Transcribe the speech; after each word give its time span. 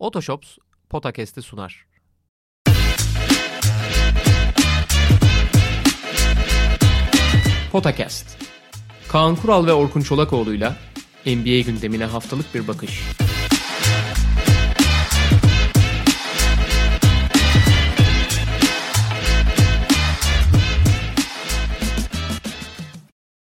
Otoshops 0.00 0.58
Potakest'i 0.88 1.42
sunar. 1.42 1.86
Potakast. 7.72 8.38
Kaan 9.08 9.36
Kural 9.36 9.66
ve 9.66 9.72
Orkun 9.72 10.00
Çolakoğlu'yla 10.00 10.76
NBA 11.26 11.60
gündemine 11.60 12.04
haftalık 12.04 12.54
bir 12.54 12.68
bakış. 12.68 13.02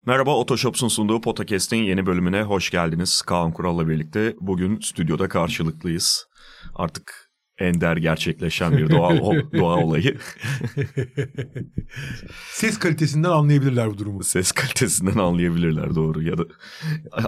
Merhaba 0.06 0.36
Otoshops'un 0.36 0.88
sunduğu 0.88 1.20
Podcast'in 1.20 1.76
yeni 1.76 2.06
bölümüne 2.06 2.42
hoş 2.42 2.70
geldiniz. 2.70 3.22
Kaan 3.22 3.52
Kural'la 3.52 3.88
birlikte 3.88 4.34
bugün 4.40 4.80
stüdyoda 4.80 5.28
karşılıklıyız. 5.28 6.29
Artık 6.74 7.30
ender 7.60 7.96
gerçekleşen 7.96 8.76
bir 8.76 8.90
doğa, 8.90 9.16
doğa 9.58 9.76
olayı. 9.76 10.18
Ses 12.52 12.78
kalitesinden 12.78 13.30
anlayabilirler 13.30 13.90
bu 13.90 13.98
durumu. 13.98 14.24
Ses 14.24 14.52
kalitesinden 14.52 15.18
anlayabilirler 15.18 15.94
doğru 15.94 16.22
ya 16.22 16.38
da 16.38 16.44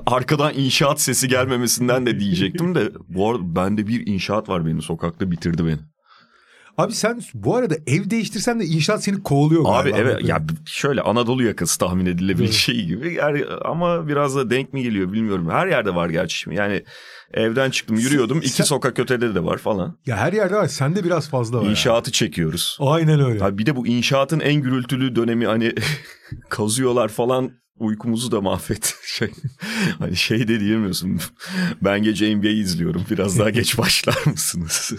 arkadan 0.06 0.54
inşaat 0.54 1.00
sesi 1.00 1.28
gelmemesinden 1.28 2.06
de 2.06 2.20
diyecektim 2.20 2.74
de 2.74 2.92
bu 3.08 3.30
arada 3.30 3.56
bende 3.56 3.86
bir 3.86 4.06
inşaat 4.06 4.48
var 4.48 4.66
benim 4.66 4.82
sokakta 4.82 5.30
bitirdi 5.30 5.66
beni. 5.66 5.91
Abi 6.78 6.92
sen 6.92 7.20
bu 7.34 7.56
arada 7.56 7.74
ev 7.86 8.10
değiştirsen 8.10 8.60
de 8.60 8.64
inşaat 8.64 9.04
seni 9.04 9.22
kovalıyor 9.22 9.62
Abi 9.66 9.90
galiba. 9.90 9.98
evet 10.10 10.24
ya 10.24 10.42
şöyle 10.66 11.00
Anadolu 11.00 11.42
yakası 11.42 11.78
tahmin 11.78 12.06
edilebilir 12.06 12.44
Evet. 12.44 12.52
şey 12.54 12.84
gibi 12.84 13.14
yani, 13.14 13.44
ama 13.64 14.08
biraz 14.08 14.36
da 14.36 14.50
denk 14.50 14.72
mi 14.72 14.82
geliyor 14.82 15.12
bilmiyorum. 15.12 15.50
Her 15.50 15.66
yerde 15.66 15.94
var 15.94 16.08
gerçi 16.10 16.38
şimdi 16.38 16.56
yani 16.56 16.84
evden 17.34 17.70
çıktım 17.70 17.96
yürüyordum 17.96 18.38
iki 18.38 18.48
Sen- 18.48 18.64
sokak 18.64 18.98
ötede 18.98 19.34
de 19.34 19.44
var 19.44 19.58
falan. 19.58 19.98
Ya 20.06 20.16
her 20.16 20.32
yerde 20.32 20.54
var. 20.54 20.66
Sende 20.68 21.04
biraz 21.04 21.28
fazla 21.30 21.58
var. 21.60 21.66
İnşaatı 21.70 22.12
çekiyoruz. 22.12 22.76
yani. 22.80 22.90
Aynen 22.90 23.20
öyle. 23.20 23.44
Abi 23.44 23.58
bir 23.58 23.66
de 23.66 23.76
bu 23.76 23.86
inşaatın 23.86 24.40
en 24.40 24.54
gürültülü 24.62 25.16
dönemi 25.16 25.46
hani 25.46 25.72
kazıyorlar 26.48 27.08
falan 27.08 27.50
uykumuzu 27.82 28.32
da 28.32 28.40
mahvet. 28.40 28.98
Şey, 29.06 29.30
hani 29.98 30.16
şey 30.16 30.48
de 30.48 30.60
diyemiyorsun. 30.60 31.20
Ben 31.82 32.02
gece 32.02 32.36
NBA 32.36 32.48
izliyorum. 32.48 33.04
Biraz 33.10 33.38
daha 33.38 33.50
geç 33.50 33.78
başlar 33.78 34.18
mısınız? 34.26 34.92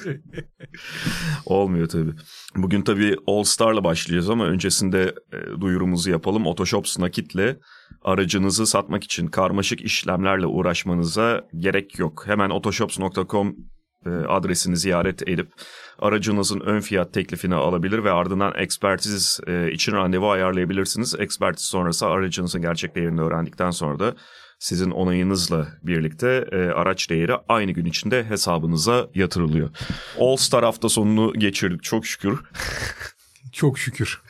Olmuyor 1.45 1.89
tabii. 1.89 2.11
Bugün 2.55 2.81
tabii 2.81 3.15
All 3.27 3.43
Star'la 3.43 3.83
başlayacağız 3.83 4.29
ama 4.29 4.45
öncesinde 4.45 5.15
e, 5.33 5.61
duyurumuzu 5.61 6.11
yapalım. 6.11 6.45
Otoshops 6.45 6.99
nakitle 6.99 7.59
aracınızı 8.01 8.67
satmak 8.67 9.03
için 9.03 9.27
karmaşık 9.27 9.81
işlemlerle 9.81 10.45
uğraşmanıza 10.45 11.47
gerek 11.57 11.99
yok. 11.99 12.23
Hemen 12.27 12.49
otoshops.com 12.49 13.55
adresini 14.09 14.77
ziyaret 14.77 15.27
edip 15.27 15.51
aracınızın 15.99 16.59
ön 16.59 16.79
fiyat 16.79 17.13
teklifini 17.13 17.55
alabilir 17.55 18.03
ve 18.03 18.11
ardından 18.11 18.53
ekspertiz 18.55 19.39
e, 19.47 19.71
için 19.71 19.91
randevu 19.91 20.31
ayarlayabilirsiniz. 20.31 21.15
Ekspertiz 21.19 21.65
sonrası 21.65 22.07
aracınızın 22.07 22.61
gerçek 22.61 22.95
değerini 22.95 23.21
öğrendikten 23.21 23.71
sonra 23.71 23.99
da 23.99 24.15
sizin 24.59 24.91
onayınızla 24.91 25.67
birlikte 25.83 26.47
e, 26.51 26.57
araç 26.57 27.09
değeri 27.09 27.33
aynı 27.49 27.71
gün 27.71 27.85
içinde 27.85 28.23
hesabınıza 28.23 29.07
yatırılıyor. 29.15 29.69
All 30.19 30.35
Star 30.35 30.63
hafta 30.63 30.89
sonunu 30.89 31.33
geçirdik 31.33 31.83
çok 31.83 32.05
şükür. 32.05 32.39
Çok 33.51 33.79
şükür. 33.79 34.21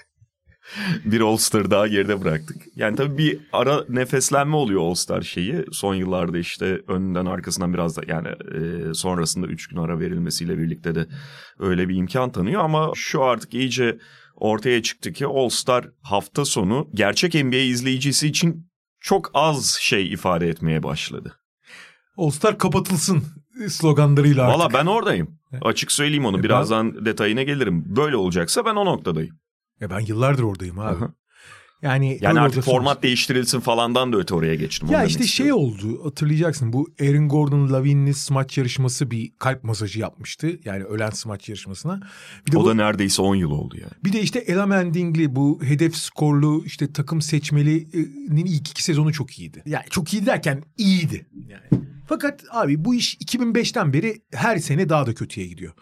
bir 1.06 1.22
All 1.22 1.38
Star 1.38 1.72
daha 1.72 1.88
geride 1.88 2.22
bıraktık. 2.22 2.58
Yani 2.76 2.96
tabii 2.96 3.18
bir 3.18 3.40
ara 3.54 3.86
nefeslenme 3.90 4.56
oluyor 4.56 4.82
All 4.82 4.94
Star 4.94 5.22
şeyi. 5.22 5.66
Son 5.72 5.96
yıllarda 5.96 6.38
işte 6.38 6.82
önden 6.88 7.26
arkasından 7.26 7.74
biraz 7.74 7.98
da 7.98 8.02
yani 8.08 8.28
e, 8.28 8.94
sonrasında 8.94 9.48
3 9.48 9.68
gün 9.68 9.78
ara 9.78 10.00
verilmesiyle 10.00 10.58
birlikte 10.58 10.96
de 10.96 11.08
öyle 11.60 11.90
bir 11.90 11.96
imkan 11.96 12.32
tanıyor. 12.32 12.64
Ama 12.64 12.92
şu 12.96 13.24
artık 13.24 13.54
iyice 13.54 13.98
ortaya 14.36 14.82
çıktı 14.82 15.14
ki 15.14 15.26
All 15.26 15.50
Star 15.50 15.86
hafta 16.02 16.46
sonu 16.46 16.90
gerçek 16.94 17.34
NBA 17.34 17.56
izleyicisi 17.56 18.28
için 18.28 18.68
çok 19.00 19.32
az 19.34 19.78
şey 19.82 20.14
ifade 20.14 20.48
etmeye 20.48 20.84
başladı. 20.84 21.36
All 22.18 22.30
Star 22.30 22.58
kapatılsın 22.58 23.24
sloganlarıyla 23.70 24.44
artık. 24.48 24.60
Valla 24.60 24.74
ben 24.74 24.86
oradayım. 24.86 25.40
Açık 25.62 25.92
söyleyeyim 25.92 26.26
onu. 26.26 26.40
E 26.40 26.44
Birazdan 26.44 27.06
detayına 27.06 27.44
gelirim. 27.44 27.84
Böyle 27.96 28.16
olacaksa 28.16 28.66
ben 28.66 28.76
o 28.76 28.86
noktadayım. 28.86 29.36
Ya 29.84 29.90
ben 29.90 30.00
yıllardır 30.00 30.44
oradayım 30.44 30.80
abi. 30.80 31.00
Hı 31.00 31.06
hı. 31.06 31.14
Yani, 31.82 32.18
Yani 32.22 32.40
artık 32.40 32.64
format 32.64 32.94
sonuç- 32.94 33.04
değiştirilsin 33.04 33.60
falandan 33.60 34.14
da 34.14 34.18
öte 34.18 34.34
oraya 34.36 34.56
geçtim. 34.56 34.90
Ya 34.92 35.04
işte 35.06 35.28
şey 35.28 35.54
oldu 35.54 36.06
hatırlayacaksın 36.06 36.74
bu 36.74 36.90
Aaron 37.02 37.30
Gordon 37.30 37.74
Lavine'li 37.74 38.14
smaç 38.14 38.58
yarışması 38.58 39.12
bir 39.12 39.34
kalp 39.40 39.64
masajı 39.64 40.00
yapmıştı. 40.00 40.60
Yani 40.66 40.84
ölen 40.84 41.10
smaç 41.10 41.50
yarışmasına. 41.50 42.00
Bir 42.48 42.52
de 42.52 42.58
O 42.58 42.62
bu- 42.64 42.68
da 42.70 42.74
neredeyse 42.74 43.22
10 43.22 43.36
yıl 43.36 43.52
oldu 43.52 43.78
yani. 43.82 43.92
Bir 44.04 44.14
de 44.14 44.22
işte 44.22 44.40
Ella 44.40 44.66
Mending'li 44.66 45.36
bu 45.36 45.60
hedef 45.64 45.96
skorlu 45.96 46.64
işte 46.66 46.94
takım 46.94 47.22
seçmelinin 47.22 48.46
ilk 48.46 48.70
iki 48.70 48.84
sezonu 48.84 49.14
çok 49.14 49.40
iyiydi. 49.40 49.64
Yani 49.66 49.86
çok 49.90 50.14
iyi 50.14 50.26
derken 50.26 50.64
iyiydi. 50.78 51.26
Yani. 51.48 51.84
Fakat 52.08 52.44
abi 52.52 52.86
bu 52.86 52.96
iş 52.96 53.16
2005'ten 53.16 53.94
beri 53.94 54.22
her 54.34 54.58
sene 54.58 54.90
daha 54.90 55.06
da 55.06 55.14
kötüye 55.14 55.48
gidiyor. 55.48 55.74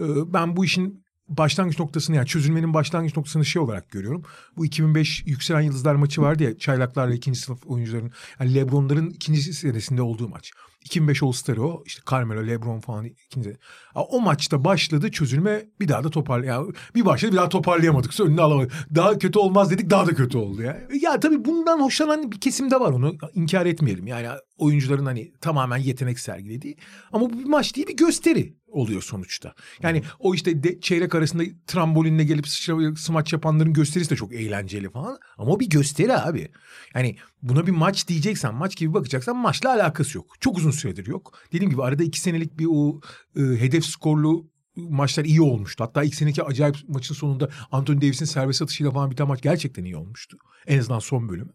Ee, 0.00 0.04
Ben 0.32 0.56
bu 0.56 0.64
işin 0.64 1.04
başlangıç 1.30 1.78
noktasını 1.78 2.16
yani 2.16 2.26
çözülmenin 2.26 2.74
başlangıç 2.74 3.16
noktasını 3.16 3.44
şey 3.44 3.62
olarak 3.62 3.90
görüyorum. 3.90 4.22
Bu 4.56 4.66
2005 4.66 5.22
Yükselen 5.26 5.60
Yıldızlar 5.60 5.94
maçı 5.94 6.22
vardı 6.22 6.42
ya 6.42 6.58
çaylaklarla 6.58 7.14
ikinci 7.14 7.38
sınıf 7.38 7.66
oyuncuların 7.66 8.12
yani 8.40 8.54
Lebron'ların 8.54 9.10
ikinci 9.10 9.52
senesinde 9.52 10.02
olduğu 10.02 10.28
maç. 10.28 10.52
2005 10.84 11.22
All 11.22 11.32
Star'ı 11.32 11.62
o 11.62 11.82
işte 11.86 12.02
Carmelo, 12.10 12.46
Lebron 12.46 12.80
falan 12.80 13.04
ikinci. 13.04 13.56
O 13.94 14.20
maçta 14.20 14.64
başladı 14.64 15.10
çözülme 15.10 15.64
bir 15.80 15.88
daha 15.88 16.04
da 16.04 16.10
toparlay 16.10 16.48
yani 16.48 16.72
bir 16.94 17.04
başladı 17.04 17.32
bir 17.32 17.36
daha 17.36 17.48
toparlayamadık. 17.48 18.20
Önüne 18.20 18.40
alamadık. 18.40 18.72
Daha 18.94 19.18
kötü 19.18 19.38
olmaz 19.38 19.70
dedik 19.70 19.90
daha 19.90 20.06
da 20.06 20.14
kötü 20.14 20.38
oldu 20.38 20.62
ya. 20.62 20.80
Ya 21.02 21.20
tabii 21.20 21.44
bundan 21.44 21.80
hoşlanan 21.80 22.32
bir 22.32 22.40
kesim 22.40 22.70
de 22.70 22.80
var 22.80 22.92
onu 22.92 23.16
inkar 23.34 23.66
etmeyelim. 23.66 24.06
Yani 24.06 24.28
oyuncuların 24.58 25.06
hani 25.06 25.32
tamamen 25.40 25.76
yetenek 25.76 26.20
sergilediği. 26.20 26.76
Ama 27.12 27.30
bu 27.30 27.38
bir 27.38 27.44
maç 27.44 27.76
değil 27.76 27.86
bir 27.86 27.96
gösteri 27.96 28.54
oluyor 28.70 29.02
sonuçta. 29.02 29.54
Yani 29.82 30.02
o 30.18 30.34
işte 30.34 30.62
de, 30.62 30.80
çeyrek 30.80 31.14
arasında 31.14 31.42
trambolinle 31.66 32.24
gelip 32.24 32.48
sıçra, 32.48 32.96
smaç 32.96 33.32
yapanların 33.32 33.72
gösterisi 33.72 34.10
de 34.10 34.16
çok 34.16 34.32
eğlenceli 34.32 34.90
falan. 34.90 35.18
Ama 35.38 35.52
o 35.52 35.60
bir 35.60 35.68
gösteri 35.68 36.16
abi. 36.16 36.48
Yani 36.94 37.16
buna 37.42 37.66
bir 37.66 37.72
maç 37.72 38.08
diyeceksen, 38.08 38.54
maç 38.54 38.76
gibi 38.76 38.94
bakacaksan 38.94 39.36
maçla 39.36 39.70
alakası 39.70 40.18
yok. 40.18 40.34
Çok 40.40 40.58
uzun 40.58 40.70
süredir 40.70 41.06
yok. 41.06 41.38
Dediğim 41.52 41.70
gibi 41.70 41.82
arada 41.82 42.02
iki 42.02 42.20
senelik 42.20 42.58
bir 42.58 42.66
o 42.70 43.00
e, 43.36 43.40
hedef 43.40 43.84
skorlu 43.84 44.50
maçlar 44.76 45.24
iyi 45.24 45.42
olmuştu. 45.42 45.84
Hatta 45.84 46.02
ilk 46.02 46.14
seneki 46.14 46.42
acayip 46.42 46.76
maçın 46.88 47.14
sonunda 47.14 47.48
Anthony 47.72 48.00
Davis'in 48.00 48.24
serbest 48.24 48.62
atışıyla 48.62 48.92
falan 48.92 49.10
biten 49.10 49.28
maç 49.28 49.42
gerçekten 49.42 49.84
iyi 49.84 49.96
olmuştu. 49.96 50.38
En 50.66 50.78
azından 50.78 50.98
son 50.98 51.28
bölümü. 51.28 51.52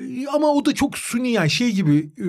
E, 0.00 0.26
ama 0.26 0.46
o 0.46 0.64
da 0.64 0.74
çok 0.74 0.98
suni 0.98 1.30
yani 1.30 1.50
şey 1.50 1.72
gibi 1.72 2.12
e, 2.18 2.24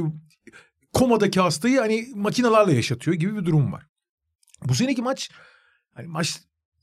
komadaki 0.94 1.40
hastayı 1.40 1.80
hani 1.80 2.08
makinalarla 2.16 2.72
yaşatıyor 2.72 3.18
gibi 3.18 3.36
bir 3.36 3.46
durum 3.46 3.72
var. 3.72 3.88
Bu 4.64 4.76
seneki 4.76 5.02
maç 5.02 5.30
hani 5.94 6.08
maç 6.08 6.42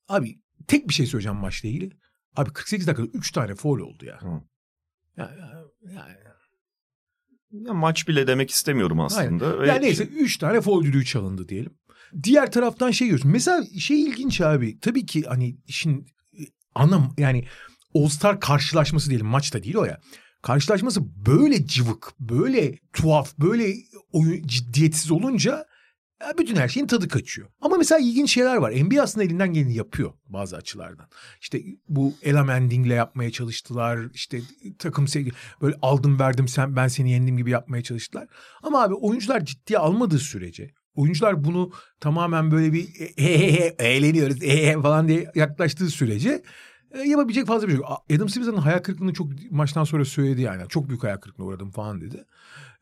abi 0.08 0.40
tek 0.66 0.88
bir 0.88 0.94
şey 0.94 1.06
söyleyeceğim 1.06 1.38
maçla 1.38 1.68
ilgili. 1.68 1.90
Abi 2.36 2.52
48 2.52 2.86
dakikada 2.86 3.08
3 3.14 3.32
tane 3.32 3.54
foul 3.54 3.78
oldu 3.78 4.04
ya. 4.04 4.22
Hı. 4.22 4.42
Ya, 5.16 5.30
ya, 5.38 5.64
ya, 5.94 6.06
Ya 7.50 7.74
maç 7.74 8.08
bile 8.08 8.26
demek 8.26 8.50
istemiyorum 8.50 9.00
aslında. 9.00 9.60
Ve 9.60 9.68
ya 9.68 9.74
neyse 9.74 10.04
3 10.04 10.36
tane 10.38 10.60
foul 10.60 10.84
düdüğü 10.84 11.04
çalındı 11.04 11.48
diyelim. 11.48 11.78
Diğer 12.22 12.52
taraftan 12.52 12.90
şey 12.90 13.08
görüyorsun. 13.08 13.30
Mesela 13.30 13.64
şey 13.78 14.02
ilginç 14.02 14.41
abi. 14.41 14.80
Tabii 14.80 15.06
ki 15.06 15.22
hani 15.28 15.56
işin 15.66 16.06
e, 16.32 16.42
ana 16.74 17.10
yani 17.18 17.44
All 17.94 18.08
Star 18.08 18.41
karşılaşması 18.41 19.08
diyelim 19.10 19.26
maçta 19.26 19.62
değil 19.62 19.76
o 19.76 19.84
ya. 19.84 20.00
Karşılaşması 20.42 21.00
böyle 21.26 21.66
cıvık, 21.66 22.12
böyle 22.20 22.78
tuhaf, 22.92 23.38
böyle 23.38 23.74
oyun 24.12 24.46
ciddiyetsiz 24.46 25.10
olunca 25.10 25.66
bütün 26.38 26.56
her 26.56 26.69
şeyin 26.69 26.86
tadı 26.86 27.08
kaçıyor. 27.08 27.48
Ama 27.60 27.76
mesela 27.76 27.98
ilginç 27.98 28.30
şeyler 28.30 28.56
var. 28.56 28.72
NBA 28.72 29.03
aslında 29.03 29.24
elinden 29.24 29.53
geleni 29.53 29.74
yapıyor 29.74 30.12
bazı 30.27 30.56
açılardan. 30.56 31.09
İşte 31.41 31.62
bu 31.89 32.15
Ella 32.22 32.44
Mending'le 32.44 32.91
yapmaya 32.91 33.30
çalıştılar. 33.30 33.98
İşte 34.15 34.41
takım 34.78 35.09
sevgi 35.09 35.33
böyle 35.62 35.77
aldım 35.83 36.18
verdim 36.18 36.48
sen 36.48 36.77
ben 36.77 36.89
seni 36.89 37.10
yendim 37.10 37.36
gibi 37.36 37.50
yapmaya 37.50 37.83
çalıştılar. 37.83 38.28
Ama 38.62 38.83
abi 38.83 38.94
oyuncular 38.94 39.44
ciddiye 39.44 39.78
almadığı 39.78 40.18
sürece 40.18 40.71
oyuncular 40.94 41.44
bunu 41.44 41.71
tamamen 42.00 42.50
böyle 42.50 42.72
bir 42.72 42.86
he 43.16 43.39
he 43.39 43.53
he, 43.53 43.74
eğleniyoruz 43.78 44.42
he 44.42 44.66
he 44.66 44.83
falan 44.83 45.09
diye 45.09 45.30
yaklaştığı 45.34 45.89
sürece 45.89 46.42
e, 46.91 47.00
yapabilecek 47.00 47.47
fazla 47.47 47.66
bir 47.68 47.72
şey 47.72 47.80
yok. 47.80 48.04
Adam 48.16 48.28
Silver'ın 48.28 48.56
hayal 48.56 48.78
kırıklığını 48.78 49.12
çok 49.12 49.28
maçtan 49.50 49.84
sonra 49.84 50.04
söyledi 50.04 50.41
yani. 50.41 50.62
Çok 50.68 50.89
büyük 50.89 51.03
hayal 51.03 51.16
kırıklığına 51.16 51.47
uğradım 51.47 51.71
falan 51.71 52.00
dedi. 52.00 52.24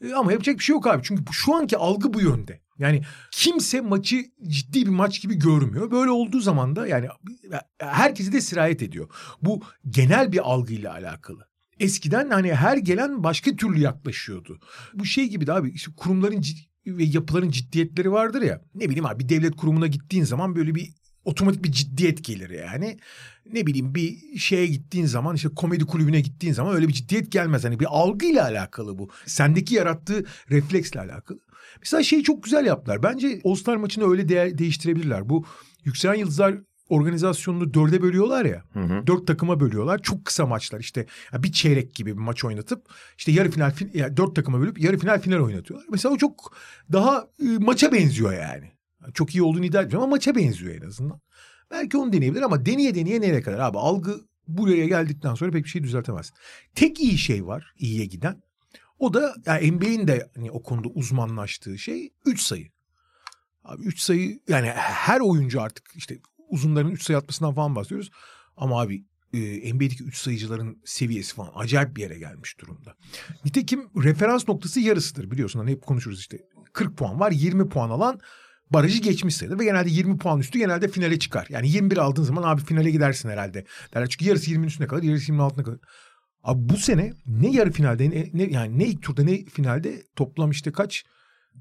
E, 0.04 0.14
ama 0.14 0.32
yapacak 0.32 0.58
bir 0.58 0.64
şey 0.64 0.74
yok 0.74 0.86
abi. 0.86 1.02
Çünkü 1.02 1.22
şu 1.32 1.54
anki 1.54 1.76
algı 1.76 2.12
bu 2.12 2.20
yönde. 2.20 2.60
Yani 2.82 3.02
kimse 3.30 3.80
maçı 3.80 4.24
ciddi 4.46 4.86
bir 4.86 4.90
maç 4.90 5.22
gibi 5.22 5.34
görmüyor. 5.34 5.90
Böyle 5.90 6.10
olduğu 6.10 6.40
zaman 6.40 6.76
da 6.76 6.86
yani 6.86 7.08
herkesi 7.78 8.32
de 8.32 8.40
sirayet 8.40 8.82
ediyor. 8.82 9.08
Bu 9.42 9.62
genel 9.90 10.32
bir 10.32 10.50
algıyla 10.50 10.92
alakalı. 10.92 11.46
Eskiden 11.80 12.30
hani 12.30 12.54
her 12.54 12.76
gelen 12.76 13.24
başka 13.24 13.56
türlü 13.56 13.80
yaklaşıyordu. 13.80 14.60
Bu 14.94 15.04
şey 15.04 15.28
gibi 15.28 15.46
de 15.46 15.52
abi 15.52 15.70
işte 15.70 15.92
kurumların 15.96 16.44
ve 16.86 17.04
yapıların 17.04 17.50
ciddiyetleri 17.50 18.12
vardır 18.12 18.42
ya. 18.42 18.62
Ne 18.74 18.88
bileyim 18.88 19.06
abi 19.06 19.24
bir 19.24 19.28
devlet 19.28 19.56
kurumuna 19.56 19.86
gittiğin 19.86 20.24
zaman 20.24 20.56
böyle 20.56 20.74
bir 20.74 20.90
otomatik 21.24 21.64
bir 21.64 21.72
ciddiyet 21.72 22.24
gelir 22.24 22.50
yani. 22.50 22.98
Ne 23.52 23.66
bileyim 23.66 23.94
bir 23.94 24.38
şeye 24.38 24.66
gittiğin 24.66 25.06
zaman 25.06 25.36
işte 25.36 25.48
komedi 25.48 25.84
kulübüne 25.84 26.20
gittiğin 26.20 26.52
zaman 26.52 26.74
öyle 26.74 26.88
bir 26.88 26.92
ciddiyet 26.92 27.32
gelmez. 27.32 27.64
Hani 27.64 27.80
bir 27.80 27.86
algıyla 27.88 28.44
alakalı 28.44 28.98
bu. 28.98 29.10
Sendeki 29.26 29.74
yarattığı 29.74 30.24
refleksle 30.50 31.00
alakalı. 31.00 31.40
Mesela 31.80 32.02
şeyi 32.02 32.22
çok 32.22 32.42
güzel 32.42 32.66
yaptılar. 32.66 33.02
Bence 33.02 33.40
All 33.44 33.54
Star 33.54 33.76
maçını 33.76 34.10
öyle 34.10 34.28
de- 34.28 34.58
değiştirebilirler. 34.58 35.28
Bu 35.28 35.44
Yükselen 35.84 36.14
Yıldızlar 36.14 36.54
organizasyonunu 36.88 37.74
dörde 37.74 38.02
bölüyorlar 38.02 38.44
ya. 38.44 38.62
Hı 38.72 38.80
hı. 38.80 39.06
Dört 39.06 39.26
takıma 39.26 39.60
bölüyorlar. 39.60 40.02
Çok 40.02 40.24
kısa 40.24 40.46
maçlar 40.46 40.80
işte 40.80 41.06
bir 41.34 41.52
çeyrek 41.52 41.94
gibi 41.94 42.12
bir 42.16 42.20
maç 42.22 42.44
oynatıp 42.44 42.86
işte 43.18 43.32
yarı 43.32 43.50
final 43.50 43.70
fin- 43.70 43.90
yani 43.98 44.16
dört 44.16 44.36
takıma 44.36 44.60
bölüp 44.60 44.80
yarı 44.80 44.98
final 44.98 45.20
final 45.20 45.38
oynatıyorlar. 45.38 45.86
Mesela 45.90 46.14
o 46.14 46.18
çok 46.18 46.56
daha 46.92 47.28
e, 47.42 47.44
maça 47.58 47.92
benziyor 47.92 48.32
yani. 48.32 48.72
Çok 49.14 49.34
iyi 49.34 49.42
olduğunu 49.42 49.64
iddia 49.64 49.82
etmiyorum 49.82 50.04
ama 50.04 50.10
maça 50.16 50.34
benziyor 50.34 50.74
en 50.82 50.86
azından. 50.86 51.20
Belki 51.70 51.96
onu 51.96 52.12
deneyebilir 52.12 52.42
ama 52.42 52.66
deneye 52.66 52.94
deneye 52.94 53.20
nereye 53.20 53.42
kadar 53.42 53.58
abi 53.58 53.78
algı 53.78 54.20
buraya 54.48 54.86
geldikten 54.86 55.34
sonra 55.34 55.50
pek 55.50 55.64
bir 55.64 55.68
şey 55.68 55.82
düzeltemez. 55.82 56.32
Tek 56.74 57.00
iyi 57.00 57.18
şey 57.18 57.46
var 57.46 57.74
iyiye 57.78 58.04
giden. 58.06 58.42
O 59.02 59.14
da 59.14 59.34
yani 59.46 59.72
NBA'in 59.72 60.08
de 60.08 60.30
hani 60.34 60.50
o 60.50 60.62
konuda 60.62 60.88
uzmanlaştığı 60.88 61.78
şey 61.78 62.10
3 62.26 62.40
sayı. 62.40 62.68
Abi 63.64 63.82
3 63.82 64.00
sayı 64.00 64.40
yani 64.48 64.66
her 64.76 65.20
oyuncu 65.20 65.62
artık 65.62 65.90
işte 65.94 66.18
uzunların 66.48 66.90
3 66.90 67.02
sayı 67.02 67.18
atmasından 67.18 67.54
falan 67.54 67.76
bahsediyoruz. 67.76 68.10
Ama 68.56 68.80
abi 68.80 69.04
e, 69.34 69.74
NBA'deki 69.74 70.04
3 70.04 70.16
sayıcıların 70.16 70.82
seviyesi 70.84 71.34
falan 71.34 71.52
acayip 71.54 71.96
bir 71.96 72.02
yere 72.02 72.18
gelmiş 72.18 72.58
durumda. 72.58 72.94
Nitekim 73.44 73.90
referans 74.02 74.48
noktası 74.48 74.80
yarısıdır 74.80 75.30
biliyorsun. 75.30 75.58
Hani 75.58 75.70
hep 75.70 75.82
konuşuruz 75.82 76.20
işte 76.20 76.38
40 76.72 76.96
puan 76.96 77.20
var 77.20 77.30
20 77.30 77.68
puan 77.68 77.90
alan 77.90 78.20
barajı 78.70 79.02
geçmiş 79.02 79.36
sayılır 79.36 79.58
ve 79.58 79.64
genelde 79.64 79.90
20 79.90 80.18
puan 80.18 80.40
üstü 80.40 80.58
genelde 80.58 80.88
finale 80.88 81.18
çıkar. 81.18 81.46
Yani 81.50 81.68
21 81.68 81.96
aldığın 81.96 82.22
zaman 82.22 82.42
abi 82.42 82.60
finale 82.60 82.90
gidersin 82.90 83.28
herhalde. 83.28 83.64
Derler 83.94 84.08
çünkü 84.08 84.24
yarısı 84.24 84.50
20'nin 84.50 84.66
üstüne 84.66 84.86
kalır, 84.86 85.02
yarısı 85.02 85.32
20'nin 85.32 85.38
altına 85.38 85.64
kalır. 85.64 85.80
Abi 86.42 86.68
bu 86.68 86.76
sene 86.76 87.12
ne 87.26 87.50
yarı 87.50 87.70
finalde 87.72 88.10
ne, 88.10 88.30
ne- 88.32 88.50
yani 88.52 88.78
ne 88.78 88.86
ilk 88.86 89.02
turda 89.02 89.22
ne 89.24 89.44
finalde 89.44 90.02
toplam 90.16 90.50
işte 90.50 90.72
kaç 90.72 91.04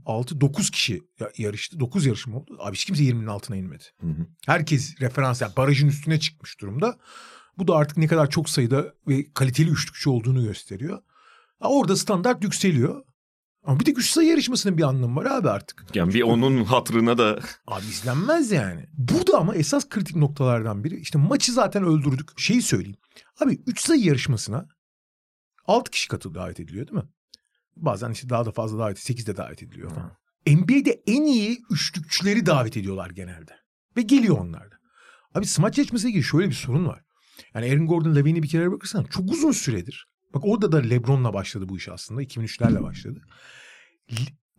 6 0.06 0.42
9 0.42 0.70
kişi 0.70 1.02
ya- 1.20 1.32
yarıştı. 1.38 1.80
9 1.80 2.06
yarışma 2.06 2.38
oldu. 2.38 2.58
Abi 2.60 2.76
hiç 2.76 2.86
kimse 2.86 3.04
20'nin 3.04 3.28
altına 3.28 3.56
inmedi. 3.58 3.84
Hı 4.02 4.08
hı. 4.08 4.26
Herkes 4.46 5.02
referans 5.02 5.42
yani 5.42 5.52
barajın 5.58 5.88
üstüne 5.88 6.20
çıkmış 6.20 6.62
durumda. 6.62 6.98
Bu 7.58 7.68
da 7.68 7.76
artık 7.76 7.98
ne 7.98 8.08
kadar 8.08 8.30
çok 8.30 8.50
sayıda 8.50 8.94
ve 9.08 9.26
kaliteli 9.34 9.70
üçlükçü 9.70 10.10
olduğunu 10.10 10.44
gösteriyor. 10.44 11.02
Orada 11.60 11.96
standart 11.96 12.44
yükseliyor. 12.44 13.04
Ama 13.64 13.80
bir 13.80 13.86
de 13.86 13.92
üç 13.92 14.10
sayı 14.10 14.30
yarışmasının 14.30 14.78
bir 14.78 14.84
anlamı 14.84 15.16
var 15.16 15.26
abi 15.26 15.50
artık. 15.50 15.86
Yani 15.94 16.14
bir 16.14 16.22
onun 16.22 16.64
hatırına 16.64 17.18
da 17.18 17.40
Abi 17.68 17.86
izlenmez 17.86 18.52
yani. 18.52 18.86
Burada 18.94 19.38
ama 19.38 19.56
esas 19.56 19.90
kritik 19.90 20.16
noktalardan 20.16 20.84
biri 20.84 21.00
işte 21.00 21.18
maçı 21.18 21.52
zaten 21.54 21.84
öldürdük. 21.84 22.40
Şeyi 22.40 22.62
söyleyeyim. 22.62 22.98
Abi 23.42 23.60
3 23.68 23.80
sayı 23.82 24.04
yarışmasına 24.04 24.68
6 25.72 25.92
kişi 25.92 26.08
katıl 26.08 26.34
davet 26.34 26.60
ediliyor 26.60 26.88
değil 26.88 27.04
mi? 27.04 27.10
Bazen 27.76 28.12
işte 28.12 28.30
daha 28.30 28.46
da 28.46 28.52
fazla 28.52 28.80
davet 28.80 29.00
8 29.00 29.28
de 29.28 29.38
davet 29.38 29.64
ediliyor 29.64 29.90
falan. 29.90 30.18
NBA'de 30.48 31.04
en 31.08 31.22
iyi 31.22 31.60
üçlükçüleri 31.70 32.46
davet 32.46 32.78
ediyorlar 32.78 33.10
genelde. 33.10 33.52
Ve 33.98 34.02
geliyor 34.02 34.38
onlar 34.38 34.72
da. 34.72 34.76
Abi 35.36 35.46
smaç 35.46 35.78
yarışmasıyla 35.78 36.10
ilgili 36.10 36.24
şöyle 36.24 36.50
bir 36.50 36.54
sorun 36.54 36.86
var. 36.86 37.02
Yani 37.54 37.72
Aaron 37.72 37.88
Gordon 37.88 38.16
Levine'i 38.16 38.44
bir 38.44 38.48
kere 38.48 38.72
bakırsan 38.72 39.04
çok 39.04 39.32
uzun 39.32 39.52
süredir. 39.52 40.08
Bak 40.34 40.46
orada 40.46 40.72
da 40.72 40.78
LeBron'la 40.78 41.34
başladı 41.34 41.70
bu 41.70 41.78
iş 41.78 41.90
aslında. 41.90 42.24
2003'lerle 42.24 42.84
başladı. 42.84 43.22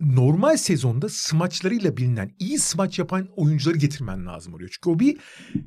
Normal 0.06 0.56
sezonda 0.56 1.08
smaçlarıyla 1.08 1.96
bilinen, 1.96 2.34
iyi 2.38 2.58
smaç 2.58 2.98
yapan 2.98 3.28
oyuncuları 3.36 3.78
getirmen 3.78 4.26
lazım 4.26 4.54
oluyor. 4.54 4.70
Çünkü 4.72 4.90
o 4.90 4.98
bir 4.98 5.18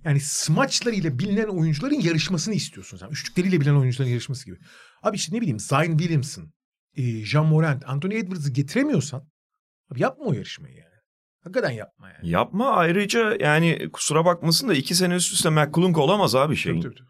yani 0.04 0.20
smaçlarıyla 0.20 1.20
bilinen 1.20 1.48
oyuncuların 1.48 2.00
yarışmasını 2.02 2.54
istiyorsun 2.54 2.98
sen. 2.98 3.10
Üçlükleriyle 3.10 3.62
bilinen 3.62 3.76
oyuncuların 3.76 4.10
yarışması 4.10 4.46
gibi. 4.46 4.58
Abi 5.04 5.16
işte 5.16 5.36
ne 5.36 5.42
bileyim 5.42 5.60
Zion 5.60 5.98
Williamson, 5.98 6.52
e, 6.98 7.26
Jean 7.26 7.46
Morant, 7.46 7.90
Anthony 7.90 8.18
Edwards'ı 8.18 8.52
getiremiyorsan 8.52 9.28
abi 9.92 10.02
yapma 10.02 10.26
o 10.26 10.34
yarışmayı 10.34 10.76
yani. 10.76 10.96
Hakikaten 11.44 11.72
yapma 11.72 12.10
yani. 12.10 12.30
yapma 12.30 12.72
ayrıca 12.72 13.38
yani 13.40 13.90
kusura 13.94 14.26
bakmasın 14.26 14.70
da 14.70 14.74
iki 14.74 14.96
sene 14.96 15.16
üst 15.16 15.34
üste 15.34 15.50
McCollum 15.50 15.96
olamaz 15.96 16.36
abi 16.36 16.56
şeyin. 16.56 16.82
Tabii, 16.82 16.96
tabii, 16.96 17.10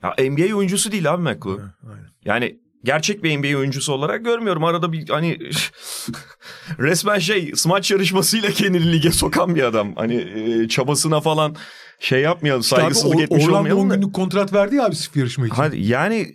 tabii. 0.00 0.22
Ya 0.22 0.30
NBA 0.30 0.56
oyuncusu 0.56 0.92
değil 0.92 1.12
abi 1.12 1.22
McCollum. 1.22 1.60
Ha, 1.60 1.74
Aynen. 1.88 2.08
Yani 2.24 2.60
gerçek 2.84 3.24
bir 3.24 3.38
NBA 3.38 3.58
oyuncusu 3.58 3.92
olarak 3.92 4.24
görmüyorum. 4.24 4.64
Arada 4.64 4.92
bir 4.92 5.08
hani 5.08 5.38
resmen 6.78 7.18
şey 7.18 7.52
smaç 7.54 7.90
yarışmasıyla 7.90 8.50
kendini 8.50 8.92
lige 8.92 9.10
sokan 9.10 9.54
bir 9.54 9.62
adam. 9.62 9.96
Hani 9.96 10.14
e, 10.14 10.68
çabasına 10.68 11.20
falan 11.20 11.56
şey 12.00 12.20
yapmayalım 12.20 12.60
İşte 12.62 12.76
abi 12.76 12.82
saygısızlık 12.82 13.18
Or- 13.18 13.22
etmiş 13.22 13.44
Orlando 13.44 13.56
10 13.56 13.60
olmayalım 13.60 13.90
da. 13.90 13.94
günlük 13.94 14.14
kontrat 14.14 14.52
verdi 14.52 14.76
ya 14.76 14.84
abi 14.84 14.96
sırf 14.96 15.16
yarışma 15.16 15.46
için. 15.46 15.56
Hadi 15.56 15.80
yani 15.82 16.26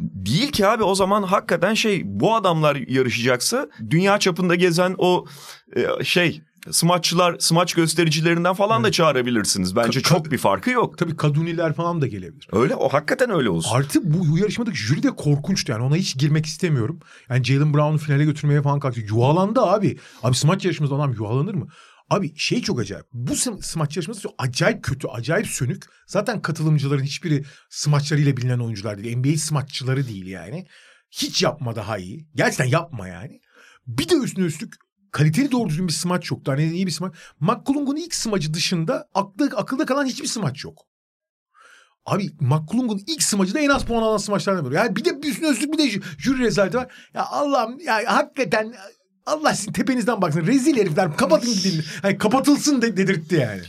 değil 0.00 0.52
ki 0.52 0.66
abi 0.66 0.84
o 0.84 0.94
zaman 0.94 1.22
hakikaten 1.22 1.74
şey 1.74 2.02
bu 2.04 2.34
adamlar 2.34 2.76
yarışacaksa 2.76 3.68
dünya 3.90 4.18
çapında 4.18 4.54
gezen 4.54 4.94
o 4.98 5.24
e, 5.76 6.04
şey 6.04 6.42
smaççılar 6.70 7.36
smaç 7.38 7.74
göstericilerinden 7.74 8.54
falan 8.54 8.84
da 8.84 8.92
çağırabilirsiniz. 8.92 9.76
Bence 9.76 10.00
Ka- 10.00 10.02
çok 10.02 10.30
bir 10.30 10.38
farkı 10.38 10.70
yok. 10.70 10.98
Tabii 10.98 11.16
Kaduniler 11.16 11.72
falan 11.74 12.00
da 12.00 12.06
gelebilir. 12.06 12.48
Öyle 12.52 12.74
o 12.74 12.88
hakikaten 12.88 13.30
öyle 13.30 13.48
olsun. 13.50 13.76
Artı 13.76 14.00
bu, 14.04 14.38
yarışmadaki 14.38 14.76
jüri 14.76 15.02
de 15.02 15.10
korkunçtu 15.10 15.72
yani 15.72 15.84
ona 15.84 15.96
hiç 15.96 16.18
girmek 16.18 16.46
istemiyorum. 16.46 17.00
Yani 17.28 17.44
Jalen 17.44 17.74
Brown'u 17.74 17.98
finale 17.98 18.24
götürmeye 18.24 18.62
falan 18.62 18.80
kalktı. 18.80 19.00
Yuhalandı 19.00 19.60
abi. 19.60 19.98
Abi 20.22 20.36
smaç 20.36 20.64
yarışmasında 20.64 20.98
adam 20.98 21.12
yuhalanır 21.12 21.54
mı? 21.54 21.68
Abi 22.10 22.32
şey 22.36 22.62
çok 22.62 22.80
acayip. 22.80 23.06
Bu 23.12 23.32
sm- 23.32 23.62
smaç 23.62 23.96
yarışması 23.96 24.20
çok 24.20 24.34
acayip 24.38 24.82
kötü, 24.84 25.08
acayip 25.08 25.46
sönük. 25.46 25.84
Zaten 26.06 26.42
katılımcıların 26.42 27.02
hiçbiri 27.02 27.44
smaçlarıyla 27.70 28.36
bilinen 28.36 28.58
oyuncular 28.58 29.04
değil. 29.04 29.16
NBA 29.16 29.36
smaççıları 29.36 30.08
değil 30.08 30.26
yani. 30.26 30.66
Hiç 31.10 31.42
yapma 31.42 31.76
daha 31.76 31.98
iyi. 31.98 32.26
Gerçekten 32.34 32.64
yapma 32.64 33.08
yani. 33.08 33.40
Bir 33.86 34.08
de 34.08 34.14
üstüne 34.14 34.44
üstlük 34.44 34.74
kaliteli 35.12 35.52
doğru 35.52 35.68
düzgün 35.68 35.88
bir 35.88 35.92
smaç 35.92 36.30
yoktu. 36.30 36.52
Hani 36.52 36.64
iyi 36.64 36.86
bir 36.86 36.90
smaç. 36.90 37.14
McCollum'un 37.40 37.96
ilk 37.96 38.14
smacı 38.14 38.54
dışında 38.54 39.08
aklı, 39.14 39.50
akılda 39.56 39.86
kalan 39.86 40.06
hiçbir 40.06 40.26
smaç 40.26 40.64
yok. 40.64 40.78
Abi 42.06 42.30
McCollum'un 42.40 43.02
ilk 43.06 43.22
smacı 43.22 43.54
da 43.54 43.60
en 43.60 43.68
az 43.68 43.84
puan 43.84 44.02
alan 44.02 44.16
smaçlardan 44.16 44.66
biri. 44.66 44.74
Yani 44.74 44.96
bir 44.96 45.04
de 45.04 45.28
üstüne 45.28 45.72
bir 45.72 45.78
de 45.78 45.82
jü- 45.82 46.02
jüri 46.18 46.38
rezaleti 46.38 46.76
var. 46.76 46.92
Ya 47.14 47.26
Allah'ım 47.26 47.80
ya 47.80 48.02
hakikaten 48.06 48.74
Allah 49.26 49.54
sizin 49.54 49.72
tepenizden 49.72 50.22
baksın. 50.22 50.46
Rezil 50.46 50.76
herifler 50.76 51.16
kapatın 51.16 51.54
gidin. 51.54 51.84
Yani 52.02 52.18
kapatılsın 52.18 52.82
de, 52.82 52.96
dedirtti 52.96 53.34
yani. 53.34 53.62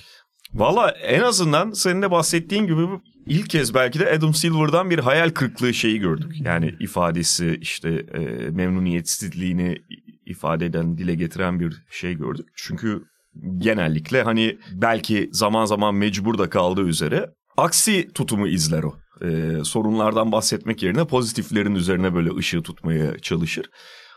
Valla 0.54 0.92
en 0.92 1.22
azından 1.22 1.72
senin 1.72 2.01
de 2.01 2.12
bahsettiğin 2.12 2.68
gibi 2.68 2.88
ilk 3.25 3.50
kez 3.50 3.74
belki 3.74 4.00
de 4.00 4.12
Adam 4.12 4.34
Silver'dan 4.34 4.89
bir 4.89 5.00
hayal 5.00 5.30
kırıklığı 5.30 5.74
şeyi 5.74 6.00
gördük. 6.00 6.36
Yani 6.39 6.75
ifadesi 6.80 7.58
işte 7.62 7.89
e, 7.89 8.20
memnuniyetsizliğini 8.50 9.77
ifade 10.25 10.65
eden, 10.65 10.98
dile 10.98 11.15
getiren 11.15 11.60
bir 11.60 11.84
şey 11.92 12.13
gördük. 12.13 12.48
Çünkü 12.56 13.03
genellikle 13.58 14.24
hani 14.24 14.58
belki 14.72 15.30
zaman 15.32 15.65
zaman 15.65 15.96
mecbur 15.96 16.38
da 16.38 16.50
kaldığı 16.50 16.88
üzere 16.88 17.30
aksi 17.58 18.08
tutumu 18.13 18.48
izler 18.48 18.84
o. 18.84 18.96
E, 19.22 19.60
sorunlardan 19.63 20.32
bahsetmek 20.32 20.84
yerine 20.84 21.06
pozitiflerin 21.06 21.75
üzerine 21.75 22.15
böyle 22.15 22.36
ışığı 22.36 22.62
tutmaya 22.62 23.20
çalışır. 23.20 23.65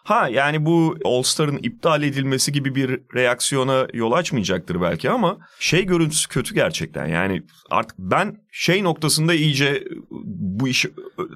Ha 0.07 0.29
yani 0.29 0.67
bu 0.67 0.97
All 1.05 1.23
Star'ın 1.23 1.59
iptal 1.63 2.03
edilmesi 2.03 2.53
gibi 2.53 2.75
bir 2.75 3.01
reaksiyona 3.15 3.87
yol 3.93 4.13
açmayacaktır 4.13 4.81
belki 4.81 5.11
ama 5.11 5.39
şey 5.61 5.87
görüntüsü 5.87 6.29
kötü 6.29 6.55
gerçekten. 6.55 7.07
Yani 7.07 7.43
artık 7.71 7.99
ben 7.99 8.37
şey 8.53 8.85
noktasında 8.85 9.35
iyice 9.35 9.85
bu 10.11 10.69
iş 10.69 10.87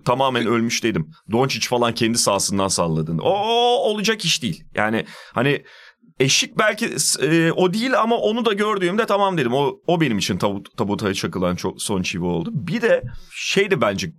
tamamen 0.05 0.47
ölmüş 0.47 0.85
dedim. 0.85 1.11
Doncic 1.33 1.69
falan 1.69 1.95
kendi 1.95 2.19
sahasından 2.19 2.69
salladığında. 2.69 3.23
O, 3.23 3.33
olacak 3.91 4.25
iş 4.25 4.43
değil. 4.43 4.65
Yani 4.75 5.05
hani 5.35 5.65
eşik 6.21 6.59
belki 6.59 6.97
e, 7.23 7.53
o 7.53 7.75
değil 7.75 8.00
ama 8.00 8.17
onu 8.17 8.45
da 8.45 8.53
gördüğümde 8.53 9.07
tamam 9.07 9.39
dedim. 9.39 9.55
O, 9.55 9.81
o 9.87 10.00
benim 10.00 10.19
için 10.19 10.39
tabut, 10.39 10.77
tabutaya 10.77 11.15
çakılan 11.15 11.57
çok 11.57 11.83
son 11.83 12.03
çivi 12.03 12.25
oldu. 12.25 12.50
Bir 12.53 12.83
de 12.83 13.03
şey 13.35 13.71
de 13.71 13.81
bence 13.81 14.12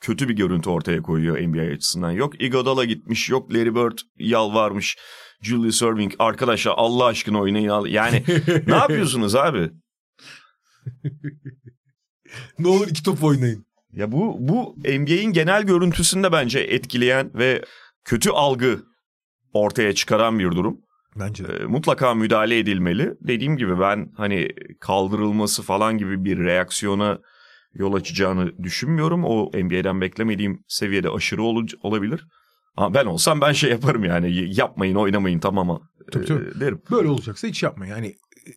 kötü 0.00 0.28
bir 0.28 0.36
görüntü 0.36 0.70
ortaya 0.70 1.02
koyuyor 1.02 1.40
NBA 1.40 1.74
açısından. 1.74 2.10
Yok 2.10 2.42
Iguodala 2.42 2.84
gitmiş, 2.84 3.30
yok 3.30 3.54
Larry 3.54 3.74
Bird 3.74 3.98
yalvarmış. 4.18 4.98
Julius 5.42 5.82
Erving 5.82 6.12
arkadaşlar 6.18 6.74
Allah 6.76 7.04
aşkına 7.04 7.40
oynayın. 7.40 7.86
Yani 7.86 8.24
ne 8.66 8.74
yapıyorsunuz 8.74 9.34
abi? 9.34 9.70
Ne 12.58 12.68
olur 12.68 12.88
iki 12.88 13.02
top 13.02 13.24
oynayın. 13.24 13.66
Ya 13.92 14.12
bu 14.12 14.36
bu 14.40 14.74
NBA'in 14.78 15.32
genel 15.32 15.62
görüntüsünde 15.62 16.32
bence 16.32 16.60
etkileyen 16.60 17.30
ve 17.34 17.62
kötü 18.04 18.30
algı 18.30 18.80
ortaya 19.52 19.94
çıkaran 19.94 20.38
bir 20.38 20.50
durum. 20.50 20.80
Bence 21.16 21.48
de. 21.48 21.52
E, 21.52 21.64
mutlaka 21.64 22.14
müdahale 22.14 22.58
edilmeli. 22.58 23.14
Dediğim 23.20 23.56
gibi 23.56 23.80
ben 23.80 24.12
hani 24.16 24.48
kaldırılması 24.80 25.62
falan 25.62 25.98
gibi 25.98 26.24
bir 26.24 26.38
reaksiyona 26.38 27.18
yol 27.74 27.94
açacağını 27.94 28.62
düşünmüyorum. 28.62 29.24
O 29.24 29.50
NBA'den 29.54 30.00
beklemediğim 30.00 30.64
seviyede 30.68 31.10
aşırı 31.10 31.42
ol- 31.42 31.66
olabilir. 31.82 32.26
Ama 32.76 32.94
ben 32.94 33.06
olsam 33.06 33.40
ben 33.40 33.52
şey 33.52 33.70
yaparım 33.70 34.04
yani 34.04 34.54
yapmayın 34.58 34.94
oynamayın 34.94 35.38
tamam 35.38 35.70
ama 35.70 35.80
Tabii, 36.12 36.24
tabii. 36.26 36.44
e, 36.56 36.60
derim. 36.60 36.82
Böyle 36.90 37.08
olacaksa 37.08 37.48
hiç 37.48 37.62
yapma. 37.62 37.86
Yani 37.86 38.06
e, 38.06 38.50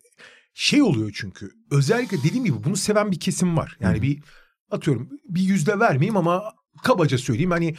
şey 0.54 0.82
oluyor 0.82 1.10
çünkü. 1.14 1.50
Özellikle 1.70 2.16
dediğim 2.24 2.44
gibi 2.44 2.64
bunu 2.64 2.76
seven 2.76 3.10
bir 3.12 3.20
kesim 3.20 3.56
var. 3.56 3.76
Yani 3.80 4.02
bir 4.02 4.22
atıyorum 4.70 5.08
bir 5.28 5.40
yüzde 5.42 5.78
vermeyeyim 5.78 6.16
ama 6.16 6.42
kabaca 6.82 7.18
söyleyeyim. 7.18 7.50
Hani 7.50 7.74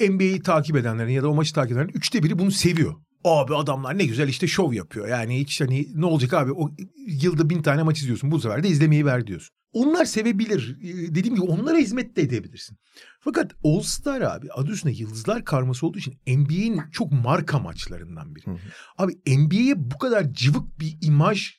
NBA'yi 0.00 0.42
takip 0.42 0.76
edenlerin 0.76 1.10
ya 1.12 1.22
da 1.22 1.28
o 1.28 1.34
maçı 1.34 1.54
takip 1.54 1.72
edenlerin 1.76 1.96
üçte 1.98 2.22
biri 2.22 2.38
bunu 2.38 2.50
seviyor. 2.50 2.94
Abi 3.24 3.54
adamlar 3.56 3.98
ne 3.98 4.04
güzel 4.04 4.28
işte 4.28 4.46
şov 4.46 4.72
yapıyor. 4.72 5.08
Yani 5.08 5.40
hiç 5.40 5.60
hani 5.60 5.86
ne 5.94 6.06
olacak 6.06 6.34
abi 6.34 6.52
o 6.52 6.70
yılda 7.06 7.50
bin 7.50 7.62
tane 7.62 7.82
maç 7.82 7.98
izliyorsun. 7.98 8.30
Bu 8.30 8.40
sefer 8.40 8.62
de 8.62 8.68
izlemeyi 8.68 9.06
ver 9.06 9.26
diyorsun. 9.26 9.56
Onlar 9.72 10.04
sevebilir. 10.04 10.76
Ee, 10.82 11.14
Dediğim 11.14 11.34
gibi 11.34 11.44
onlara 11.46 11.76
hizmet 11.78 12.16
de 12.16 12.22
edebilirsin. 12.22 12.78
Fakat 13.20 13.52
All 13.64 13.80
Star 13.80 14.20
abi 14.20 14.52
adı 14.52 14.70
üstünde 14.70 14.94
yıldızlar 14.94 15.44
karması 15.44 15.86
olduğu 15.86 15.98
için 15.98 16.14
NBA'in 16.26 16.80
çok 16.92 17.12
marka 17.12 17.58
maçlarından 17.58 18.34
biri. 18.34 18.46
Hı 18.46 18.50
hı. 18.50 18.58
Abi 18.98 19.12
NBA'ye 19.26 19.74
bu 19.90 19.98
kadar 19.98 20.32
cıvık 20.32 20.80
bir 20.80 20.98
imaj, 21.02 21.50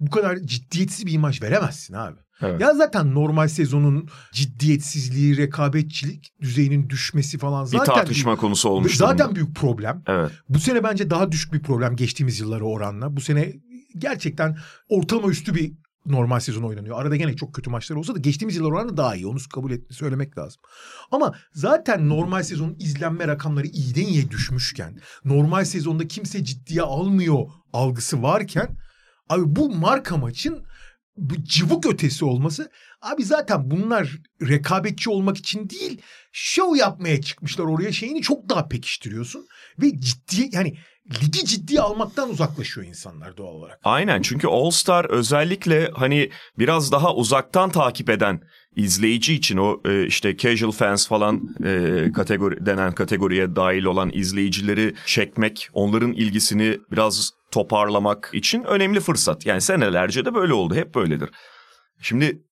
bu 0.00 0.10
kadar 0.10 0.36
ciddiyetsiz 0.36 1.06
bir 1.06 1.12
imaj 1.12 1.42
veremezsin 1.42 1.94
abi. 1.94 2.18
Evet. 2.40 2.60
Ya 2.60 2.74
zaten 2.74 3.14
normal 3.14 3.48
sezonun 3.48 4.08
ciddiyetsizliği, 4.32 5.36
rekabetçilik 5.36 6.32
düzeyinin 6.40 6.88
düşmesi 6.90 7.38
falan 7.38 7.64
bir 7.64 7.70
zaten 7.70 7.94
tartışma 7.94 8.36
konusu 8.36 8.68
olmuş 8.68 8.96
zaten 8.96 9.18
durumda. 9.18 9.34
büyük 9.36 9.56
problem. 9.56 10.02
Evet. 10.06 10.30
Bu 10.48 10.58
sene 10.58 10.84
bence 10.84 11.10
daha 11.10 11.32
düşük 11.32 11.52
bir 11.52 11.62
problem 11.62 11.96
geçtiğimiz 11.96 12.40
yıllara 12.40 12.64
oranla. 12.64 13.16
Bu 13.16 13.20
sene 13.20 13.52
gerçekten 13.98 14.58
ortalama 14.88 15.28
üstü 15.28 15.54
bir 15.54 15.72
normal 16.06 16.40
sezon 16.40 16.62
oynanıyor. 16.62 17.00
Arada 17.00 17.16
gene 17.16 17.36
çok 17.36 17.54
kötü 17.54 17.70
maçlar 17.70 17.96
olsa 17.96 18.14
da 18.14 18.18
geçtiğimiz 18.18 18.56
yıllar 18.56 18.70
oranla 18.70 18.96
daha 18.96 19.16
iyi. 19.16 19.26
Onu 19.26 19.38
kabul 19.54 19.70
et, 19.70 19.94
söylemek 19.94 20.38
lazım. 20.38 20.62
Ama 21.10 21.34
zaten 21.52 22.08
normal 22.08 22.42
sezonun 22.42 22.76
izlenme 22.78 23.28
rakamları 23.28 23.66
iyiden 23.66 24.06
iyiye 24.06 24.30
düşmüşken, 24.30 25.00
normal 25.24 25.64
sezonda 25.64 26.08
kimse 26.08 26.44
ciddiye 26.44 26.82
almıyor 26.82 27.48
algısı 27.72 28.22
varken, 28.22 28.76
abi 29.28 29.42
bu 29.46 29.74
marka 29.74 30.16
maçın 30.16 30.64
bu 31.16 31.44
cıvık 31.44 31.86
ötesi 31.86 32.24
olması 32.24 32.70
abi 33.02 33.24
zaten 33.24 33.70
bunlar 33.70 34.18
rekabetçi 34.42 35.10
olmak 35.10 35.36
için 35.36 35.70
değil 35.70 36.00
şov 36.32 36.76
yapmaya 36.76 37.22
çıkmışlar 37.22 37.64
oraya 37.64 37.92
şeyini 37.92 38.22
çok 38.22 38.48
daha 38.48 38.68
pekiştiriyorsun 38.68 39.46
ve 39.82 40.00
ciddi 40.00 40.48
yani 40.52 40.76
ligi 41.22 41.44
ciddiye 41.44 41.80
almaktan 41.80 42.30
uzaklaşıyor 42.30 42.86
insanlar 42.86 43.36
doğal 43.36 43.54
olarak. 43.54 43.80
Aynen 43.84 44.22
çünkü 44.22 44.46
All 44.46 44.70
Star 44.70 45.04
özellikle 45.04 45.90
hani 45.94 46.30
biraz 46.58 46.92
daha 46.92 47.14
uzaktan 47.14 47.70
takip 47.70 48.10
eden 48.10 48.40
izleyici 48.76 49.34
için 49.34 49.56
o 49.56 49.80
e, 49.84 50.06
işte 50.06 50.36
casual 50.36 50.70
fans 50.70 51.08
falan 51.08 51.56
e, 51.64 52.12
kategori 52.12 52.66
denen 52.66 52.92
kategoriye 52.92 53.56
dahil 53.56 53.84
olan 53.84 54.10
izleyicileri 54.14 54.94
çekmek, 55.06 55.68
onların 55.72 56.12
ilgisini 56.12 56.78
biraz 56.92 57.30
toparlamak 57.50 58.30
için 58.32 58.64
önemli 58.64 59.00
fırsat. 59.00 59.46
Yani 59.46 59.60
senelerce 59.60 60.24
de 60.24 60.34
böyle 60.34 60.52
oldu, 60.52 60.74
hep 60.74 60.94
böyledir. 60.94 61.30
Şimdi 62.00 62.42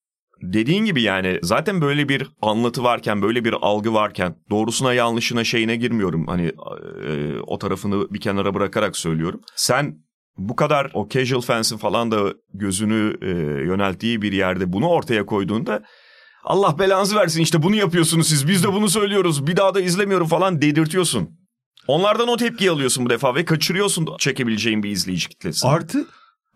dediğin 0.42 0.84
gibi 0.84 1.02
yani 1.02 1.38
zaten 1.42 1.80
böyle 1.80 2.08
bir 2.08 2.30
anlatı 2.42 2.82
varken, 2.82 3.22
böyle 3.22 3.44
bir 3.44 3.54
algı 3.60 3.94
varken 3.94 4.36
doğrusuna 4.50 4.94
yanlışına 4.94 5.44
şeyine 5.44 5.76
girmiyorum. 5.76 6.26
Hani 6.26 6.52
e, 7.08 7.38
o 7.46 7.58
tarafını 7.58 8.10
bir 8.10 8.20
kenara 8.20 8.54
bırakarak 8.54 8.96
söylüyorum. 8.96 9.40
Sen 9.56 9.98
bu 10.38 10.56
kadar 10.56 10.90
o 10.94 11.08
casual 11.08 11.40
fans'in 11.40 11.76
falan 11.76 12.10
da 12.10 12.34
gözünü 12.54 13.16
e, 13.22 13.28
yönelttiği 13.64 14.22
bir 14.22 14.32
yerde 14.32 14.72
bunu 14.72 14.88
ortaya 14.88 15.26
koyduğunda 15.26 15.82
Allah 16.44 16.78
belanızı 16.78 17.16
versin 17.16 17.40
işte 17.40 17.62
bunu 17.62 17.76
yapıyorsunuz 17.76 18.28
siz 18.28 18.48
biz 18.48 18.64
de 18.64 18.72
bunu 18.72 18.88
söylüyoruz 18.88 19.46
bir 19.46 19.56
daha 19.56 19.74
da 19.74 19.80
izlemiyorum 19.80 20.26
falan 20.26 20.62
dedirtiyorsun. 20.62 21.30
Onlardan 21.86 22.28
o 22.28 22.36
tepkiyi 22.36 22.70
alıyorsun 22.70 23.04
bu 23.04 23.10
defa 23.10 23.34
ve 23.34 23.44
kaçırıyorsun 23.44 24.08
çekebileceğin 24.18 24.82
bir 24.82 24.90
izleyici 24.90 25.28
kitlesi. 25.28 25.68
Artı 25.68 26.06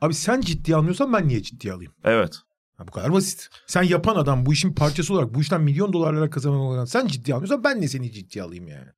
abi 0.01 0.15
sen 0.15 0.41
ciddiye 0.41 0.77
almıyorsan 0.77 1.13
ben 1.13 1.29
niye 1.29 1.43
ciddiye 1.43 1.73
alayım? 1.75 1.93
evet. 2.05 2.35
Bu 2.89 2.91
kadar 2.91 3.13
basit. 3.13 3.49
Sen 3.67 3.83
yapan 3.83 4.17
adam 4.17 4.47
bu 4.47 4.53
işin 4.53 4.73
parçası 4.73 5.15
olarak 5.15 5.35
bu 5.35 5.41
işten 5.41 5.61
milyon 5.61 5.93
dolarlara 5.93 6.31
kazanan 6.31 6.59
olan 6.59 6.85
sen 6.85 7.07
ciddiye 7.07 7.35
almıyorsan 7.35 7.65
ben 7.65 7.83
de 7.83 7.89
seni 7.89 8.13
ciddiye 8.13 8.45
alayım 8.45 8.69
yani. 8.69 8.89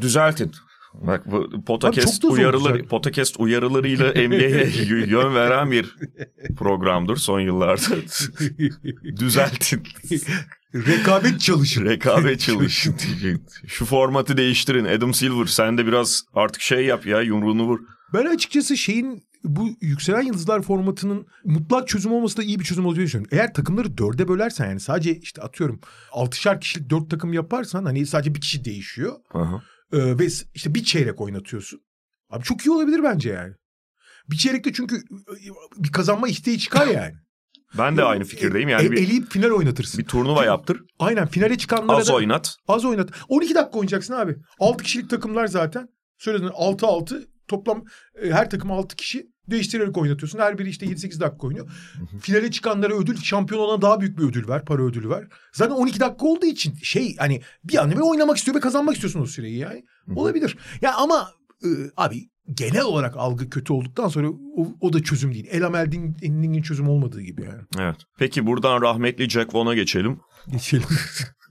Düzeltin. 0.00 0.52
Bak 0.94 1.30
bu 1.30 1.64
podcast 1.64 2.24
uyarıları 2.24 2.86
podcast 2.86 3.40
uyarılarıyla 3.40 4.10
NBA'ye 4.10 4.70
yön 5.06 5.34
veren 5.34 5.70
bir 5.70 5.96
programdır 6.56 7.16
son 7.16 7.40
yıllarda. 7.40 7.96
Düzeltin. 9.20 9.82
Rekabet 10.74 11.40
çalışın. 11.40 11.84
Rekabet 11.84 12.40
çalışın. 12.46 12.96
Şu 13.66 13.84
formatı 13.84 14.36
değiştirin. 14.36 14.84
Adam 14.84 15.14
Silver 15.14 15.46
sen 15.46 15.78
de 15.78 15.86
biraz 15.86 16.22
artık 16.34 16.62
şey 16.62 16.84
yap 16.84 17.06
ya 17.06 17.20
yumruğunu 17.20 17.62
vur. 17.62 17.80
Ben 18.14 18.26
açıkçası 18.26 18.76
şeyin 18.76 19.22
bu 19.44 19.68
yükselen 19.80 20.22
yıldızlar 20.22 20.62
formatının 20.62 21.26
mutlak 21.44 21.88
çözüm 21.88 22.12
olması 22.12 22.36
da 22.36 22.42
iyi 22.42 22.58
bir 22.60 22.64
çözüm 22.64 22.86
olacağını 22.86 23.06
düşünüyorum. 23.06 23.38
Eğer 23.38 23.54
takımları 23.54 23.98
dörde 23.98 24.28
bölersen 24.28 24.68
yani 24.68 24.80
sadece 24.80 25.16
işte 25.18 25.42
atıyorum 25.42 25.80
altışar 26.12 26.60
kişilik 26.60 26.90
dört 26.90 27.10
takım 27.10 27.32
yaparsan 27.32 27.84
hani 27.84 28.06
sadece 28.06 28.34
bir 28.34 28.40
kişi 28.40 28.64
değişiyor. 28.64 29.16
Aha. 29.34 29.62
Ee, 29.92 30.18
ve 30.18 30.26
işte 30.54 30.74
bir 30.74 30.84
çeyrek 30.84 31.20
oynatıyorsun. 31.20 31.80
Abi 32.30 32.44
çok 32.44 32.66
iyi 32.66 32.70
olabilir 32.70 33.02
bence 33.02 33.30
yani. 33.30 33.54
Bir 34.30 34.36
çeyrekte 34.36 34.72
çünkü 34.72 34.96
e, 34.96 35.82
bir 35.84 35.92
kazanma 35.92 36.28
isteği 36.28 36.58
çıkar 36.58 36.86
yani. 36.94 37.14
Ben 37.78 37.96
de 37.96 38.04
aynı 38.04 38.24
fikirdeyim. 38.24 38.68
Yani 38.68 38.86
E- 38.86 38.90
bir, 38.90 38.96
eleyip 38.98 39.30
final 39.30 39.50
oynatırsın. 39.50 39.98
bir 40.00 40.04
turnuva 40.04 40.44
yaptır. 40.44 40.80
Aynen 40.98 41.26
finale 41.26 41.58
çıkanlara 41.58 41.96
Az 41.96 42.08
da 42.08 42.14
oynat. 42.14 42.56
az 42.68 42.84
oynat. 42.84 43.10
12 43.28 43.54
dakika 43.54 43.78
oynayacaksın 43.78 44.14
abi. 44.14 44.36
6 44.60 44.84
kişilik 44.84 45.10
takımlar 45.10 45.46
zaten. 45.46 45.88
Söyledin 46.18 46.46
6-6 46.48 47.26
toplam 47.48 47.84
e, 48.22 48.30
her 48.30 48.50
takım 48.50 48.70
6 48.70 48.96
kişi 48.96 49.26
değiştirerek 49.50 49.96
oynatıyorsun. 49.96 50.38
Her 50.38 50.58
biri 50.58 50.68
işte 50.68 50.86
7-8 50.86 51.20
dakika 51.20 51.46
oynuyor. 51.46 51.70
Finale 52.20 52.50
çıkanlara 52.50 52.94
ödül, 52.94 53.16
şampiyon 53.16 53.60
olana 53.60 53.82
daha 53.82 54.00
büyük 54.00 54.18
bir 54.18 54.22
ödül 54.22 54.48
ver, 54.48 54.64
para 54.64 54.82
ödülü 54.82 55.10
ver. 55.10 55.24
Zaten 55.52 55.74
12 55.74 56.00
dakika 56.00 56.26
olduğu 56.26 56.46
için 56.46 56.74
şey 56.82 57.16
hani 57.16 57.42
bir 57.64 57.82
anlamda 57.82 58.04
oynamak 58.04 58.36
istiyor 58.36 58.56
ve 58.56 58.60
kazanmak 58.60 58.94
istiyorsun 58.94 59.20
o 59.20 59.26
süreyi 59.26 59.58
yani. 59.58 59.84
Olabilir. 60.14 60.56
Ya 60.82 60.94
ama 60.94 61.28
e, 61.64 61.68
abi 61.96 62.28
genel 62.52 62.84
olarak 62.84 63.16
algı 63.16 63.50
kötü 63.50 63.72
olduktan 63.72 64.08
sonra 64.08 64.28
o, 64.30 64.74
o 64.80 64.92
da 64.92 65.02
çözüm 65.02 65.34
değil. 65.34 65.46
El 65.50 65.66
Amel 65.66 65.92
Ding'in 65.92 66.62
çözüm 66.62 66.88
olmadığı 66.88 67.20
gibi 67.20 67.42
yani. 67.42 67.62
Evet. 67.78 67.96
Peki 68.18 68.46
buradan 68.46 68.82
rahmetli 68.82 69.30
Jack 69.30 69.54
Vaughn'a 69.54 69.74
geçelim. 69.74 70.20
Geçelim. 70.52 70.88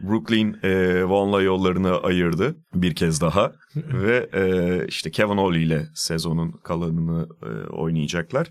Brooklyn 0.00 0.56
e, 0.62 1.04
Vaughn'la 1.04 1.42
yollarını 1.42 1.96
ayırdı 2.00 2.56
bir 2.74 2.94
kez 2.94 3.20
daha. 3.20 3.52
Ve 3.76 4.28
e, 4.32 4.86
işte 4.86 5.10
Kevin 5.10 5.36
Ollie 5.36 5.62
ile 5.62 5.86
sezonun 5.94 6.52
kalanını 6.52 7.28
e, 7.42 7.68
oynayacaklar. 7.68 8.50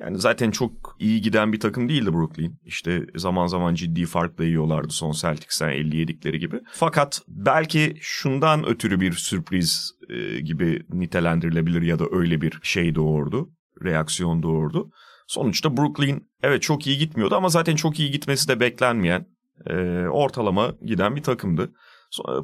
Yani 0.00 0.18
zaten 0.18 0.50
çok 0.50 0.96
iyi 0.98 1.20
giden 1.20 1.52
bir 1.52 1.60
takım 1.60 1.88
değildi 1.88 2.12
Brooklyn. 2.12 2.58
İşte 2.64 3.06
zaman 3.16 3.46
zaman 3.46 3.74
ciddi 3.74 4.06
farkla 4.06 4.44
yiyorlardı 4.44 4.92
son 4.92 5.12
Celtics'ten 5.12 5.70
57'likleri 5.70 6.36
gibi. 6.36 6.60
Fakat 6.72 7.20
belki 7.28 7.96
şundan 8.00 8.66
ötürü 8.66 9.00
bir 9.00 9.12
sürpriz 9.12 9.92
e, 10.08 10.40
gibi 10.40 10.82
nitelendirilebilir 10.92 11.82
ya 11.82 11.98
da 11.98 12.04
öyle 12.10 12.40
bir 12.40 12.58
şey 12.62 12.94
doğurdu. 12.94 13.50
Reaksiyon 13.84 14.42
doğurdu. 14.42 14.90
Sonuçta 15.26 15.76
Brooklyn 15.76 16.28
evet 16.42 16.62
çok 16.62 16.86
iyi 16.86 16.98
gitmiyordu 16.98 17.34
ama 17.34 17.48
zaten 17.48 17.76
çok 17.76 18.00
iyi 18.00 18.10
gitmesi 18.10 18.48
de 18.48 18.60
beklenmeyen 18.60 19.26
e, 19.66 19.74
ortalama 20.08 20.74
giden 20.84 21.16
bir 21.16 21.22
takımdı. 21.22 21.72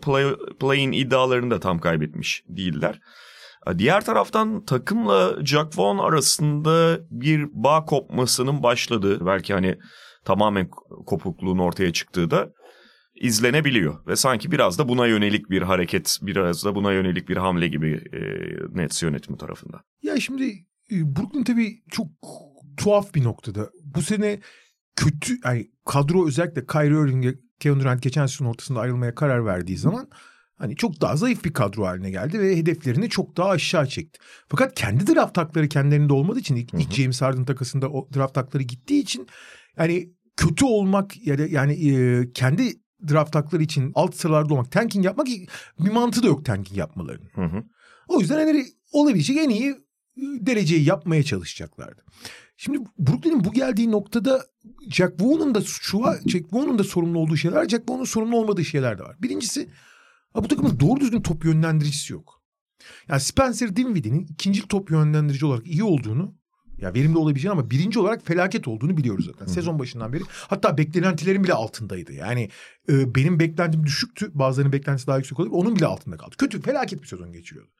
Play, 0.02 0.37
play'in 0.61 0.92
iddialarını 0.92 1.50
da 1.50 1.61
tam 1.61 1.78
kaybetmiş 1.78 2.42
değiller. 2.49 3.00
E, 3.66 3.78
Diğer 3.78 4.04
taraftan 4.04 4.64
takımla 4.64 5.44
Jack 5.44 5.78
Vaughn 5.78 5.99
arasında 5.99 7.00
bir 7.11 7.47
bağ 7.52 7.85
kopmasının 7.85 8.62
başladığı, 8.62 9.26
belki 9.26 9.54
hani 9.54 9.78
tamamen 10.25 10.68
kopukluğun 11.06 11.59
ortaya 11.59 11.92
çıktığı 11.92 12.30
da 12.30 12.52
izlenebiliyor. 13.14 14.06
Ve 14.06 14.16
sanki 14.16 14.50
biraz 14.50 14.78
da 14.78 14.88
buna 14.88 15.06
yönelik 15.06 15.50
bir 15.50 15.62
hareket, 15.62 16.18
biraz 16.23 16.64
da 16.64 16.75
buna 16.75 16.92
yönelik 16.92 17.28
bir 17.28 17.37
hamle 17.37 17.68
gibi 17.68 18.00
e, 18.12 18.21
Nets 18.78 19.02
yönetimi 19.02 19.38
tarafından. 19.38 19.80
Ya 20.02 20.21
şimdi 20.21 20.44
e, 20.90 21.16
Brooklyn 21.16 21.44
tabii 21.44 21.83
çok 21.90 22.06
tuhaf 22.76 23.14
bir 23.14 23.25
noktada. 23.25 23.71
Bu 23.85 24.02
sene 24.02 24.40
kötü 24.96 25.38
yani 25.44 25.70
kadro 25.84 26.26
özellikle 26.26 26.66
Kyrie 26.66 27.00
Irving'e 27.00 27.34
Kevin 27.60 27.80
Durant 27.80 28.02
geçen 28.02 28.26
sezon 28.26 28.46
ortasında 28.46 28.80
ayrılmaya 28.80 29.14
karar 29.14 29.46
verdiği 29.46 29.76
zaman 29.76 30.08
hani 30.56 30.76
çok 30.76 31.00
daha 31.00 31.16
zayıf 31.16 31.44
bir 31.44 31.52
kadro 31.52 31.84
haline 31.84 32.10
geldi 32.10 32.40
ve 32.40 32.56
hedeflerini 32.56 33.08
çok 33.08 33.36
daha 33.36 33.48
aşağı 33.48 33.86
çekti. 33.86 34.18
Fakat 34.48 34.74
kendi 34.74 35.14
draft 35.14 35.38
hakları 35.38 35.68
kendilerinde 35.68 36.12
olmadığı 36.12 36.38
için 36.38 36.56
ilk, 36.56 36.74
ilk 36.74 36.92
James 36.92 37.22
Harden 37.22 37.44
takasında 37.44 37.90
o 37.90 38.08
draft 38.14 38.36
hakları 38.36 38.62
gittiği 38.62 39.02
için 39.02 39.26
yani 39.78 40.12
kötü 40.36 40.64
olmak 40.64 41.26
ya 41.26 41.38
da 41.38 41.46
yani 41.46 41.90
e, 41.90 42.32
kendi 42.32 42.72
draft 43.08 43.34
hakları 43.34 43.62
için 43.62 43.92
alt 43.94 44.14
sıralarda 44.14 44.54
olmak, 44.54 44.72
tanking 44.72 45.04
yapmak 45.04 45.26
bir 45.78 45.90
mantığı 45.90 46.22
da 46.22 46.26
yok 46.26 46.44
tanking 46.44 46.78
yapmalarının. 46.78 47.30
Hı 47.34 47.44
hı. 47.44 47.64
O 48.08 48.20
yüzden 48.20 48.46
hani 48.46 48.66
olabilecek 48.92 49.36
en 49.36 49.48
iyi 49.48 49.76
dereceyi 50.16 50.84
yapmaya 50.84 51.22
çalışacaklardı. 51.22 52.02
Şimdi 52.56 52.78
Brooklyn'in 52.99 53.44
bu 53.44 53.52
geldiği 53.52 53.90
noktada 53.90 54.46
Jack 54.90 55.20
Vaughn'un 55.20 55.54
da 55.54 55.61
şu 55.61 56.00
var, 56.00 56.18
Jack 56.26 56.52
Vaughn'un 56.52 56.78
da 56.78 56.84
sorumlu 56.84 57.18
olduğu 57.18 57.37
şeyler, 57.37 57.68
Jack 57.68 57.90
Vaughn'un 57.90 58.04
sorumlu 58.04 58.37
olmadığı 58.37 58.64
şeyler 58.64 58.99
de 58.99 59.02
var. 59.02 59.16
Birincisi 59.23 59.68
bu 60.34 60.49
takımın 60.49 60.80
doğru 60.80 61.00
düzgün 61.00 61.23
top 61.23 61.44
yönlendiricisi 61.44 62.12
yok. 62.12 62.42
Yani 63.08 63.20
Spencer 63.20 63.76
Dinwiddie'nin 63.76 64.26
ikinci 64.26 64.68
top 64.68 64.90
yönlendirici 64.90 65.46
olarak 65.46 65.66
iyi 65.66 65.84
olduğunu 65.84 66.34
ya 66.78 66.94
verimli 66.94 67.18
olabileceğini 67.18 67.52
ama 67.52 67.70
birinci 67.70 67.99
olarak 67.99 68.26
felaket 68.26 68.68
olduğunu 68.68 68.96
biliyoruz 68.96 69.26
zaten. 69.26 69.46
Sezon 69.46 69.78
başından 69.78 70.12
beri. 70.12 70.23
Hatta 70.49 70.78
beklentilerin 70.78 71.44
bile 71.44 71.52
altındaydı. 71.52 72.12
Yani 72.12 72.49
e, 72.88 73.14
benim 73.14 73.40
beklentim 73.40 73.87
düşüktü. 73.87 74.30
Bazılarının 74.34 74.73
beklentisi 74.73 75.06
daha 75.06 75.16
yüksek 75.16 75.40
olabilir. 75.40 75.56
Onun 75.56 75.76
bile 75.76 75.87
altında 75.87 76.16
kaldı. 76.16 76.37
Kötü, 76.38 76.62
felaket 76.62 77.02
bir 77.02 77.06
sezon 77.06 77.32
geçiriyordu. 77.32 77.70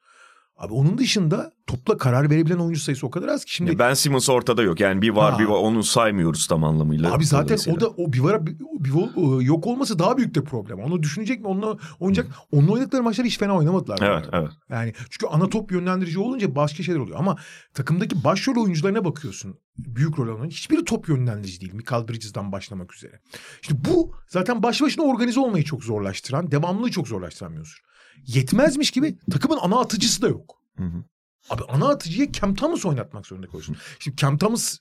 Abi 0.57 0.73
onun 0.73 0.99
dışında 0.99 1.53
topla 1.67 1.97
karar 1.97 2.31
verebilen 2.31 2.59
oyuncu 2.59 2.81
sayısı 2.81 3.07
o 3.07 3.11
kadar 3.11 3.29
az 3.29 3.45
ki 3.45 3.55
şimdi. 3.55 3.79
Ben 3.79 3.95
Simmons 3.95 4.29
ortada 4.29 4.63
yok. 4.63 4.81
Yani 4.81 5.03
bir 5.03 5.11
var 5.11 5.33
Ha. 5.33 5.39
bir 5.39 5.45
var. 5.45 5.59
Onu 5.59 5.83
saymıyoruz 5.83 6.47
tam 6.47 6.65
anlamıyla. 6.65 7.13
Abi 7.15 7.25
zaten 7.25 7.59
o 7.73 7.81
da 7.81 7.89
o 7.89 8.13
Bivara 8.13 8.37
Bivo- 8.37 9.41
e, 9.43 9.45
yok 9.45 9.67
olması 9.67 9.99
daha 9.99 10.17
büyük 10.17 10.35
de 10.35 10.45
problem. 10.45 10.79
Onu 10.79 11.03
düşünecek 11.03 11.41
mi? 11.41 11.47
Onunla 11.47 11.79
oynayacak. 12.01 12.27
Onunla 12.53 12.73
oynadıkları 12.73 13.03
maçları 13.03 13.27
hiç 13.27 13.39
fena 13.39 13.57
oynamadılar. 13.57 13.99
Evet 14.03 14.11
arada. 14.11 14.39
evet. 14.39 14.51
Yani 14.71 14.93
çünkü 15.11 15.27
ana 15.27 15.49
top 15.49 15.73
yönlendirici 15.73 16.19
olunca 16.19 16.55
başka 16.55 16.83
şeyler 16.83 17.01
oluyor. 17.01 17.19
Ama 17.19 17.37
takımdaki 17.75 18.25
başrol 18.25 18.63
oyuncularına 18.65 19.05
bakıyorsun. 19.05 19.55
Büyük 19.79 20.19
rol 20.19 20.37
alan. 20.37 20.49
Hiçbiri 20.49 20.85
top 20.85 21.09
yönlendirici 21.09 21.61
değil. 21.61 21.75
Michael 21.75 22.09
Bridges'den 22.09 22.53
başlamak 22.53 22.95
üzere. 22.95 23.21
İşte 23.63 23.75
bu 23.89 24.15
zaten 24.29 24.63
baş 24.63 24.83
başına 24.83 25.05
organize 25.05 25.41
olmayı 25.41 25.65
çok 25.65 25.85
zorlaştıran, 25.85 26.51
devamlılığı 26.51 26.91
çok 26.91 27.09
zorlaştıran 27.09 27.53
bir 27.53 27.59
unsur. 27.59 27.81
Yetmezmiş 28.27 28.91
gibi 28.91 29.19
takımın 29.31 29.59
ana 29.61 29.81
atıcısı 29.81 30.23
da 30.23 30.29
yok. 30.29 30.63
Hı 30.77 30.85
hı. 30.85 31.05
Abi 31.51 31.63
ana 31.69 31.89
atıcıya 31.89 32.33
Cam 32.33 32.55
Thomas 32.55 32.85
oynatmak 32.87 33.27
zorunda 33.27 33.47
kalıyorsun. 33.47 33.77
Şimdi 33.99 34.17
Cam 34.17 34.39
Thomas 34.39 34.79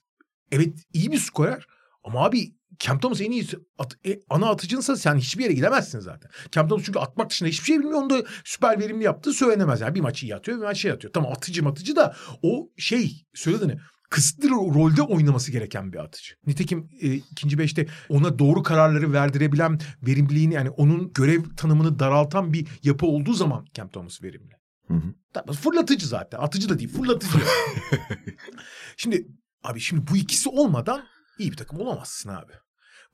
evet 0.51 0.73
iyi 0.93 1.11
bir 1.11 1.17
skorer 1.17 1.67
ama 2.03 2.25
abi 2.25 2.55
Cam 2.79 2.99
Thomas 2.99 3.21
en 3.21 3.31
iyi 3.31 3.47
at- 3.77 3.97
e, 4.07 4.19
ana 4.29 4.49
atıcınsa 4.49 4.95
sen 4.95 5.15
hiçbir 5.15 5.43
yere 5.43 5.53
gidemezsin 5.53 5.99
zaten. 5.99 6.31
Cam 6.51 6.67
Thomas 6.67 6.85
çünkü 6.85 6.99
atmak 6.99 7.29
dışında 7.29 7.49
hiçbir 7.49 7.65
şey 7.65 7.79
bilmiyor. 7.79 7.99
Onu 8.01 8.09
da 8.09 8.23
süper 8.43 8.79
verimli 8.79 9.03
yaptığı 9.03 9.33
söylenemez. 9.33 9.81
Yani 9.81 9.95
bir 9.95 10.01
maçı 10.01 10.25
iyi 10.25 10.35
atıyor 10.35 10.57
bir 10.57 10.63
maçı 10.63 10.87
iyi 10.87 10.93
atıyor. 10.93 11.13
Tamam 11.13 11.31
atıcı 11.31 11.65
atıcı 11.67 11.95
da 11.95 12.15
o 12.41 12.69
şey 12.77 13.25
söylediğini 13.33 13.77
kısıtlı 14.13 14.49
ro- 14.49 14.75
rolde 14.75 15.01
oynaması 15.01 15.51
gereken 15.51 15.93
bir 15.93 15.97
atıcı. 15.97 16.35
Nitekim 16.45 16.89
e, 17.01 17.13
ikinci 17.13 17.57
beşte 17.57 17.87
ona 18.09 18.39
doğru 18.39 18.63
kararları 18.63 19.13
verdirebilen 19.13 19.79
verimliliğini 20.07 20.53
yani 20.53 20.69
onun 20.69 21.13
görev 21.13 21.43
tanımını 21.57 21.99
daraltan 21.99 22.53
bir 22.53 22.67
yapı 22.83 23.05
olduğu 23.05 23.33
zaman 23.33 23.65
Cam 23.73 23.89
Thomas 23.89 24.23
verimli. 24.23 24.53
Hı 24.87 24.93
hı. 24.93 25.13
Tabii 25.33 25.53
fırlatıcı 25.53 26.07
zaten. 26.07 26.39
Atıcı 26.39 26.69
da 26.69 26.79
değil 26.79 26.89
fırlatıcı. 26.89 27.37
şimdi 28.97 29.27
abi 29.63 29.79
şimdi 29.79 30.07
bu 30.11 30.17
ikisi 30.17 30.49
olmadan 30.49 31.03
iyi 31.39 31.51
bir 31.51 31.57
takım 31.57 31.79
olamazsın 31.79 32.29
abi. 32.29 32.53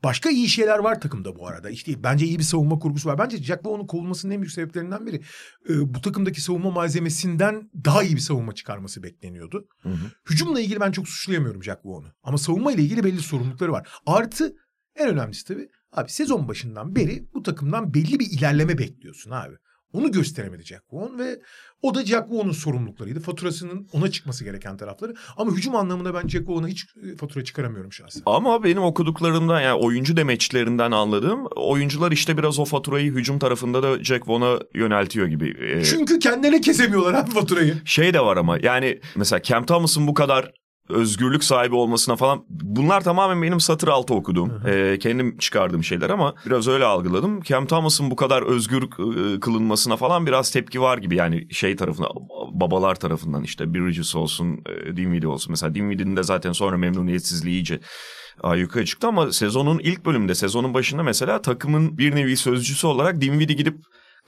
Başka 0.03 0.29
iyi 0.29 0.49
şeyler 0.49 0.79
var 0.79 1.01
takımda 1.01 1.35
bu 1.35 1.47
arada. 1.47 1.69
İşte 1.69 2.03
bence 2.03 2.25
iyi 2.25 2.39
bir 2.39 2.43
savunma 2.43 2.79
kurgusu 2.79 3.09
var. 3.09 3.17
Bence 3.17 3.37
Jack 3.37 3.65
Vaughan'ın 3.65 3.87
kovulmasının 3.87 4.33
en 4.33 4.41
büyük 4.41 4.53
sebeplerinden 4.53 5.05
biri 5.05 5.21
e, 5.69 5.93
bu 5.93 6.01
takımdaki 6.01 6.41
savunma 6.41 6.71
malzemesinden 6.71 7.69
daha 7.85 8.03
iyi 8.03 8.15
bir 8.15 8.21
savunma 8.21 8.53
çıkarması 8.53 9.03
bekleniyordu. 9.03 9.67
Hı 9.81 9.89
hı. 9.89 10.11
Hücumla 10.29 10.61
ilgili 10.61 10.79
ben 10.79 10.91
çok 10.91 11.07
suçlayamıyorum 11.07 11.63
Jack 11.63 11.85
Vaughan'ı. 11.85 12.13
Ama 12.23 12.37
savunma 12.37 12.71
ile 12.71 12.81
ilgili 12.81 13.03
belli 13.03 13.19
sorumlulukları 13.19 13.71
var. 13.71 13.87
Artı 14.05 14.55
en 14.95 15.09
önemlisi 15.09 15.45
tabii 15.45 15.69
abi 15.91 16.11
sezon 16.11 16.47
başından 16.47 16.95
beri 16.95 17.27
bu 17.33 17.43
takımdan 17.43 17.93
belli 17.93 18.19
bir 18.19 18.31
ilerleme 18.31 18.77
bekliyorsun 18.77 19.31
abi. 19.31 19.55
Onu 19.93 20.11
gösteremedi 20.11 20.63
Jack 20.63 20.83
Vaughn 20.91 21.19
ve 21.19 21.39
o 21.81 21.95
da 21.95 22.05
Jack 22.05 22.31
Vaughan'ın 22.31 22.51
sorumluluklarıydı. 22.51 23.19
Faturasının 23.19 23.87
ona 23.93 24.11
çıkması 24.11 24.43
gereken 24.43 24.77
tarafları. 24.77 25.13
Ama 25.37 25.51
hücum 25.51 25.75
anlamında 25.75 26.13
ben 26.13 26.27
Jack 26.27 26.49
Vaughan'a 26.49 26.67
hiç 26.67 26.85
e, 27.13 27.15
fatura 27.17 27.43
çıkaramıyorum 27.43 27.93
şahsen. 27.93 28.23
Ama 28.25 28.63
benim 28.63 28.83
okuduklarımdan 28.83 29.61
yani 29.61 29.73
oyuncu 29.83 30.17
demeçlerinden 30.17 30.91
anladığım 30.91 31.45
oyuncular 31.55 32.11
işte 32.11 32.37
biraz 32.37 32.59
o 32.59 32.65
faturayı 32.65 33.11
hücum 33.13 33.39
tarafında 33.39 33.83
da 33.83 34.03
Jack 34.03 34.27
Vaughn'a 34.27 34.59
yöneltiyor 34.75 35.27
gibi. 35.27 35.55
Ee, 35.59 35.83
Çünkü 35.83 36.19
kendilerine 36.19 36.61
kesemiyorlar 36.61 37.13
abi 37.13 37.31
faturayı. 37.31 37.75
şey 37.85 38.13
de 38.13 38.19
var 38.19 38.37
ama 38.37 38.57
yani 38.61 38.99
mesela 39.15 39.41
Cam 39.41 39.65
Thomas'ın 39.65 40.07
bu 40.07 40.13
kadar 40.13 40.51
özgürlük 40.89 41.43
sahibi 41.43 41.75
olmasına 41.75 42.15
falan 42.15 42.45
bunlar 42.49 43.01
tamamen 43.01 43.41
benim 43.41 43.59
satır 43.59 43.87
altı 43.87 44.13
okuduğum 44.13 44.67
e, 44.67 44.99
kendim 44.99 45.37
çıkardığım 45.37 45.83
şeyler 45.83 46.09
ama 46.09 46.33
biraz 46.45 46.67
öyle 46.67 46.85
algıladım. 46.85 47.41
Cam 47.41 47.67
Thomas'ın 47.67 48.11
bu 48.11 48.15
kadar 48.15 48.41
özgür 48.41 48.83
e, 48.83 49.39
kılınmasına 49.39 49.97
falan 49.97 50.25
biraz 50.25 50.51
tepki 50.51 50.81
var 50.81 50.97
gibi. 50.97 51.15
Yani 51.15 51.53
şey 51.53 51.75
tarafından 51.75 52.11
babalar 52.51 52.95
tarafından 52.95 53.43
işte 53.43 53.73
Bridges 53.73 54.15
olsun 54.15 54.63
e, 54.65 54.97
Dinwiddie 54.97 55.27
olsun. 55.27 55.51
Mesela 55.51 55.75
Dinwiddie'nin 55.75 56.15
de 56.15 56.23
zaten 56.23 56.51
sonra 56.51 56.77
memnuniyetsizliği 56.77 57.55
iyice 57.55 57.79
ayyuka 58.43 58.85
çıktı 58.85 59.07
ama 59.07 59.31
sezonun 59.31 59.79
ilk 59.79 60.05
bölümünde 60.05 60.35
sezonun 60.35 60.73
başında 60.73 61.03
mesela 61.03 61.41
takımın 61.41 61.97
bir 61.97 62.15
nevi 62.15 62.37
sözcüsü 62.37 62.87
olarak 62.87 63.21
Dinwiddie 63.21 63.55
gidip 63.55 63.75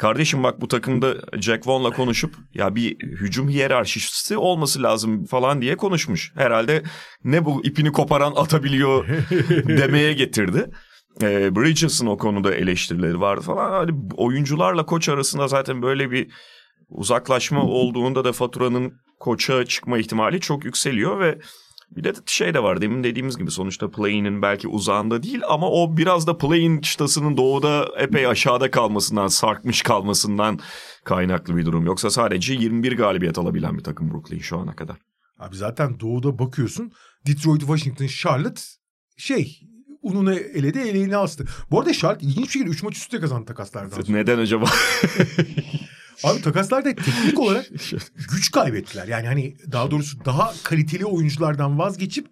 Kardeşim 0.02 0.44
bak 0.44 0.62
bu 0.62 0.68
takımda 0.68 1.16
Jack 1.42 1.68
Vaughn'la 1.68 1.92
konuşup 1.92 2.36
ya 2.54 2.76
bir 2.76 3.00
hücum 3.00 3.50
hiyerarşisi 3.50 4.38
olması 4.38 4.84
lazım 4.84 5.26
falan 5.26 5.62
diye 5.62 5.78
konuşmuş. 5.78 6.32
Herhalde 6.36 6.84
ne 7.24 7.46
bu 7.46 7.66
ipini 7.66 7.92
koparan 7.92 8.34
atabiliyor 8.36 9.08
demeye 9.68 10.14
getirdi. 10.14 10.70
Ee, 11.22 11.56
Bridges'ın 11.56 12.08
o 12.08 12.18
konuda 12.18 12.56
eleştirileri 12.56 13.20
vardı 13.20 13.42
falan. 13.42 13.72
Hani 13.72 13.92
oyuncularla 14.18 14.86
koç 14.86 15.10
arasında 15.10 15.48
zaten 15.48 15.82
böyle 15.82 16.12
bir 16.12 16.32
uzaklaşma 16.90 17.64
olduğunda 17.64 18.24
da 18.24 18.32
faturanın 18.32 18.94
koça 19.20 19.66
çıkma 19.66 19.98
ihtimali 19.98 20.40
çok 20.40 20.66
yükseliyor 20.66 21.20
ve 21.20 21.40
bir 21.96 22.04
de 22.04 22.14
şey 22.26 22.54
de 22.54 22.64
var 22.64 22.82
demin 22.82 23.04
dediğimiz 23.04 23.38
gibi 23.38 23.52
sonuçta 23.52 23.92
play'inin 23.92 24.42
belki 24.42 24.68
uzağında 24.68 25.24
değil 25.24 25.42
ama 25.48 25.70
o 25.72 25.98
biraz 25.98 26.28
da 26.28 26.38
play'in 26.38 26.82
çıtasının 26.82 27.38
doğuda 27.38 27.88
epey 27.98 28.28
aşağıda 28.28 28.72
kalmasından, 28.72 29.28
sarkmış 29.28 29.82
kalmasından 29.82 30.60
kaynaklı 31.04 31.58
bir 31.58 31.66
durum. 31.66 31.86
Yoksa 31.86 32.10
sadece 32.10 32.54
21 32.54 32.98
galibiyet 32.98 33.38
alabilen 33.38 33.78
bir 33.78 33.84
takım 33.84 34.12
Brooklyn 34.12 34.40
şu 34.40 34.58
ana 34.58 34.76
kadar. 34.76 34.98
Abi 35.40 35.56
zaten 35.56 36.00
doğuda 36.00 36.40
bakıyorsun 36.40 36.92
Detroit, 37.28 37.60
Washington, 37.60 38.08
Charlotte 38.08 38.62
şey 39.18 39.60
ununu 40.02 40.34
eledi 40.34 40.80
eleğini 40.80 41.18
astı. 41.18 41.46
Bu 41.72 41.80
arada 41.80 41.94
Charlotte 41.94 42.26
ilginç 42.26 42.46
bir 42.46 42.52
şekilde 42.52 42.70
3 42.70 42.84
maç 42.84 42.98
üstte 42.98 43.20
kazandı 43.20 43.46
takaslardan 43.46 43.90
sonra. 43.90 44.18
Neden 44.18 44.38
acaba? 44.38 44.66
Abi 46.24 46.42
takaslarda 46.42 46.96
teknik 46.96 47.40
olarak 47.40 47.66
güç 48.32 48.52
kaybettiler. 48.52 49.08
Yani 49.08 49.28
hani 49.28 49.56
daha 49.72 49.92
doğrusu 49.92 50.26
daha 50.26 50.54
kaliteli 50.64 51.06
oyunculardan 51.06 51.80
vazgeçip 51.80 52.28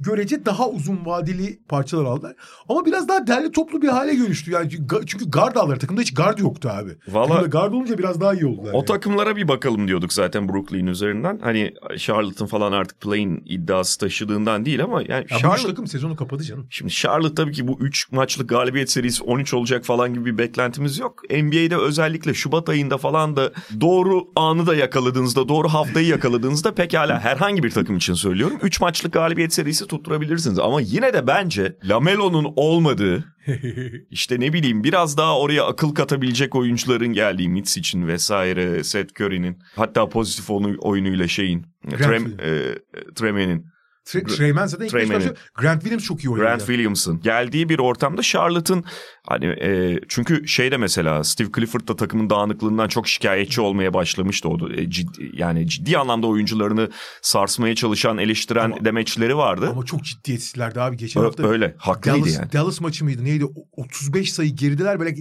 görece 0.00 0.46
daha 0.46 0.68
uzun 0.68 1.06
vadeli 1.06 1.58
parçalar 1.68 2.04
aldılar. 2.04 2.34
Ama 2.68 2.86
biraz 2.86 3.08
daha 3.08 3.26
derli 3.26 3.52
toplu 3.52 3.82
bir 3.82 3.88
hale 3.88 4.18
dönüştü. 4.18 4.50
Yani 4.50 4.70
çünkü- 5.06 5.30
guard 5.30 5.56
aldılar. 5.56 5.78
Takımda 5.78 6.00
hiç 6.00 6.14
guard 6.14 6.38
yoktu 6.38 6.68
abi. 6.72 6.90
Valla- 7.08 7.28
Takımda 7.28 7.46
guard 7.58 7.72
olunca 7.72 7.98
biraz 7.98 8.20
daha 8.20 8.34
iyi 8.34 8.46
oldular. 8.46 8.72
o 8.72 8.76
yani. 8.76 8.84
takımlara 8.84 9.36
bir 9.36 9.48
bakalım 9.48 9.88
diyorduk 9.88 10.12
zaten 10.12 10.48
Brooklyn 10.48 10.86
üzerinden. 10.86 11.38
Hani 11.42 11.74
Charlotte'ın 11.98 12.48
falan 12.48 12.72
artık 12.72 13.00
play'in 13.00 13.42
iddiası 13.46 13.98
taşıdığından 13.98 14.64
değil 14.64 14.84
ama 14.84 15.00
yani 15.02 15.26
Ya 15.30 15.36
bu 15.36 15.40
Charlotte 15.40 15.68
takım 15.68 15.86
sezonu 15.86 16.16
kapadı 16.16 16.42
canım. 16.42 16.66
Şimdi 16.70 16.92
Charlotte 16.92 17.34
tabii 17.34 17.52
ki 17.52 17.68
bu 17.68 17.78
3 17.80 18.12
maçlık 18.12 18.48
galibiyet 18.48 18.90
serisi 18.90 19.22
13 19.22 19.54
olacak 19.54 19.84
falan 19.84 20.14
gibi 20.14 20.24
bir 20.24 20.38
beklentimiz 20.38 20.98
yok. 20.98 21.22
NBA'de 21.30 21.76
özellikle 21.76 22.34
Şubat 22.34 22.68
ayında 22.68 22.98
falan 22.98 23.33
da 23.36 23.52
doğru 23.80 24.24
anı 24.36 24.66
da 24.66 24.74
yakaladığınızda, 24.74 25.48
doğru 25.48 25.68
haftayı 25.68 26.06
yakaladığınızda 26.06 26.74
pekala 26.74 27.20
herhangi 27.20 27.62
bir 27.62 27.70
takım 27.70 27.96
için 27.96 28.14
söylüyorum. 28.14 28.58
3 28.62 28.80
maçlık 28.80 29.12
galibiyet 29.12 29.52
serisi 29.54 29.86
tutturabilirsiniz. 29.86 30.58
Ama 30.58 30.80
yine 30.80 31.12
de 31.12 31.26
bence 31.26 31.76
Lamelo'nun 31.84 32.52
olmadığı 32.56 33.24
işte 34.10 34.40
ne 34.40 34.52
bileyim 34.52 34.84
biraz 34.84 35.16
daha 35.16 35.38
oraya 35.38 35.64
akıl 35.66 35.94
katabilecek 35.94 36.54
oyuncuların 36.54 37.12
geldiği 37.12 37.48
Mitch 37.48 37.78
için 37.78 38.06
vesaire 38.06 38.84
Seth 38.84 39.20
Curry'nin 39.20 39.58
hatta 39.76 40.08
pozitif 40.08 40.50
oyunu- 40.50 40.76
oyunuyla 40.78 41.28
şeyin 41.28 41.66
Trem, 41.90 42.26
e, 42.26 42.74
Treme'nin 43.14 43.58
Tre- 43.60 43.73
Treyman 44.04 44.66
zaten 44.66 44.84
ilk 44.86 44.94
beş 44.94 45.00
Treyman'in. 45.00 45.18
başlıyor. 45.20 45.36
Grant 45.54 45.80
Williams 45.80 46.04
çok 46.04 46.24
iyi 46.24 46.28
oynadı. 46.30 46.46
Grant 46.46 46.60
Williams'ın 46.66 47.20
geldiği 47.20 47.68
bir 47.68 47.78
ortamda 47.78 48.22
Charlotte'ın 48.22 48.84
hani 49.28 49.46
e, 49.46 50.00
çünkü 50.08 50.48
şeyde 50.48 50.76
mesela 50.76 51.24
Steve 51.24 51.48
Clifford 51.56 51.88
da 51.88 51.96
takımın 51.96 52.30
dağınıklığından 52.30 52.88
çok 52.88 53.08
şikayetçi 53.08 53.60
olmaya 53.60 53.94
başlamıştı 53.94 54.48
o 54.48 54.60
da, 54.60 54.72
e, 54.74 54.90
ciddi, 54.90 55.30
yani 55.32 55.68
ciddi 55.68 55.98
anlamda 55.98 56.26
oyuncularını 56.26 56.90
sarsmaya 57.22 57.74
çalışan 57.74 58.18
eleştiren 58.18 58.64
Ama- 58.64 58.84
demeçleri 58.84 59.36
vardı. 59.36 59.68
Ama 59.72 59.84
çok 59.84 60.04
ciddiyetsizlerdi 60.04 60.80
abi. 60.80 60.96
Geçen 60.96 61.22
Ö- 61.22 61.24
hafta 61.24 61.48
öyle 61.48 61.74
haklıydı 61.78 62.18
Dallas, 62.18 62.34
yani. 62.38 62.52
Dallas 62.52 62.80
maçı 62.80 63.04
mıydı 63.04 63.24
neydi? 63.24 63.44
O- 63.44 63.82
35 63.82 64.32
sayı 64.32 64.50
gerideler 64.56 65.00
böyle 65.00 65.14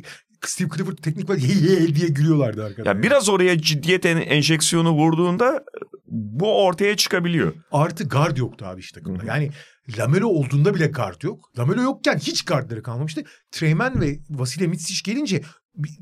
Steve 0.48 0.70
Clifford 0.76 0.98
teknik 0.98 1.28
böyle 1.28 1.42
hey 1.48 1.80
hey 1.80 1.96
diye 1.96 2.08
gülüyorlardı 2.08 2.64
arkadaşlar. 2.66 2.96
Ya 2.96 3.04
biraz 3.04 3.30
oraya 3.30 3.62
ciddiyet 3.62 4.06
en- 4.06 4.18
enjeksiyonu 4.18 4.92
vurduğunda 4.92 5.64
bu 6.08 6.66
ortaya 6.66 6.98
çıkabiliyor. 6.98 7.54
Artı 7.72 8.04
guard 8.08 8.38
yoktu 8.38 8.66
abi 8.66 8.80
işte 8.80 9.00
takımda. 9.00 9.24
Yani 9.26 9.50
Lamelo 9.98 10.28
olduğunda 10.28 10.76
bile 10.76 10.88
guard 10.88 11.22
yok. 11.22 11.50
Lamelo 11.60 11.82
yokken 11.82 12.18
hiç 12.18 12.46
guardları 12.46 12.84
kalmamıştı. 12.84 13.24
Treyman 13.52 14.02
ve 14.02 14.20
Vasile 14.30 14.68
Mitsic 14.68 15.12
gelince 15.12 15.42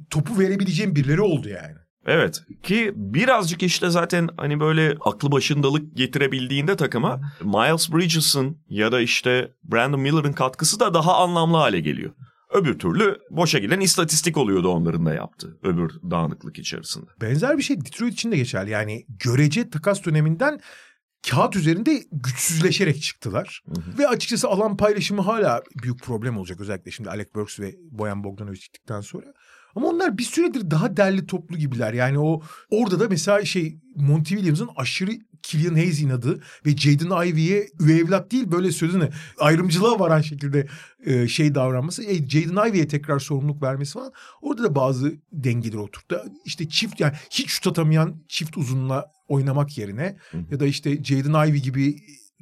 topu 0.10 0.40
verebileceğim 0.40 0.96
birileri 0.96 1.22
oldu 1.22 1.50
yani. 1.50 1.76
Evet 2.06 2.42
ki 2.64 2.92
birazcık 2.96 3.64
işte 3.64 3.90
zaten 3.90 4.30
hani 4.38 4.60
böyle 4.60 4.96
aklı 5.06 5.32
başındalık 5.32 5.96
getirebildiğinde 5.98 6.76
takıma 6.76 7.22
Miles 7.44 7.92
Bridges'ın 7.94 8.58
ya 8.70 8.92
da 8.92 9.02
işte 9.02 9.52
Brandon 9.64 10.00
Miller'ın 10.00 10.34
katkısı 10.34 10.80
da 10.80 10.94
daha 10.94 11.16
anlamlı 11.18 11.58
hale 11.58 11.80
geliyor. 11.80 12.12
Öbür 12.52 12.80
türlü 12.80 13.20
boşa 13.30 13.60
giden 13.60 13.80
istatistik 13.80 14.38
oluyordu 14.38 14.70
onların 14.70 15.06
da 15.06 15.14
yaptığı 15.14 15.58
öbür 15.64 15.92
dağınıklık 16.12 16.60
içerisinde. 16.60 17.06
Benzer 17.22 17.58
bir 17.58 17.64
şey 17.64 17.82
Detroit 17.82 18.14
için 18.14 18.32
de 18.32 18.38
geçerli. 18.38 18.70
Yani 18.70 19.06
görece 19.10 19.70
takas 19.70 20.06
döneminden 20.06 20.60
kağıt 21.30 21.56
üzerinde 21.56 22.04
güçsüzleşerek 22.12 23.02
çıktılar. 23.02 23.62
Hı 23.66 23.82
hı. 23.82 23.98
Ve 23.98 24.08
açıkçası 24.08 24.48
alan 24.48 24.78
paylaşımı 24.78 25.22
hala 25.22 25.62
büyük 25.84 26.04
problem 26.04 26.38
olacak. 26.38 26.62
Özellikle 26.62 26.92
şimdi 26.92 27.10
Alec 27.10 27.30
Burks 27.36 27.60
ve 27.60 27.76
Boyan 27.92 28.24
Bogdanovic 28.24 28.60
çıktıktan 28.60 29.02
sonra. 29.02 29.34
Ama 29.76 29.88
onlar 29.88 30.18
bir 30.18 30.24
süredir 30.24 30.72
daha 30.72 30.98
derli 30.98 31.26
toplu 31.26 31.58
gibiler. 31.58 31.94
Yani 31.94 32.20
o 32.20 32.42
orada 32.70 33.00
da 33.00 33.08
mesela 33.10 33.46
şey 33.46 33.80
Monty 33.96 34.34
Williams'ın 34.34 34.70
aşırı 34.76 35.12
Killian 35.44 35.74
Hayes 35.74 36.02
inadı 36.02 36.44
ve 36.66 36.78
Jaden 36.78 37.28
Ivey'e 37.28 37.68
üvey 37.80 38.00
evlat 38.00 38.32
değil 38.32 38.52
böyle 38.52 38.72
sözüne 38.72 39.10
ayrımcılığa 39.40 40.00
varan 40.00 40.22
şekilde 40.22 40.68
e, 41.06 41.28
şey 41.28 41.56
davranması. 41.56 42.04
E, 42.04 42.30
Jaden 42.30 42.70
Ivey'e 42.70 42.88
tekrar 42.88 43.20
sorumluluk 43.20 43.62
vermesi 43.64 43.94
falan. 43.94 44.12
Orada 44.42 44.64
da 44.64 44.76
bazı 44.76 45.14
dengeler 45.32 45.78
oturttu. 45.78 46.22
İşte 46.46 46.70
çift 46.70 47.00
yani 47.00 47.14
hiç 47.32 47.50
şut 47.50 47.68
atamayan 47.68 48.24
çift 48.28 48.58
uzunla 48.58 49.12
oynamak 49.28 49.78
yerine 49.78 50.18
Hı. 50.32 50.38
ya 50.52 50.60
da 50.60 50.66
işte 50.66 51.04
Jaden 51.04 51.48
Ivey 51.50 51.62
gibi 51.62 51.96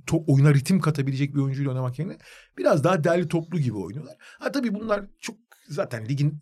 to- 0.07 0.23
oyuna 0.27 0.53
ritim 0.53 0.79
katabilecek 0.79 1.35
bir 1.35 1.39
oyuncuyla 1.39 1.71
oynamak 1.71 1.99
yerine 1.99 2.17
biraz 2.57 2.83
daha 2.83 3.03
derli 3.03 3.27
toplu 3.27 3.59
gibi 3.59 3.77
oynuyorlar. 3.77 4.15
Ha 4.39 4.51
tabii 4.51 4.73
bunlar 4.73 5.05
çok 5.19 5.35
zaten 5.67 6.05
ligin 6.09 6.41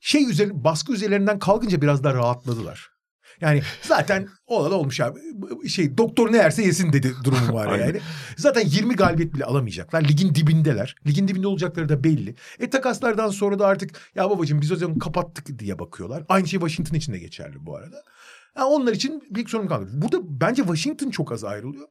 şey 0.00 0.30
üzeri 0.30 0.64
baskı 0.64 0.92
üzerlerinden 0.92 1.38
kalkınca 1.38 1.82
biraz 1.82 2.04
daha 2.04 2.14
rahatladılar. 2.14 2.93
Yani 3.40 3.62
zaten 3.82 4.28
olan 4.46 4.72
olmuş 4.72 5.00
abi. 5.00 5.20
Şey 5.68 5.98
doktor 5.98 6.32
ne 6.32 6.36
yerse 6.36 6.62
yesin 6.62 6.92
dedi 6.92 7.12
durumu 7.24 7.54
var 7.54 7.78
yani. 7.78 8.00
Zaten 8.36 8.66
20 8.66 8.96
galibiyet 8.96 9.34
bile 9.34 9.44
alamayacaklar. 9.44 10.04
Ligin 10.04 10.34
dibindeler. 10.34 10.96
Ligin 11.06 11.28
dibinde 11.28 11.46
olacakları 11.46 11.88
da 11.88 12.04
belli. 12.04 12.34
E 12.58 12.70
takaslardan 12.70 13.28
sonra 13.28 13.58
da 13.58 13.66
artık 13.66 13.90
ya 14.14 14.30
babacığım 14.30 14.60
biz 14.60 14.72
o 14.72 14.76
zaman 14.76 14.98
kapattık 14.98 15.58
diye 15.58 15.78
bakıyorlar. 15.78 16.24
Aynı 16.28 16.48
şey 16.48 16.60
Washington 16.60 16.96
için 16.96 17.12
de 17.12 17.18
geçerli 17.18 17.66
bu 17.66 17.76
arada. 17.76 18.02
Yani 18.56 18.66
onlar 18.66 18.92
için 18.92 19.22
bir 19.30 19.48
sorun 19.48 19.66
kaldı. 19.66 19.90
Burada 19.92 20.18
bence 20.22 20.62
Washington 20.62 21.10
çok 21.10 21.32
az 21.32 21.44
ayrılıyor. 21.44 21.88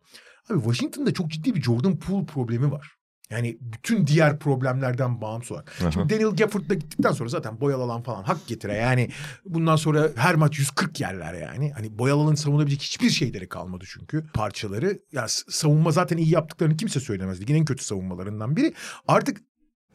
Abi 0.50 0.60
Washington'da 0.60 1.14
çok 1.14 1.32
ciddi 1.32 1.56
bir 1.56 1.62
Jordan 1.62 2.00
Poole 2.00 2.26
problemi 2.26 2.72
var. 2.72 2.92
Yani 3.34 3.58
bütün 3.62 4.08
diğer 4.08 4.40
problemlerden 4.40 5.22
bağımsız 5.22 5.52
olarak. 5.52 5.82
Aha. 5.82 5.92
Şimdi 5.92 6.14
Daniel 6.14 6.36
Gafford'da 6.36 6.74
gittikten 6.74 7.12
sonra 7.12 7.30
zaten 7.30 7.62
boyalı 7.62 7.84
alan 7.84 8.02
falan 8.02 8.24
hak 8.24 8.48
getire. 8.48 8.74
Yani 8.74 9.10
bundan 9.46 9.76
sonra 9.76 10.10
her 10.16 10.36
maç 10.36 10.60
140 10.60 11.00
yerler 11.00 11.34
yani. 11.34 11.72
Hani 11.72 12.00
boyalı 12.00 12.22
alanın 12.22 12.36
savunabilecek 12.36 12.82
hiçbir 12.82 13.10
şeyleri 13.10 13.50
kalmadı 13.50 13.86
çünkü 13.88 14.26
parçaları. 14.34 15.00
Ya 15.12 15.26
savunma 15.50 15.92
zaten 15.92 16.18
iyi 16.18 16.30
yaptıklarını 16.30 16.78
kimse 16.78 17.00
söylemez. 17.00 17.42
Ligin 17.42 17.56
en 17.56 17.66
kötü 17.66 17.84
savunmalarından 17.84 18.56
biri. 18.56 18.74
Artık 19.08 19.42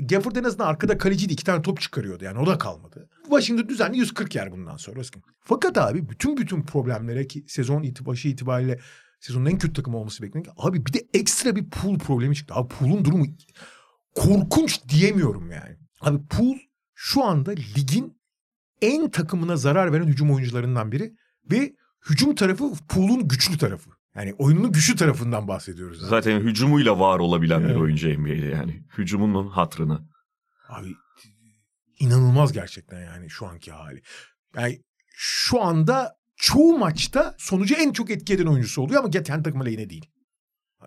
Gafford 0.01 0.37
en 0.37 0.45
azından 0.45 0.67
arkada 0.67 0.99
kaleciydi. 0.99 1.33
iki 1.33 1.45
tane 1.45 1.63
top 1.63 1.81
çıkarıyordu 1.81 2.25
yani 2.25 2.39
o 2.39 2.47
da 2.47 2.59
kalmadı. 2.59 3.09
Washington 3.23 3.69
düzenli 3.69 3.99
140 3.99 4.35
yer 4.35 4.53
bundan 4.53 4.77
sonra. 4.77 5.01
Fakat 5.41 5.79
abi 5.79 6.09
bütün 6.09 6.37
bütün 6.37 6.63
problemlere 6.63 7.27
ki 7.27 7.45
sezon 7.49 7.83
itibaşı 7.83 8.29
itibariyle 8.29 8.79
sezonun 9.21 9.47
en 9.47 9.59
kötü 9.59 9.75
takımı 9.75 9.97
olması 9.97 10.23
bekleniyor. 10.23 10.55
Abi 10.57 10.87
bir 10.87 10.93
de 10.93 11.09
ekstra 11.15 11.57
bir 11.57 11.71
pool 11.71 11.99
problemi 11.99 12.37
çıktı. 12.37 12.55
Abi 12.55 12.69
pool'un 12.69 13.05
durumu 13.05 13.27
korkunç 14.15 14.89
diyemiyorum 14.89 15.51
yani. 15.51 15.77
Abi 16.01 16.27
pool 16.27 16.57
şu 16.95 17.25
anda 17.25 17.51
ligin 17.51 18.19
en 18.83 19.11
takımına 19.11 19.57
zarar 19.57 19.93
veren 19.93 20.07
hücum 20.07 20.31
oyuncularından 20.31 20.93
biri 20.93 21.13
ve 21.51 21.75
hücum 22.11 22.35
tarafı 22.35 22.73
pool'un 22.89 23.29
güçlü 23.29 23.59
tarafı. 23.59 23.91
Yani 24.17 24.35
oyunun 24.39 24.73
güçlü 24.73 24.97
tarafından 24.97 25.49
bahsediyoruz. 25.49 26.03
Abi. 26.03 26.11
Zaten 26.11 26.41
hücumuyla 26.41 26.99
var 27.01 27.19
olabilen 27.19 27.61
evet. 27.61 27.71
bir 27.71 27.81
oyuncu 27.81 28.21
NBA'de 28.21 28.47
yani. 28.47 28.85
Hücumunun 28.99 29.49
hatrını. 29.49 30.09
Abi 30.69 30.95
inanılmaz 31.99 32.53
gerçekten 32.53 33.01
yani 33.01 33.31
şu 33.31 33.47
anki 33.47 33.73
hali. 33.73 34.03
Yani 34.57 34.83
şu 35.15 35.63
anda 35.63 36.18
çoğu 36.39 36.79
maçta 36.79 37.35
sonucu 37.39 37.75
en 37.75 37.93
çok 37.93 38.11
etki 38.11 38.35
eden 38.35 38.47
oyuncusu 38.47 38.83
oluyor 38.83 39.01
ama 39.01 39.11
kendi 39.11 39.43
takımı 39.43 39.65
lehine 39.65 39.91
değil. 39.91 40.07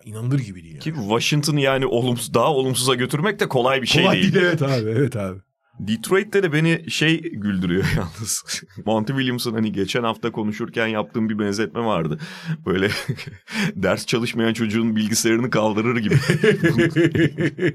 İnanılır 0.04 0.38
gibi 0.38 0.62
değil. 0.62 0.74
Yani. 0.74 0.82
Ki 0.82 0.94
Washington'ı 0.94 1.60
yani 1.60 1.86
olumsuz 1.86 2.34
daha 2.34 2.52
olumsuza 2.52 2.94
götürmek 2.94 3.40
de 3.40 3.48
kolay 3.48 3.82
bir 3.82 3.86
şey 3.86 4.02
kolay 4.02 4.16
değil. 4.16 4.34
değil. 4.34 4.44
Evet 4.46 4.62
abi 4.62 4.90
evet 4.90 5.16
abi. 5.16 5.38
Detroit'te 5.78 6.42
de 6.42 6.52
beni 6.52 6.90
şey 6.90 7.20
güldürüyor 7.20 7.84
yalnız. 7.96 8.44
Monty 8.86 9.12
Williams'ın 9.12 9.52
hani 9.52 9.72
geçen 9.72 10.02
hafta 10.02 10.32
konuşurken 10.32 10.86
yaptığım 10.86 11.28
bir 11.28 11.38
benzetme 11.38 11.80
vardı. 11.80 12.18
Böyle 12.66 12.88
ders 13.74 14.06
çalışmayan 14.06 14.52
çocuğun 14.52 14.96
bilgisayarını 14.96 15.50
kaldırır 15.50 15.96
gibi. 15.96 16.14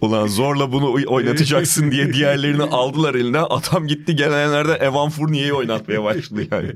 Ulan 0.00 0.26
zorla 0.26 0.72
bunu 0.72 0.94
oynatacaksın 1.06 1.90
diye 1.90 2.12
diğerlerini 2.12 2.62
aldılar 2.62 3.14
eline. 3.14 3.38
Atam 3.38 3.86
gitti 3.86 4.16
gelenlerde 4.16 4.72
Evan 4.72 5.10
Fournier'i 5.10 5.52
oynatmaya 5.52 6.04
başladı 6.04 6.46
yani. 6.50 6.72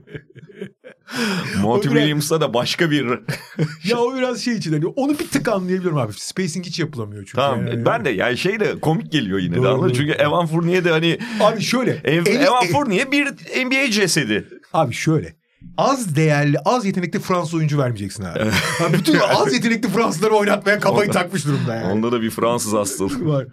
Monty 1.62 1.88
Williams'a 1.88 2.40
da 2.40 2.54
başka 2.54 2.90
bir... 2.90 3.06
ya 3.84 3.98
o 3.98 4.16
biraz 4.16 4.40
şey 4.40 4.54
için 4.54 4.72
hani 4.72 4.86
onu 4.86 5.18
bir 5.18 5.28
tık 5.28 5.48
anlayabiliyorum 5.48 5.98
abi. 5.98 6.12
Spacing 6.12 6.66
hiç 6.66 6.78
yapılamıyor 6.78 7.22
çünkü. 7.22 7.36
Tamam 7.36 7.66
yani. 7.66 7.86
ben 7.86 8.04
de 8.04 8.10
yani 8.10 8.38
şey 8.38 8.60
de 8.60 8.80
komik 8.80 9.12
geliyor 9.12 9.38
yine 9.38 9.56
doğru, 9.56 9.88
de 9.88 9.94
Çünkü 9.94 10.12
Evan 10.12 10.46
Fournier 10.46 10.84
de 10.84 10.90
hani... 10.90 11.18
Abi 11.40 11.62
şöyle. 11.62 12.00
Ev, 12.04 12.26
el, 12.26 12.40
Evan 12.40 12.64
el, 12.64 12.72
Fournier 12.72 13.12
bir 13.12 13.26
NBA 13.64 13.90
cesedi. 13.90 14.48
Abi 14.72 14.94
şöyle. 14.94 15.36
Az 15.76 16.16
değerli, 16.16 16.58
az 16.64 16.84
yetenekli 16.84 17.18
Fransız 17.18 17.54
oyuncu 17.54 17.78
vermeyeceksin 17.78 18.24
abi. 18.24 18.38
abi 18.84 18.98
bütün 18.98 19.18
az 19.18 19.54
yetenekli 19.54 19.88
Fransızları 19.88 20.34
oynatmaya 20.34 20.80
kafayı 20.80 21.08
onda, 21.08 21.18
takmış 21.18 21.46
durumda 21.46 21.74
yani. 21.74 21.92
Onda 21.92 22.12
da 22.12 22.22
bir 22.22 22.30
Fransız 22.30 22.72
hastalığı 22.72 23.26
var. 23.32 23.46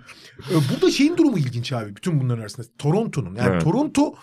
Ee, 0.52 0.56
burada 0.74 0.92
şeyin 0.92 1.18
durumu 1.18 1.38
ilginç 1.38 1.74
abi. 1.74 1.96
Bütün 1.96 2.20
bunların 2.22 2.42
arasında. 2.42 2.68
Toronto'nun. 2.78 3.36
Yani 3.36 3.50
evet. 3.52 3.64
Toronto 3.64 4.16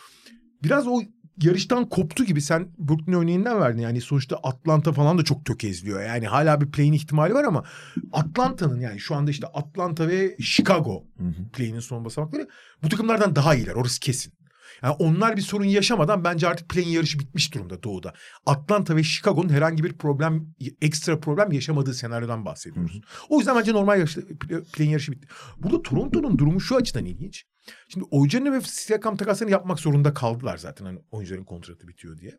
biraz 0.63 0.87
o 0.87 1.01
yarıştan 1.43 1.89
koptu 1.89 2.25
gibi 2.25 2.41
sen 2.41 2.69
Brooklyn 2.79 3.13
örneğinden 3.13 3.61
verdin. 3.61 3.83
Yani 3.83 4.01
sonuçta 4.01 4.37
Atlanta 4.37 4.93
falan 4.93 5.19
da 5.19 5.25
çok 5.25 5.45
tökezliyor. 5.45 6.03
Yani 6.03 6.27
hala 6.27 6.61
bir 6.61 6.71
play'in 6.71 6.93
ihtimali 6.93 7.35
var 7.35 7.45
ama 7.45 7.65
Atlanta'nın 8.13 8.81
yani 8.81 9.01
şu 9.01 9.15
anda 9.15 9.31
işte 9.31 9.47
Atlanta 9.47 10.09
ve 10.09 10.37
Chicago 10.41 11.05
play'inin 11.53 11.81
son 11.81 12.05
basamakları 12.05 12.49
bu 12.83 12.89
takımlardan 12.89 13.37
daha 13.37 13.55
iyiler. 13.55 13.75
Orası 13.75 14.01
kesin. 14.01 14.40
Yani 14.83 14.97
onlar 14.99 15.37
bir 15.37 15.43
sorun 15.43 15.65
yaşamadan 15.65 16.25
bence 16.25 16.49
artık 16.49 16.69
play'in 16.69 16.89
yarışı 16.89 17.19
bitmiş 17.19 17.55
durumda 17.55 17.83
doğuda. 17.83 18.15
Atlanta 18.47 18.97
ve 18.97 19.03
Chicago'nun 19.03 19.49
herhangi 19.49 19.85
bir 19.85 19.93
problem, 19.93 20.55
ekstra 20.83 21.21
problem 21.21 21.53
yaşamadığı 21.53 21.95
senaryodan 21.95 22.45
bahsediyoruz. 22.45 22.95
Hı 22.95 22.99
hı. 22.99 23.03
O 23.29 23.39
yüzden 23.39 23.57
bence 23.57 23.73
normal 23.73 23.99
yarışta, 23.99 24.21
play'in 24.73 24.91
yarışı 24.91 25.13
bitti. 25.13 25.29
Burada 25.59 25.83
Toronto'nun 25.83 26.39
durumu 26.39 26.61
şu 26.61 26.77
açıdan 26.77 27.05
ilginç. 27.05 27.45
Şimdi 27.89 28.07
Oycan'ı 28.11 28.53
ve 28.53 28.61
Siakam 28.61 29.17
takaslarını 29.17 29.53
yapmak 29.53 29.81
zorunda 29.81 30.15
kaldılar 30.15 30.57
zaten 30.57 30.85
hani 30.85 30.99
oyuncuların 31.11 31.45
kontratı 31.45 31.89
bitiyor 31.89 32.19
diye. 32.19 32.39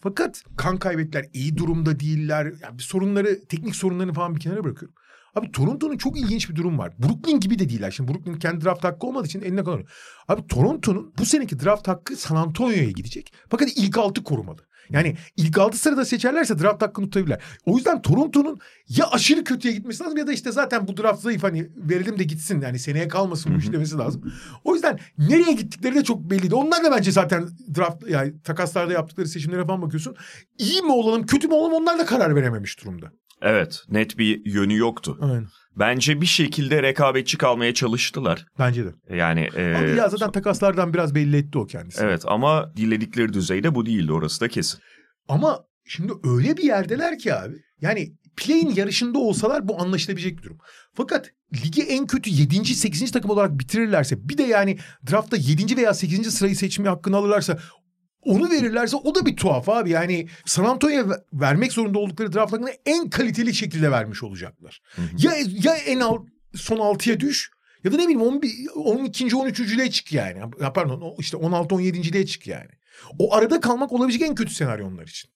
Fakat 0.00 0.42
kan 0.56 0.78
kaybettiler, 0.78 1.26
iyi 1.32 1.56
durumda 1.56 2.00
değiller. 2.00 2.52
Yani 2.62 2.78
bir 2.78 2.82
sorunları, 2.82 3.44
teknik 3.48 3.76
sorunlarını 3.76 4.12
falan 4.12 4.34
bir 4.34 4.40
kenara 4.40 4.64
bırakıyorum. 4.64 4.94
Abi 5.34 5.52
Toronto'nun 5.52 5.96
çok 5.96 6.18
ilginç 6.18 6.50
bir 6.50 6.56
durum 6.56 6.78
var. 6.78 6.92
Brooklyn 6.98 7.40
gibi 7.40 7.58
de 7.58 7.68
değiller. 7.68 7.90
Şimdi 7.90 8.12
Brooklyn 8.12 8.34
kendi 8.34 8.64
draft 8.64 8.84
hakkı 8.84 9.06
olmadığı 9.06 9.26
için 9.26 9.42
eline 9.42 9.64
kalır. 9.64 9.90
Abi 10.28 10.46
Toronto'nun 10.46 11.14
bu 11.18 11.24
seneki 11.24 11.60
draft 11.60 11.88
hakkı 11.88 12.16
San 12.16 12.36
Antonio'ya 12.36 12.90
gidecek. 12.90 13.32
Fakat 13.50 13.68
ilk 13.76 13.98
altı 13.98 14.24
korumalı. 14.24 14.66
Yani 14.90 15.16
ilk 15.36 15.58
altı 15.58 15.78
sırada 15.78 16.04
seçerlerse 16.04 16.58
draft 16.58 16.82
hakkını 16.82 17.04
tutabilirler. 17.04 17.42
O 17.66 17.76
yüzden 17.76 18.02
Toronto'nun 18.02 18.58
ya 18.88 19.10
aşırı 19.10 19.44
kötüye 19.44 19.74
gitmesi 19.74 20.04
lazım 20.04 20.18
ya 20.18 20.26
da 20.26 20.32
işte 20.32 20.52
zaten 20.52 20.88
bu 20.88 20.96
draft 20.96 21.22
zayıf 21.22 21.42
hani 21.42 21.70
verelim 21.76 22.18
de 22.18 22.24
gitsin 22.24 22.60
yani 22.60 22.78
seneye 22.78 23.08
kalmasın 23.08 23.54
bu 23.54 23.58
iş 23.58 23.72
demesi 23.72 23.98
lazım. 23.98 24.32
O 24.64 24.74
yüzden 24.74 24.98
nereye 25.18 25.52
gittikleri 25.52 25.94
de 25.94 26.04
çok 26.04 26.30
belliydi. 26.30 26.54
Onlar 26.54 26.84
da 26.84 26.90
bence 26.90 27.12
zaten 27.12 27.48
draft 27.76 28.08
yani 28.08 28.42
takaslarda 28.42 28.92
yaptıkları 28.92 29.28
seçimlere 29.28 29.66
falan 29.66 29.82
bakıyorsun. 29.82 30.16
İyi 30.58 30.82
mi 30.82 30.92
olalım 30.92 31.26
kötü 31.26 31.48
mü 31.48 31.54
olalım 31.54 31.72
onlar 31.72 31.98
da 31.98 32.06
karar 32.06 32.36
verememiş 32.36 32.80
durumda. 32.84 33.12
Evet 33.42 33.82
net 33.88 34.18
bir 34.18 34.46
yönü 34.46 34.76
yoktu. 34.76 35.18
Aynen. 35.20 35.46
Bence 35.76 36.20
bir 36.20 36.26
şekilde 36.26 36.82
rekabetçi 36.82 37.38
kalmaya 37.38 37.74
çalıştılar. 37.74 38.46
Bence 38.58 38.84
de. 38.84 39.16
Yani 39.16 39.48
e, 39.56 39.74
ama 39.74 39.86
ya 39.86 40.08
zaten 40.08 40.32
takaslardan 40.32 40.94
biraz 40.94 41.14
belli 41.14 41.36
etti 41.36 41.58
o 41.58 41.66
kendisi. 41.66 42.00
Evet 42.04 42.22
ama 42.26 42.72
diledikleri 42.76 43.32
düzeyde 43.32 43.74
bu 43.74 43.86
değildi 43.86 44.12
orası 44.12 44.40
da 44.40 44.48
kesin. 44.48 44.80
Ama 45.28 45.64
şimdi 45.84 46.12
öyle 46.24 46.56
bir 46.56 46.62
yerdeler 46.62 47.18
ki 47.18 47.34
abi. 47.34 47.54
Yani 47.80 48.12
play'in 48.36 48.74
yarışında 48.74 49.18
olsalar 49.18 49.68
bu 49.68 49.80
anlaşılabilecek 49.80 50.38
bir 50.38 50.42
durum. 50.42 50.58
Fakat 50.94 51.30
ligi 51.64 51.82
en 51.82 52.06
kötü 52.06 52.30
7. 52.30 52.64
8. 52.64 53.10
takım 53.10 53.30
olarak 53.30 53.58
bitirirlerse 53.58 54.28
bir 54.28 54.38
de 54.38 54.42
yani 54.42 54.78
draftta 55.10 55.36
7. 55.36 55.76
veya 55.76 55.94
8. 55.94 56.34
sırayı 56.34 56.56
seçme 56.56 56.88
hakkını 56.88 57.16
alırlarsa 57.16 57.58
onu 58.22 58.50
verirlerse 58.50 58.96
o 58.96 59.14
da 59.14 59.26
bir 59.26 59.36
tuhaf 59.36 59.68
abi. 59.68 59.90
Yani 59.90 60.28
San 60.46 60.64
Antonio'ya 60.64 61.06
vermek 61.32 61.72
zorunda 61.72 61.98
oldukları 61.98 62.32
draft 62.32 62.52
hakkını 62.52 62.70
en 62.86 63.10
kaliteli 63.10 63.54
şekilde 63.54 63.90
vermiş 63.90 64.22
olacaklar. 64.22 64.80
Hı 64.96 65.02
hı. 65.02 65.06
Ya 65.18 65.32
ya 65.62 65.74
en 65.76 66.00
alt 66.00 66.26
son 66.54 66.76
6'ya 66.76 67.20
düş 67.20 67.50
ya 67.84 67.92
da 67.92 67.96
ne 67.96 68.02
bileyim 68.02 68.22
11, 68.22 68.50
12. 68.74 69.36
13. 69.36 69.92
çık 69.92 70.12
yani. 70.12 70.40
Pardon 70.74 71.14
işte 71.18 71.36
16 71.36 71.74
17. 71.74 72.26
çık 72.26 72.46
yani. 72.46 72.70
O 73.18 73.34
arada 73.34 73.60
kalmak 73.60 73.92
olabilecek 73.92 74.28
en 74.28 74.34
kötü 74.34 74.54
senaryo 74.54 74.86
onlar 74.86 75.06
için. 75.06 75.30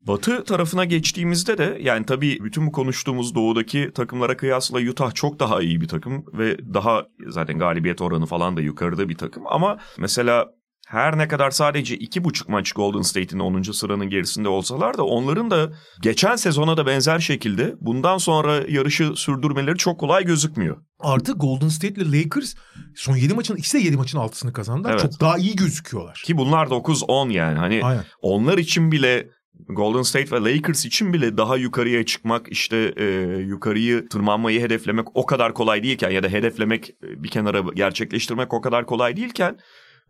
Batı 0.00 0.44
tarafına 0.44 0.84
geçtiğimizde 0.84 1.58
de 1.58 1.78
yani 1.80 2.06
tabii 2.06 2.38
bütün 2.44 2.66
bu 2.66 2.72
konuştuğumuz 2.72 3.34
doğudaki 3.34 3.90
takımlara 3.94 4.36
kıyasla 4.36 4.80
Utah 4.80 5.14
çok 5.14 5.40
daha 5.40 5.62
iyi 5.62 5.80
bir 5.80 5.88
takım 5.88 6.24
ve 6.32 6.74
daha 6.74 7.06
zaten 7.26 7.58
galibiyet 7.58 8.00
oranı 8.00 8.26
falan 8.26 8.56
da 8.56 8.60
yukarıda 8.60 9.08
bir 9.08 9.16
takım 9.16 9.42
ama 9.46 9.78
mesela 9.98 10.55
her 10.86 11.18
ne 11.18 11.28
kadar 11.28 11.50
sadece 11.50 11.96
iki 11.96 12.24
buçuk 12.24 12.48
maç 12.48 12.72
Golden 12.72 13.02
State'in 13.02 13.38
10. 13.38 13.62
sıranın 13.62 14.08
gerisinde 14.10 14.48
olsalar 14.48 14.98
da 14.98 15.04
onların 15.04 15.50
da 15.50 15.72
geçen 16.02 16.36
sezona 16.36 16.76
da 16.76 16.86
benzer 16.86 17.18
şekilde 17.18 17.74
bundan 17.80 18.18
sonra 18.18 18.62
yarışı 18.68 19.12
sürdürmeleri 19.16 19.76
çok 19.76 20.00
kolay 20.00 20.24
gözükmüyor. 20.24 20.76
Artı 21.00 21.32
Golden 21.32 21.68
State 21.68 21.94
ile 22.02 22.18
Lakers 22.18 22.54
son 22.94 23.16
7 23.16 23.34
maçın 23.34 23.56
ikisi 23.56 23.78
de 23.78 23.82
7 23.82 23.96
maçın 23.96 24.18
altısını 24.18 24.52
kazandılar. 24.52 24.90
Evet. 24.90 25.02
Çok 25.02 25.20
daha 25.20 25.38
iyi 25.38 25.56
gözüküyorlar. 25.56 26.22
Ki 26.24 26.36
bunlar 26.36 26.66
9-10 26.66 27.32
yani 27.32 27.58
hani 27.58 27.80
Aynen. 27.84 28.04
onlar 28.22 28.58
için 28.58 28.92
bile 28.92 29.28
Golden 29.68 30.02
State 30.02 30.30
ve 30.30 30.54
Lakers 30.54 30.84
için 30.84 31.12
bile 31.12 31.36
daha 31.36 31.56
yukarıya 31.56 32.06
çıkmak 32.06 32.48
işte 32.50 32.94
e, 32.96 33.04
yukarıyı 33.38 34.08
tırmanmayı 34.08 34.60
hedeflemek 34.60 35.06
o 35.14 35.26
kadar 35.26 35.54
kolay 35.54 35.82
değilken 35.82 36.10
ya 36.10 36.22
da 36.22 36.28
hedeflemek 36.28 36.90
e, 36.90 37.22
bir 37.22 37.28
kenara 37.28 37.60
gerçekleştirmek 37.74 38.54
o 38.54 38.60
kadar 38.60 38.86
kolay 38.86 39.16
değilken 39.16 39.58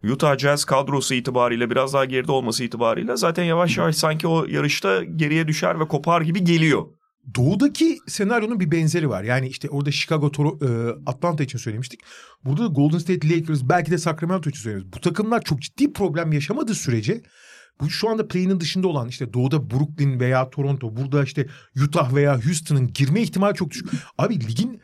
Utah 0.05 0.39
Jazz 0.39 0.65
kadrosu 0.65 1.15
itibariyle 1.15 1.71
biraz 1.71 1.95
daha 1.95 2.05
geride 2.05 2.33
olması 2.33 2.65
itibariyle 2.65 3.17
zaten 3.17 3.45
yavaş 3.45 3.79
yavaş 3.79 3.97
sanki 3.97 4.29
o 4.29 4.47
yarışta 4.47 5.05
geriye 5.05 5.49
düşer 5.49 5.81
ve 5.81 5.89
kopar 5.89 6.21
gibi 6.21 6.45
geliyor. 6.45 6.87
Doğudaki 7.35 7.99
senaryonun 8.07 8.61
bir 8.61 8.71
benzeri 8.71 9.09
var. 9.09 9.23
Yani 9.23 9.49
işte 9.49 9.69
orada 9.71 9.93
Chicago, 9.93 10.33
Toro, 10.33 10.59
e, 10.63 10.69
Atlanta 11.07 11.45
için 11.45 11.59
söylemiştik. 11.59 12.01
Burada 12.45 12.63
da 12.63 12.67
Golden 12.67 12.99
State 12.99 13.31
Lakers 13.31 13.61
belki 13.63 13.91
de 13.91 13.99
Sacramento 13.99 14.51
için 14.51 14.61
söylüyoruz. 14.61 14.93
Bu 14.93 15.01
takımlar 15.01 15.43
çok 15.43 15.63
ciddi 15.63 15.93
problem 15.93 16.33
yaşamadığı 16.33 16.75
sürece 16.75 17.23
bu 17.81 17.91
şu 17.91 18.11
anda 18.11 18.29
play'inin 18.29 18.61
dışında 18.61 18.89
olan 18.89 19.09
işte 19.09 19.33
doğuda 19.33 19.71
Brooklyn 19.71 20.21
veya 20.21 20.51
Toronto, 20.51 20.97
burada 20.97 21.25
işte 21.25 21.47
Utah 21.85 22.15
veya 22.15 22.45
Houston'ın 22.45 22.93
girme 22.93 23.23
ihtimali 23.23 23.55
çok 23.55 23.71
düşük. 23.71 23.89
Abi 24.19 24.41
ligin 24.41 24.81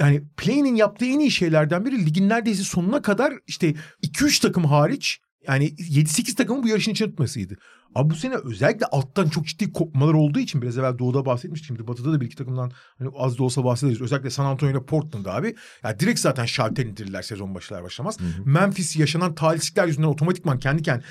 yani 0.00 0.22
play'inin 0.36 0.74
yaptığı 0.74 1.04
en 1.04 1.18
iyi 1.18 1.30
şeylerden 1.30 1.84
biri 1.84 2.06
ligin 2.06 2.28
neredeyse 2.28 2.62
sonuna 2.62 3.02
kadar 3.02 3.34
işte 3.46 3.74
2-3 4.02 4.42
takım 4.42 4.64
hariç 4.64 5.20
yani 5.46 5.64
7-8 5.68 6.34
takımın 6.34 6.62
bu 6.62 6.68
yarışın 6.68 6.92
içine 6.92 7.08
tutmasıydı. 7.08 7.58
Abi 7.94 8.10
bu 8.10 8.14
sene 8.14 8.34
özellikle 8.34 8.86
alttan 8.86 9.28
çok 9.28 9.46
ciddi 9.46 9.72
kopmalar 9.72 10.14
olduğu 10.14 10.38
için 10.38 10.62
biraz 10.62 10.78
evvel 10.78 10.98
Doğu'da 10.98 11.26
bahsetmiştik. 11.26 11.66
Şimdi 11.66 11.86
Batı'da 11.86 12.12
da 12.12 12.20
bir 12.20 12.26
iki 12.26 12.36
takımdan 12.36 12.72
hani 12.98 13.10
az 13.16 13.38
da 13.38 13.44
olsa 13.44 13.64
bahsederiz. 13.64 14.00
Özellikle 14.00 14.30
San 14.30 14.44
Antonio 14.44 14.72
ile 14.72 14.84
Portland 14.84 15.26
abi. 15.26 15.54
Ya 15.84 16.00
direkt 16.00 16.20
zaten 16.20 16.44
şalter 16.44 16.84
indirirler 16.86 17.22
sezon 17.22 17.54
başlar 17.54 17.82
başlamaz. 17.84 18.18
Memphis 18.44 18.96
yaşanan 18.96 19.34
talihsizlikler 19.34 19.86
yüzünden 19.86 20.08
otomatikman 20.08 20.58
kendi 20.58 20.82
kendine 20.82 21.04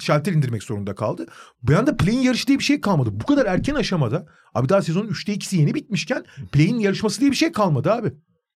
şalter 0.00 0.32
indirmek 0.32 0.62
zorunda 0.62 0.94
kaldı. 0.94 1.26
Bir 1.62 1.74
anda 1.74 1.96
play-in 1.96 2.20
yarışı 2.20 2.46
diye 2.46 2.58
bir 2.58 2.64
şey 2.64 2.80
kalmadı. 2.80 3.10
Bu 3.12 3.26
kadar 3.26 3.46
erken 3.46 3.74
aşamada 3.74 4.26
abi 4.54 4.68
daha 4.68 4.82
sezonun 4.82 5.08
3'te 5.08 5.34
2'si 5.34 5.56
yeni 5.56 5.74
bitmişken 5.74 6.24
play-in 6.52 6.78
yarışması 6.78 7.20
diye 7.20 7.30
bir 7.30 7.36
şey 7.36 7.52
kalmadı 7.52 7.92
abi. 7.92 8.12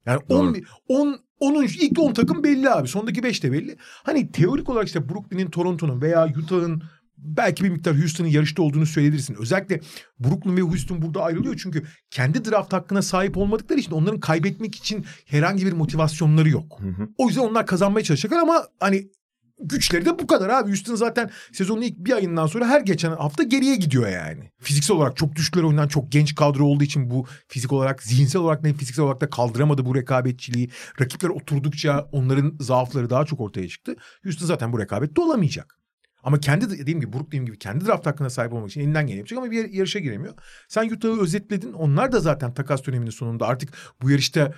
Yani 0.06 0.20
10 0.30 0.56
10 0.88 1.20
10'un 1.42 1.64
ilk 1.64 2.00
10 2.00 2.14
takım 2.14 2.44
belli 2.44 2.70
abi. 2.70 2.88
Sondaki 2.88 3.24
5 3.24 3.44
de 3.44 3.52
belli. 3.52 3.78
Hani 3.80 4.32
teorik 4.32 4.70
olarak 4.70 4.88
işte 4.88 5.10
Brooklyn'in, 5.10 5.50
Toronto'nun 5.50 6.02
veya 6.02 6.28
Utah'ın 6.44 6.84
belki 7.18 7.64
bir 7.64 7.70
miktar 7.70 8.00
Houston'ın 8.00 8.30
yarışta 8.30 8.64
olduğunu 8.64 8.86
söyleyebilirsin. 8.86 9.36
Özellikle 9.40 9.82
Brooklyn 10.20 10.58
ve 10.58 10.62
Houston 10.62 11.02
burada 11.02 11.24
ayrılıyor 11.24 11.60
çünkü 11.64 11.84
kendi 12.12 12.46
draft 12.46 12.74
hakkına 12.74 13.02
sahip 13.02 13.38
olmadıkları 13.38 13.80
için 13.80 13.92
onların 13.92 14.20
kaybetmek 14.20 14.76
için 14.76 15.06
herhangi 15.26 15.66
bir 15.66 15.74
motivasyonları 15.74 16.50
yok. 16.50 16.80
Hı 16.80 16.88
hı. 16.88 17.10
O 17.18 17.28
yüzden 17.28 17.42
onlar 17.42 17.66
kazanmaya 17.66 18.04
çalışacaklar 18.04 18.40
ama 18.40 18.68
hani 18.80 19.10
güçleri 19.60 20.06
de 20.06 20.20
bu 20.20 20.28
kadar 20.28 20.50
abi. 20.50 20.70
Houston 20.70 20.96
zaten 20.96 21.30
sezonun 21.54 21.82
ilk 21.82 21.98
bir 21.98 22.14
ayından 22.14 22.48
sonra 22.48 22.68
her 22.68 22.82
geçen 22.82 23.12
hafta 23.12 23.44
geriye 23.44 23.76
gidiyor 23.76 24.08
yani. 24.08 24.52
Fiziksel 24.60 24.98
olarak 24.98 25.18
çok 25.18 25.36
düşükler 25.36 25.64
oynayan 25.64 25.88
çok 25.88 26.12
genç 26.12 26.36
kadro 26.36 26.66
olduğu 26.66 26.84
için 26.84 27.10
bu 27.10 27.26
fizik 27.48 27.74
olarak 27.74 28.04
zihinsel 28.04 28.42
olarak 28.42 28.64
ne 28.64 28.74
fiziksel 28.74 29.06
olarak 29.06 29.22
da 29.22 29.30
kaldıramadı 29.30 29.86
bu 29.86 29.96
rekabetçiliği. 29.96 30.70
Rakipler 31.02 31.30
oturdukça 31.30 32.10
onların 32.12 32.58
zaafları 32.60 33.10
daha 33.10 33.26
çok 33.26 33.40
ortaya 33.40 33.68
çıktı. 33.68 33.96
Houston 34.24 34.46
zaten 34.46 34.74
bu 34.74 34.80
rekabette 34.80 35.22
olamayacak. 35.22 35.78
Ama 36.28 36.40
kendi 36.40 36.70
dediğim 36.70 37.02
gibi 37.02 37.14
Brooklyn 37.14 37.46
gibi 37.46 37.60
kendi 37.60 37.86
draft 37.86 38.06
hakkına 38.06 38.30
sahip 38.30 38.54
olmak 38.54 38.70
için 38.70 38.82
elinden 38.82 39.08
geleni 39.08 39.18
yapacak 39.18 39.38
ama 39.38 39.52
bir 39.52 39.70
yarışa 39.70 40.00
giremiyor. 40.00 40.34
Sen 40.68 40.90
Utah'ı 40.90 41.22
özetledin. 41.22 41.74
Onlar 41.74 42.12
da 42.12 42.20
zaten 42.20 42.54
takas 42.54 42.86
döneminin 42.86 43.10
sonunda 43.10 43.48
artık 43.48 43.74
bu 44.02 44.10
yarışta 44.10 44.54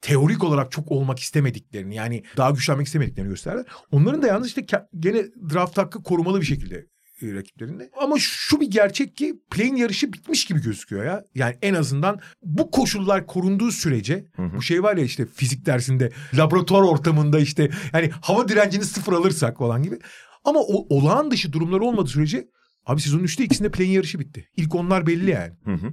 teorik 0.00 0.44
olarak 0.44 0.72
çok 0.72 0.92
olmak 0.92 1.18
istemediklerini 1.18 1.94
yani 1.94 2.24
daha 2.36 2.50
güçlenmek 2.50 2.86
istemediklerini 2.86 3.30
gösterdiler. 3.30 3.66
Onların 3.90 4.22
da 4.22 4.26
yalnız 4.26 4.46
işte 4.46 4.66
gene 4.98 5.24
draft 5.52 5.78
hakkı 5.78 6.02
korumalı 6.02 6.40
bir 6.40 6.46
şekilde 6.46 6.86
e, 7.22 7.34
rakiplerinde. 7.34 7.90
Ama 8.00 8.16
şu 8.18 8.60
bir 8.60 8.70
gerçek 8.70 9.16
ki 9.16 9.34
play-in 9.50 9.76
yarışı 9.76 10.12
bitmiş 10.12 10.44
gibi 10.44 10.62
gözüküyor 10.62 11.04
ya. 11.04 11.24
Yani 11.34 11.56
en 11.62 11.74
azından 11.74 12.20
bu 12.42 12.70
koşullar 12.70 13.26
korunduğu 13.26 13.70
sürece 13.70 14.24
Hı 14.36 14.42
hı. 14.42 14.56
bu 14.56 14.62
şey 14.62 14.82
var 14.82 14.96
ya 14.96 15.04
işte 15.04 15.26
fizik 15.26 15.66
dersinde 15.66 16.12
laboratuvar 16.34 16.82
ortamında 16.82 17.40
işte 17.40 17.70
yani 17.92 18.10
hava 18.20 18.48
direncini 18.48 18.84
sıfır 18.84 19.12
alırsak 19.12 19.58
falan 19.58 19.82
gibi. 19.82 19.98
Ama 20.44 20.60
o 20.60 20.96
olağan 20.96 21.30
dışı 21.30 21.52
durumlar 21.52 21.80
olmadığı 21.80 22.10
sürece 22.10 22.48
abi 22.86 23.00
sezonun 23.00 23.24
3'te 23.24 23.44
ikisinde 23.44 23.70
play-in 23.70 23.92
yarışı 23.92 24.18
bitti. 24.18 24.48
İlk 24.56 24.74
onlar 24.74 25.06
belli 25.06 25.30
yani. 25.30 25.52
Hı 25.64 25.72
hı. 25.72 25.92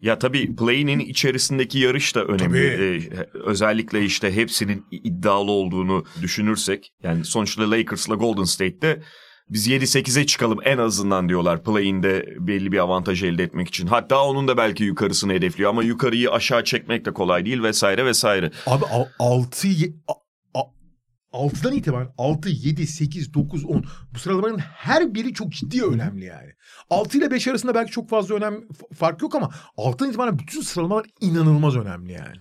Ya 0.00 0.18
tabii 0.18 0.56
play'inin 0.56 0.98
içerisindeki 0.98 1.78
yarış 1.78 2.14
da 2.14 2.24
önemli. 2.24 2.38
Tabii. 2.38 3.16
Ee, 3.20 3.26
özellikle 3.44 4.04
işte 4.04 4.36
hepsinin 4.36 4.86
iddialı 4.90 5.50
olduğunu 5.50 6.04
düşünürsek. 6.22 6.92
Yani 7.02 7.24
sonuçta 7.24 7.70
Lakers'la 7.70 8.14
Golden 8.14 8.44
State'te 8.44 9.02
biz 9.48 9.68
7-8'e 9.68 10.26
çıkalım 10.26 10.58
en 10.64 10.78
azından 10.78 11.28
diyorlar 11.28 11.64
play-in'de 11.64 12.26
belli 12.38 12.72
bir 12.72 12.78
avantaj 12.78 13.22
elde 13.22 13.42
etmek 13.42 13.68
için. 13.68 13.86
Hatta 13.86 14.24
onun 14.24 14.48
da 14.48 14.56
belki 14.56 14.84
yukarısını 14.84 15.32
hedefliyor 15.32 15.70
ama 15.70 15.82
yukarıyı 15.82 16.30
aşağı 16.30 16.64
çekmek 16.64 17.04
de 17.04 17.12
kolay 17.12 17.44
değil 17.44 17.62
vesaire 17.62 18.04
vesaire. 18.04 18.50
Abi 18.66 18.84
6 19.18 19.68
6'dan 21.34 21.72
itibaren 21.72 22.08
6, 22.18 22.48
7, 22.48 22.86
8, 22.86 23.34
9, 23.34 23.64
10 23.64 23.84
bu 24.14 24.18
sıralamaların 24.18 24.58
her 24.58 25.14
biri 25.14 25.34
çok 25.34 25.52
ciddi 25.52 25.84
önemli 25.84 26.24
yani. 26.24 26.52
6 26.90 27.18
ile 27.18 27.30
5 27.30 27.48
arasında 27.48 27.74
belki 27.74 27.90
çok 27.90 28.08
fazla 28.10 28.34
önem 28.34 28.60
fark 28.94 29.22
yok 29.22 29.34
ama 29.34 29.50
6'dan 29.76 30.08
itibaren 30.08 30.38
bütün 30.38 30.60
sıralamalar 30.60 31.06
inanılmaz 31.20 31.76
önemli 31.76 32.12
yani. 32.12 32.36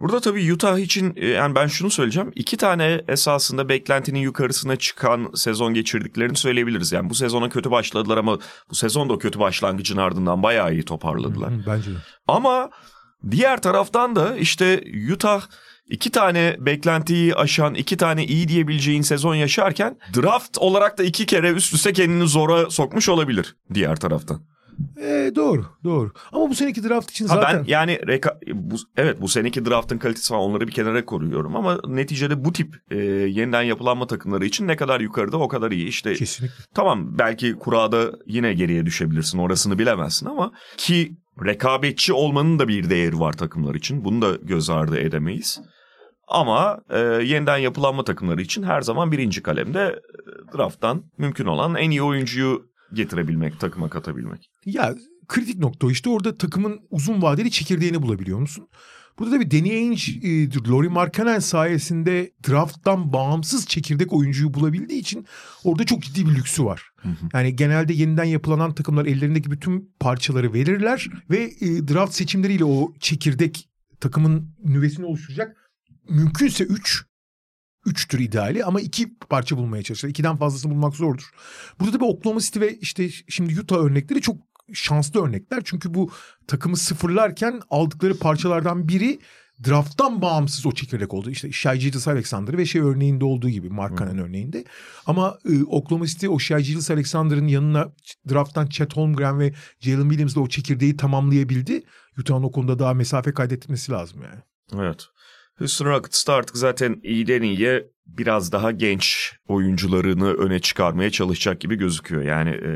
Burada 0.00 0.20
tabii 0.20 0.52
Utah 0.52 0.78
için 0.78 1.12
e, 1.16 1.26
yani 1.26 1.54
ben 1.54 1.66
şunu 1.66 1.90
söyleyeceğim. 1.90 2.32
İki 2.34 2.56
tane 2.56 3.04
esasında 3.08 3.68
beklentinin 3.68 4.18
yukarısına 4.18 4.76
çıkan 4.76 5.30
sezon 5.34 5.74
geçirdiklerini 5.74 6.36
söyleyebiliriz. 6.36 6.92
Yani 6.92 7.10
bu 7.10 7.14
sezona 7.14 7.48
kötü 7.48 7.70
başladılar 7.70 8.16
ama 8.16 8.38
bu 8.70 8.74
sezon 8.74 9.08
da 9.08 9.12
o 9.12 9.18
kötü 9.18 9.38
başlangıcın 9.38 9.96
ardından 9.96 10.42
bayağı 10.42 10.72
iyi 10.72 10.82
toparladılar. 10.82 11.52
Hı, 11.52 11.64
bence 11.66 11.90
de. 11.90 11.96
Ama 12.28 12.70
diğer 13.30 13.62
taraftan 13.62 14.16
da 14.16 14.36
işte 14.36 14.84
Utah 15.12 15.42
iki 15.90 16.10
tane 16.10 16.56
beklentiyi 16.60 17.34
aşan, 17.34 17.74
iki 17.74 17.96
tane 17.96 18.24
iyi 18.24 18.48
diyebileceğin 18.48 19.02
sezon 19.02 19.34
yaşarken 19.34 19.96
draft 20.16 20.58
olarak 20.58 20.98
da 20.98 21.02
iki 21.02 21.26
kere 21.26 21.50
üst 21.50 21.74
üste 21.74 21.92
kendini 21.92 22.28
zora 22.28 22.70
sokmuş 22.70 23.08
olabilir 23.08 23.56
diğer 23.74 23.96
taraftan. 23.96 24.40
E, 25.00 25.32
doğru 25.36 25.66
doğru. 25.84 26.12
Ama 26.32 26.50
bu 26.50 26.54
seneki 26.54 26.88
draft 26.88 27.10
için 27.10 27.26
Ha 27.26 27.34
zaten... 27.34 27.60
ben 27.60 27.64
yani 27.68 27.92
reka- 27.92 28.54
bu, 28.54 28.76
evet 28.96 29.20
bu 29.20 29.28
seneki 29.28 29.66
draftın 29.66 29.98
kalitesi 29.98 30.28
falan 30.28 30.42
onları 30.42 30.66
bir 30.66 30.72
kenara 30.72 31.04
koruyorum 31.04 31.56
ama 31.56 31.78
neticede 31.88 32.44
bu 32.44 32.52
tip 32.52 32.76
e, 32.90 32.96
yeniden 33.06 33.62
yapılanma 33.62 34.06
takımları 34.06 34.46
için 34.46 34.68
ne 34.68 34.76
kadar 34.76 35.00
yukarıda 35.00 35.36
o 35.36 35.48
kadar 35.48 35.70
iyi. 35.70 35.88
İşte 35.88 36.14
Kesinlikle. 36.14 36.64
tamam 36.74 37.18
belki 37.18 37.52
kurada 37.54 38.12
yine 38.26 38.54
geriye 38.54 38.86
düşebilirsin 38.86 39.38
orasını 39.38 39.78
bilemezsin 39.78 40.26
ama 40.26 40.52
ki 40.76 41.12
rekabetçi 41.44 42.12
olmanın 42.12 42.58
da 42.58 42.68
bir 42.68 42.90
değeri 42.90 43.20
var 43.20 43.32
takımlar 43.32 43.74
için. 43.74 44.04
Bunu 44.04 44.22
da 44.22 44.36
göz 44.42 44.70
ardı 44.70 44.98
edemeyiz. 44.98 45.60
Ama 46.26 46.80
e, 46.90 46.98
yeniden 46.98 47.56
yapılanma 47.56 48.04
takımları 48.04 48.42
için 48.42 48.62
her 48.62 48.80
zaman 48.80 49.12
birinci 49.12 49.42
kalemde 49.42 49.80
e, 49.80 50.56
drafttan 50.56 51.04
mümkün 51.18 51.46
olan 51.46 51.74
en 51.74 51.90
iyi 51.90 52.02
oyuncuyu 52.02 52.70
getirebilmek, 52.92 53.60
takıma 53.60 53.88
katabilmek. 53.88 54.50
Ya 54.64 54.94
kritik 55.28 55.58
nokta 55.58 55.90
işte 55.90 56.10
orada 56.10 56.38
takımın 56.38 56.80
uzun 56.90 57.22
vadeli 57.22 57.50
çekirdeğini 57.50 58.02
bulabiliyor 58.02 58.38
musun? 58.38 58.68
Burada 59.18 59.34
da 59.34 59.40
bir 59.40 59.50
Danny 59.50 59.70
Ainge, 59.70 60.12
e, 60.22 60.48
Laurie 60.70 60.88
Markkanen 60.88 61.38
sayesinde 61.38 62.30
drafttan 62.48 63.12
bağımsız 63.12 63.66
çekirdek 63.66 64.12
oyuncuyu 64.12 64.54
bulabildiği 64.54 65.00
için 65.00 65.26
orada 65.64 65.84
çok 65.84 66.02
ciddi 66.02 66.26
bir 66.26 66.34
lüksü 66.34 66.64
var. 66.64 66.90
Yani 67.34 67.56
genelde 67.56 67.92
yeniden 67.92 68.24
yapılanan 68.24 68.74
takımlar 68.74 69.06
ellerindeki 69.06 69.50
bütün 69.50 69.90
parçaları 70.00 70.52
verirler 70.52 71.08
ve 71.30 71.38
e, 71.60 71.88
draft 71.88 72.14
seçimleriyle 72.14 72.64
o 72.64 72.92
çekirdek 73.00 73.68
takımın 74.00 74.50
nüvesini 74.64 75.06
oluşturacak 75.06 75.56
mümkünse 76.08 76.64
3 76.64 77.06
3'tür 77.86 78.22
ideali 78.22 78.64
ama 78.64 78.80
iki 78.80 79.18
parça 79.18 79.56
bulmaya 79.56 79.82
çalışır. 79.82 80.08
İkiden 80.08 80.36
fazlasını 80.36 80.72
bulmak 80.72 80.94
zordur. 80.94 81.30
Burada 81.80 81.92
da 81.92 82.00
bir 82.00 82.06
Oklahoma 82.06 82.40
City 82.40 82.60
ve 82.60 82.76
işte 82.76 83.10
şimdi 83.28 83.60
Utah 83.60 83.76
örnekleri 83.76 84.20
çok 84.20 84.36
şanslı 84.72 85.26
örnekler. 85.26 85.62
Çünkü 85.64 85.94
bu 85.94 86.10
takımı 86.46 86.76
sıfırlarken 86.76 87.60
aldıkları 87.70 88.18
parçalardan 88.18 88.88
biri 88.88 89.18
drafttan 89.64 90.22
bağımsız 90.22 90.66
o 90.66 90.72
çekirdek 90.72 91.14
oldu. 91.14 91.30
İşte 91.30 91.52
Shai 91.52 91.78
Gilgeous 91.78 92.08
Alexander 92.08 92.58
ve 92.58 92.66
şey 92.66 92.80
örneğinde 92.80 93.24
olduğu 93.24 93.48
gibi 93.48 93.70
Mark 93.70 93.98
Cannon 93.98 94.18
örneğinde. 94.18 94.64
Ama 95.06 95.38
e, 95.48 95.64
Oklahoma 95.64 96.06
City 96.06 96.28
o 96.28 96.38
Shai 96.38 96.62
Gilgeous 96.62 96.90
Alexander'ın 96.90 97.46
yanına 97.46 97.92
drafttan 98.30 98.66
Chet 98.66 98.96
Holmgren 98.96 99.38
ve 99.38 99.54
Jalen 99.80 100.08
Williams'la 100.08 100.40
o 100.40 100.48
çekirdeği 100.48 100.96
tamamlayabildi. 100.96 101.82
Utah'ın 102.18 102.42
o 102.42 102.52
konuda 102.52 102.78
daha 102.78 102.94
mesafe 102.94 103.34
kaydetmesi 103.34 103.92
lazım 103.92 104.22
yani. 104.22 104.40
Evet. 104.74 105.08
Houston 105.58 105.86
Rockets'ta 105.86 106.34
artık 106.34 106.56
zaten 106.56 107.00
iyiden 107.02 107.42
iyiye 107.42 107.90
biraz 108.06 108.52
daha 108.52 108.70
genç 108.70 109.32
oyuncularını 109.48 110.32
öne 110.32 110.58
çıkarmaya 110.58 111.10
çalışacak 111.10 111.60
gibi 111.60 111.76
gözüküyor. 111.76 112.22
Yani 112.22 112.50
e, 112.50 112.70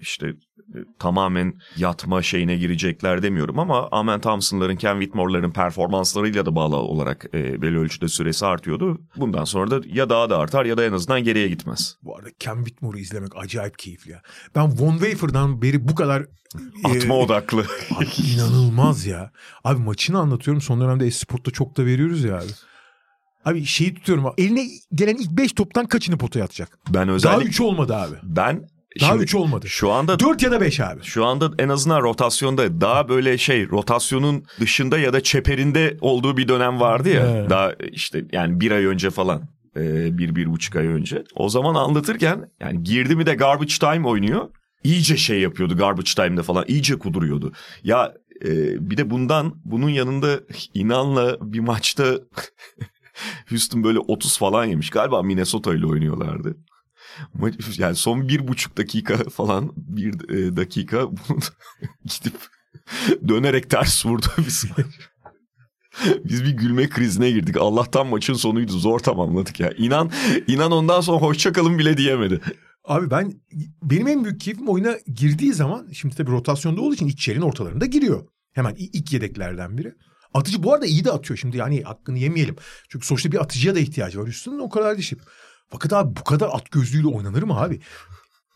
işte 0.00 0.26
e, 0.74 0.78
tamamen 0.98 1.54
yatma 1.76 2.22
şeyine 2.22 2.56
girecekler 2.56 3.22
demiyorum 3.22 3.58
ama 3.58 3.88
Amen 3.90 4.20
Thompson'ların, 4.20 4.76
Ken 4.76 5.00
Whitmore'ların 5.00 5.50
performanslarıyla 5.50 6.46
da 6.46 6.54
bağlı 6.54 6.76
olarak 6.76 7.26
e, 7.34 7.62
belli 7.62 7.78
ölçüde 7.78 8.08
süresi 8.08 8.46
artıyordu. 8.46 9.00
Bundan 9.16 9.44
sonra 9.44 9.70
da 9.70 9.80
ya 9.86 10.10
daha 10.10 10.30
da 10.30 10.38
artar 10.38 10.64
ya 10.64 10.76
da 10.76 10.84
en 10.84 10.92
azından 10.92 11.24
geriye 11.24 11.48
gitmez. 11.48 11.96
Bu 12.02 12.16
arada 12.16 12.28
Ken 12.38 12.56
Whitmore'u 12.56 12.98
izlemek 12.98 13.36
acayip 13.36 13.78
keyifli 13.78 14.10
ya. 14.10 14.22
Ben 14.54 14.78
Von 14.78 14.98
Wafer'dan 14.98 15.62
beri 15.62 15.88
bu 15.88 15.94
kadar 15.94 16.26
Atma 16.84 17.14
e, 17.14 17.18
odaklı. 17.18 17.64
Abi 17.96 18.06
inanılmaz 18.34 19.06
ya. 19.06 19.30
Abi 19.64 19.82
maçını 19.82 20.18
anlatıyorum. 20.18 20.60
Son 20.60 20.80
dönemde 20.80 21.06
Esport'ta 21.06 21.50
çok 21.50 21.76
da 21.76 21.86
veriyoruz 21.86 22.24
ya 22.24 22.36
abi. 22.36 22.52
Abi 23.44 23.64
şeyi 23.64 23.94
tutuyorum. 23.94 24.24
Eline 24.38 24.66
gelen 24.94 25.14
ilk 25.16 25.30
5 25.30 25.52
toptan 25.52 25.86
kaçını 25.86 26.18
potaya 26.18 26.44
atacak? 26.44 26.78
Ben 26.94 27.06
Daha 27.08 27.14
özellikle 27.16 27.48
3 27.48 27.60
olmadı 27.60 27.94
abi. 27.96 28.14
ben 28.22 28.64
Daha 29.00 29.10
şimdi 29.10 29.22
3 29.22 29.34
olmadı. 29.34 29.68
şu 29.68 29.90
anda 29.92 30.18
4 30.20 30.42
ya 30.42 30.50
da 30.50 30.60
5 30.60 30.80
abi. 30.80 31.00
Şu 31.04 31.24
anda 31.24 31.50
en 31.58 31.68
azından 31.68 32.02
rotasyonda 32.02 32.80
daha 32.80 33.08
böyle 33.08 33.38
şey 33.38 33.68
rotasyonun 33.68 34.44
dışında 34.60 34.98
ya 34.98 35.12
da 35.12 35.22
çeperinde 35.22 35.96
olduğu 36.00 36.36
bir 36.36 36.48
dönem 36.48 36.80
vardı 36.80 37.08
ya. 37.08 37.26
Evet. 37.36 37.50
Daha 37.50 37.72
işte 37.92 38.24
yani 38.32 38.60
bir 38.60 38.70
ay 38.70 38.84
önce 38.84 39.10
falan. 39.10 39.42
e, 39.76 40.18
Bir, 40.18 40.34
bir 40.36 40.46
buçuk 40.46 40.76
ay 40.76 40.86
önce. 40.86 41.24
O 41.34 41.48
zaman 41.48 41.74
anlatırken 41.74 42.50
yani 42.60 42.82
girdi 42.82 43.16
mi 43.16 43.26
de 43.26 43.34
garbage 43.34 43.74
time 43.80 44.08
oynuyor. 44.08 44.48
İyice 44.84 45.16
şey 45.16 45.40
yapıyordu 45.40 45.76
garbage 45.76 46.10
time'da 46.16 46.42
falan. 46.42 46.64
iyice 46.68 46.98
kuduruyordu. 46.98 47.52
Ya 47.84 48.14
e, 48.44 48.50
bir 48.90 48.96
de 48.96 49.10
bundan 49.10 49.54
bunun 49.64 49.88
yanında 49.88 50.40
inanla 50.74 51.36
bir 51.52 51.60
maçta 51.60 52.04
Houston 53.50 53.84
böyle 53.84 53.98
30 53.98 54.38
falan 54.38 54.64
yemiş. 54.64 54.90
Galiba 54.90 55.22
Minnesota 55.22 55.74
ile 55.74 55.86
oynuyorlardı. 55.86 56.56
Yani 57.78 57.96
son 57.96 58.28
bir 58.28 58.48
buçuk 58.48 58.76
dakika 58.76 59.16
falan 59.16 59.72
bir 59.76 60.30
e, 60.30 60.56
dakika 60.56 61.08
gidip 62.04 62.34
dönerek 63.28 63.70
ters 63.70 64.06
vurdu 64.06 64.26
biz. 64.38 64.64
Biz 66.24 66.44
bir 66.44 66.50
gülme 66.50 66.88
krizine 66.88 67.30
girdik. 67.30 67.56
Allah'tan 67.56 68.06
maçın 68.06 68.34
sonuydu. 68.34 68.72
Zor 68.72 68.98
tamamladık 68.98 69.60
ya. 69.60 69.72
İnan 69.78 70.10
inan 70.46 70.72
ondan 70.72 71.00
sonra 71.00 71.20
hoşça 71.20 71.52
kalın 71.52 71.78
bile 71.78 71.96
diyemedi. 71.96 72.40
Abi 72.84 73.10
ben 73.10 73.32
benim 73.82 74.08
en 74.08 74.24
büyük 74.24 74.40
keyfim 74.40 74.68
oyuna 74.68 74.96
girdiği 75.14 75.52
zaman 75.52 75.88
şimdi 75.92 76.16
tabii 76.16 76.30
rotasyonda 76.30 76.80
olduğu 76.80 76.94
için 76.94 77.06
ilk 77.06 77.18
çeyreğin 77.18 77.46
ortalarında 77.46 77.86
giriyor. 77.86 78.28
Hemen 78.52 78.74
ilk 78.78 79.12
yedeklerden 79.12 79.78
biri. 79.78 79.94
Atıcı 80.34 80.62
bu 80.62 80.74
arada 80.74 80.86
iyi 80.86 81.04
de 81.04 81.10
atıyor 81.10 81.38
şimdi 81.38 81.56
yani 81.56 81.82
hakkını 81.82 82.18
yemeyelim. 82.18 82.56
Çünkü 82.88 83.06
sonuçta 83.06 83.32
bir 83.32 83.40
atıcıya 83.40 83.74
da 83.74 83.78
ihtiyacı 83.78 84.20
var 84.20 84.26
üstünde 84.26 84.62
o 84.62 84.68
kadar 84.68 84.98
dişip. 84.98 85.20
Fakat 85.68 85.92
abi 85.92 86.16
bu 86.16 86.24
kadar 86.24 86.48
at 86.52 86.70
gözlüğüyle 86.70 87.06
oynanır 87.06 87.42
mı 87.42 87.60
abi? 87.60 87.80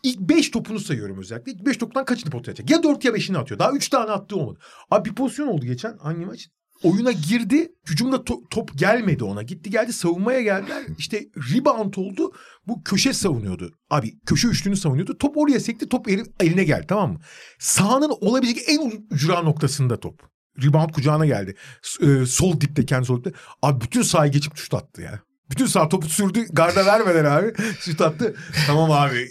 İlk 0.03 0.21
5 0.21 0.51
topunu 0.51 0.81
sayıyorum 0.81 1.19
özellikle. 1.19 1.53
İlk 1.53 1.67
5 1.67 1.77
toptan 1.77 2.05
kaçını 2.05 2.31
potaya 2.31 2.53
atacak? 2.53 2.71
Ya 2.71 2.83
4 2.83 3.05
ya 3.05 3.13
5'ini 3.13 3.39
atıyor. 3.39 3.59
Daha 3.59 3.73
3 3.73 3.89
tane 3.89 4.11
attığı 4.11 4.37
olmadı. 4.37 4.59
Abi 4.91 5.11
bir 5.11 5.15
pozisyon 5.15 5.47
oldu 5.49 5.67
geçen 5.67 5.99
hangi 5.99 6.27
maç? 6.27 6.49
Oyuna 6.83 7.13
girdi. 7.13 7.73
Hücumda 7.89 8.17
to- 8.17 8.49
top 8.51 8.79
gelmedi 8.79 9.25
ona. 9.25 9.43
Gitti 9.43 9.71
geldi 9.71 9.93
savunmaya 9.93 10.43
geldiler. 10.43 10.83
İşte 10.99 11.25
rebound 11.55 11.95
oldu. 11.95 12.33
Bu 12.67 12.83
köşe 12.85 13.13
savunuyordu. 13.13 13.71
Abi 13.91 14.19
köşe 14.27 14.49
üçlünü 14.49 14.77
savunuyordu. 14.77 15.19
Top 15.19 15.37
oraya 15.37 15.61
sekti. 15.61 15.89
Top 15.89 16.09
eli- 16.09 16.33
eline 16.41 16.65
geldi 16.65 16.85
tamam 16.89 17.13
mı? 17.13 17.19
Sahanın 17.59 18.11
olabilecek 18.21 18.65
en 18.69 18.93
ücra 19.11 19.43
noktasında 19.43 20.01
top. 20.01 20.34
Rebound 20.63 20.91
kucağına 20.91 21.27
geldi. 21.27 21.55
S- 21.83 22.07
e, 22.07 22.27
sol 22.27 22.61
dipte 22.61 22.87
kendi 22.87 23.07
sol 23.07 23.17
dipte. 23.25 23.33
Abi 23.63 23.81
bütün 23.85 24.03
sahayı 24.03 24.33
geçip 24.33 24.57
şut 24.57 24.75
attı 24.75 25.03
ya. 25.03 25.21
Bütün 25.51 25.67
sağ 25.67 25.89
topu 25.89 26.09
sürdü. 26.09 26.45
Garda 26.53 26.87
vermeden 26.87 27.25
abi. 27.25 27.53
Şut 27.81 28.01
attı. 28.01 28.35
Tamam 28.67 28.91
abi. 28.93 29.29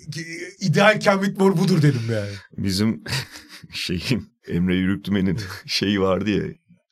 İdeal 0.60 1.00
Ken 1.00 1.14
Whitmore 1.18 1.58
budur 1.58 1.82
dedim 1.82 2.02
yani. 2.12 2.30
Bizim 2.58 3.04
şeyin 3.72 4.34
Emre 4.48 4.76
Yürüktümen'in 4.76 5.40
şeyi 5.66 6.02
vardı 6.02 6.30
ya 6.30 6.44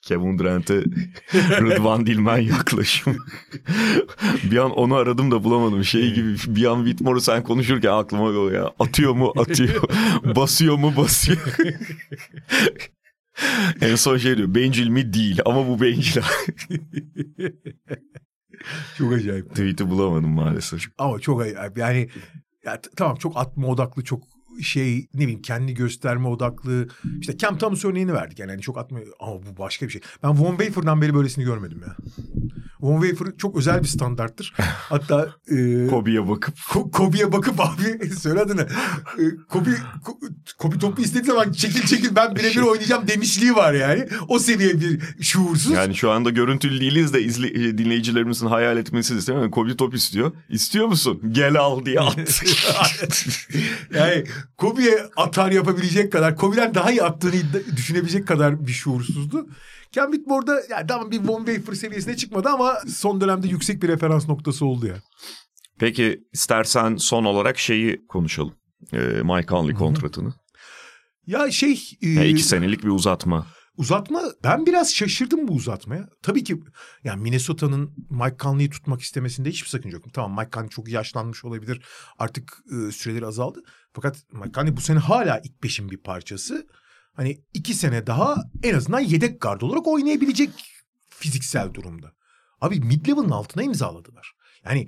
Kevin 0.02 0.39
Durant'e 0.39 0.84
Rıdvan 1.34 2.06
Dilmen 2.06 2.38
yaklaşım. 2.38 3.17
bir 4.44 4.58
an 4.58 4.72
onu 4.72 4.96
aradım 4.96 5.32
da 5.32 5.44
bulamadım. 5.44 5.84
Şey 5.84 6.13
gibi 6.13 6.36
bir 6.48 6.65
an 6.65 6.78
Whitmore'u 6.86 7.22
sen 7.22 7.44
konuşurken 7.44 7.91
aklıma 7.91 8.24
o 8.24 8.50
ya. 8.50 8.72
Atıyor 8.80 9.13
mu 9.13 9.34
atıyor. 9.38 9.82
Basıyor 10.36 10.76
mu 10.78 10.94
basıyor. 10.98 11.38
en 13.82 13.96
son 13.96 14.17
şey 14.17 14.38
diyor. 14.38 14.56
Bencil 14.56 14.88
mi 14.88 15.13
değil 15.13 15.39
ama 15.46 15.67
bu 15.67 15.82
bencil. 15.82 16.22
Çok 18.98 19.13
acayip. 19.13 19.50
Tweet'i 19.50 19.89
bulamadım 19.89 20.32
maalesef. 20.32 20.84
Ama 20.98 21.20
çok 21.20 21.41
acayip. 21.41 21.78
Yani 21.78 22.10
ya, 22.65 22.82
tamam 22.96 23.15
çok 23.15 23.38
atma 23.38 23.67
odaklı 23.67 24.04
çok 24.04 24.24
şey 24.62 25.08
ne 25.13 25.22
bileyim 25.22 25.41
kendi 25.41 25.74
gösterme 25.74 26.28
odaklı. 26.28 26.88
İşte 27.20 27.38
Cam 27.38 27.58
Thomas 27.58 27.86
örneğini 27.86 28.13
verdik 28.13 28.39
yani 28.39 28.52
hani 28.52 28.62
çok 28.62 28.78
atma 28.78 29.00
ama 29.20 29.34
bu 29.34 29.58
başka 29.58 29.86
bir 29.86 29.91
şey. 29.91 30.02
Ben 30.24 30.39
Von 30.39 30.58
Wafer'dan 30.58 31.02
beri 31.02 31.13
böylesini 31.15 31.46
görmedim 31.46 31.82
ya. 31.88 31.96
Von 32.82 33.02
Wafer 33.02 33.34
çok 33.38 33.58
özel 33.58 33.82
bir 33.84 33.88
standarttır. 33.88 34.54
Hatta 34.89 35.30
e, 35.52 35.88
Kobe'ye 35.88 36.28
bakıp 36.30 36.58
Ko- 36.58 36.91
Kobe'ye 36.91 37.32
bakıp 37.32 37.60
abi 37.60 38.10
söyle 38.20 38.39
adını. 38.39 38.62
E, 39.20 39.24
Kobe, 39.50 39.70
Ko- 40.04 40.32
Kobe 40.58 40.78
topu 40.80 41.02
istediği 41.02 41.26
zaman 41.28 41.52
çekil 41.52 41.82
çekil 41.88 42.15
ben 42.15 42.36
birebir 42.36 42.62
oynayacağım 42.62 43.08
demişliği 43.08 43.56
var 43.56 43.74
yani. 43.74 44.08
O 44.28 44.39
seviye 44.39 44.82
bir 44.82 45.00
şuursuz. 45.22 45.72
yani 45.72 45.96
şu 45.96 46.12
anda 46.12 46.30
görüntülü 46.30 46.80
değiliz 46.82 47.13
de 47.13 47.22
izle, 47.24 47.48
e, 47.48 47.78
dinleyicilerimizin 47.78 48.48
hayal 48.48 48.78
etmesi 48.78 49.15
istemiyorum. 49.17 49.52
Kobe 49.52 49.76
top 49.78 49.96
istiyor. 49.96 50.32
İstiyor 50.50 50.88
musun? 50.88 51.22
Gel 51.32 51.56
al 51.60 51.86
diye 51.86 52.00
at. 52.00 52.17
yani 53.96 54.24
Kobe'ye 54.58 55.06
atar 55.15 55.52
yapabilecek 55.52 56.12
kadar, 56.12 56.36
Kobe'den 56.36 56.74
daha 56.74 56.91
iyi 56.91 57.04
attığını 57.04 57.32
düşünebilecek 57.78 58.28
kadar 58.28 58.67
bir 58.67 58.72
şuursuzdu. 58.72 59.48
Ken 59.91 60.12
Whitmore'da 60.12 60.62
yani 60.69 60.88
tamam 60.88 61.12
bir 61.12 61.19
Von 61.19 61.45
Wafer 61.45 61.73
seviyesine 61.73 62.15
çıkmadı 62.17 62.49
ama 62.49 62.77
son 62.88 63.21
dönemde 63.21 63.47
yüksek 63.47 63.84
bir 63.84 63.88
referans 63.88 64.27
noktası 64.30 64.65
oldu 64.65 64.88
ya. 64.88 64.95
Peki 65.80 66.23
istersen 66.34 66.95
son 66.95 67.23
olarak 67.25 67.60
şeyi 67.60 68.08
konuşalım. 68.08 68.54
Ee, 68.93 68.97
Mike 68.97 69.47
Conley 69.47 69.75
kontratını. 69.75 70.34
Ya 71.27 71.51
şey... 71.51 71.89
e, 72.01 72.10
Ya 72.10 72.23
iki 72.25 72.43
senelik 72.43 72.84
bir 72.84 72.89
uzatma. 72.89 73.47
Uzatma 73.77 74.21
ben 74.43 74.65
biraz 74.65 74.93
şaşırdım 74.95 75.47
bu 75.47 75.54
uzatmaya. 75.54 76.08
Tabii 76.21 76.43
ki 76.43 76.60
yani 77.04 77.21
Minnesota'nın 77.21 77.91
Mike 78.10 78.36
Conley'i 78.39 78.69
tutmak 78.69 79.01
istemesinde 79.01 79.49
hiçbir 79.49 79.69
sakınca 79.69 79.97
yok. 79.97 80.13
Tamam 80.13 80.39
Mike 80.39 80.51
Conley 80.54 80.69
çok 80.69 80.89
yaşlanmış 80.89 81.45
olabilir. 81.45 81.82
Artık 82.19 82.58
e, 82.71 82.91
süreleri 82.91 83.25
azaldı. 83.25 83.63
Fakat 83.93 84.17
Mike 84.34 84.51
Conley 84.51 84.77
bu 84.77 84.82
sene 84.82 84.99
hala 84.99 85.39
ilk 85.43 85.63
beşin 85.63 85.89
bir 85.91 85.97
parçası. 85.97 86.67
Hani 87.13 87.41
iki 87.54 87.74
sene 87.74 88.08
daha 88.08 88.36
en 88.63 88.76
azından 88.76 89.00
yedek 89.00 89.41
gard 89.41 89.62
olarak 89.62 89.88
oynayabilecek 89.88 90.50
fiziksel 91.10 91.74
durumda. 91.74 92.13
Abi 92.62 92.76
mid-level'ın 92.76 93.30
altına 93.30 93.63
imzaladılar. 93.63 94.34
Yani 94.65 94.88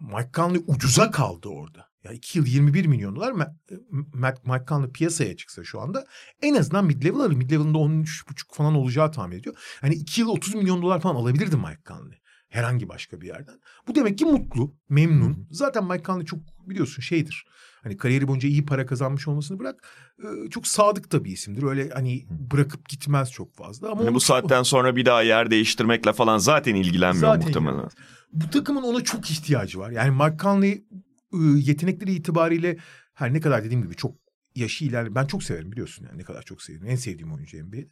Mike 0.00 0.30
Conley 0.34 0.62
ucuza 0.66 1.10
kaldı 1.10 1.48
orada. 1.48 1.92
Ya 2.04 2.12
2 2.12 2.38
yıl 2.38 2.46
21 2.46 2.86
milyon 2.86 3.16
dolar 3.16 3.32
Matt- 3.32 4.44
Mike 4.44 4.64
Conley 4.68 4.90
piyasaya 4.90 5.36
çıksa 5.36 5.64
şu 5.64 5.80
anda 5.80 6.06
en 6.42 6.54
azından 6.54 6.90
mid-level 6.90 7.22
alır. 7.22 7.36
Mid-level'ında 7.36 7.78
13,5 7.78 8.54
falan 8.54 8.74
olacağı 8.74 9.12
tahmin 9.12 9.38
ediyor. 9.38 9.56
Hani 9.80 9.94
2 9.94 10.20
yıl 10.20 10.28
30 10.28 10.54
milyon 10.54 10.82
dolar 10.82 11.00
falan 11.00 11.14
alabilirdi 11.14 11.56
Mike 11.56 11.82
Conley. 11.86 12.18
Herhangi 12.48 12.88
başka 12.88 13.20
bir 13.20 13.26
yerden. 13.26 13.60
Bu 13.88 13.94
demek 13.94 14.18
ki 14.18 14.24
mutlu, 14.24 14.74
memnun. 14.88 15.48
Zaten 15.50 15.84
Mike 15.84 16.04
Conley 16.04 16.26
çok 16.26 16.40
biliyorsun 16.68 17.02
şeydir. 17.02 17.46
Hani 17.82 17.96
kariyeri 17.96 18.28
boyunca 18.28 18.48
iyi 18.48 18.66
para 18.66 18.86
kazanmış 18.86 19.28
olmasını 19.28 19.58
bırak. 19.58 19.82
e, 20.18 20.50
Çok 20.50 20.66
sadık 20.66 21.12
da 21.12 21.24
bir 21.24 21.30
isimdir. 21.32 21.62
Öyle 21.62 21.90
hani 21.90 22.26
bırakıp 22.30 22.88
gitmez 22.88 23.30
çok 23.32 23.54
fazla. 23.54 23.90
Ama 23.90 24.02
onu 24.02 24.14
bu 24.14 24.20
saatten 24.20 24.62
sonra 24.62 24.96
bir 24.96 25.04
daha 25.06 25.22
yer 25.22 25.50
değiştirmekle 25.50 26.12
falan 26.12 26.38
zaten 26.38 26.74
ilgilenmiyor 26.74 27.34
Zaten 27.34 27.46
muhtemelen. 27.46 27.88
bu 28.32 28.50
takımın 28.50 28.82
ona 28.82 29.04
çok 29.04 29.30
ihtiyacı 29.30 29.78
var. 29.78 29.90
Yani 29.90 30.10
Mike 30.10 30.36
Conley 30.42 30.72
e, 30.72 31.36
yetenekleri 31.56 32.12
itibariyle 32.14 32.76
her 33.14 33.32
ne 33.34 33.40
kadar 33.40 33.64
dediğim 33.64 33.82
gibi 33.82 33.94
çok 33.94 34.14
yaşı 34.54 34.84
ilerle 34.84 35.14
ben 35.14 35.26
çok 35.26 35.42
severim 35.42 35.72
biliyorsun 35.72 36.06
yani 36.08 36.18
ne 36.18 36.22
kadar 36.24 36.42
çok 36.42 36.62
severim. 36.62 36.86
En 36.86 36.96
sevdiğim 36.96 37.32
oyuncu 37.32 37.64
NBA'de. 37.66 37.88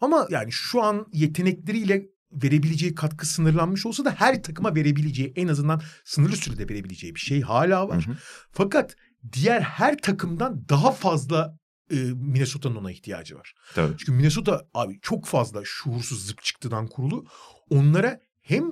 Ama 0.00 0.26
yani 0.30 0.52
şu 0.52 0.82
an 0.82 1.06
yetenekleriyle 1.12 2.06
verebileceği 2.32 2.94
katkı 2.94 3.26
sınırlanmış 3.26 3.86
olsa 3.86 4.04
da 4.04 4.10
her 4.10 4.42
takıma 4.42 4.74
verebileceği 4.74 5.32
en 5.36 5.48
azından 5.48 5.82
sınırlı 6.04 6.36
sürede 6.36 6.68
verebileceği 6.68 7.14
bir 7.14 7.20
şey 7.20 7.40
hala 7.40 7.88
var. 7.88 8.06
Hı 8.06 8.10
hı. 8.10 8.16
Fakat 8.52 8.96
diğer 9.32 9.60
her 9.60 9.98
takımdan 9.98 10.68
daha 10.68 10.92
fazla 10.92 11.58
e, 11.90 11.96
Minnesota'nın 11.96 12.76
ona 12.76 12.90
ihtiyacı 12.90 13.36
var. 13.36 13.54
Tabii. 13.74 13.96
Çünkü 13.98 14.12
Minnesota 14.12 14.66
abi 14.74 14.98
çok 15.02 15.26
fazla 15.26 15.62
şuursuz 15.64 16.26
zıp 16.26 16.42
çıktıdan 16.42 16.86
kurulu. 16.86 17.26
Onlara 17.70 18.20
hem 18.40 18.64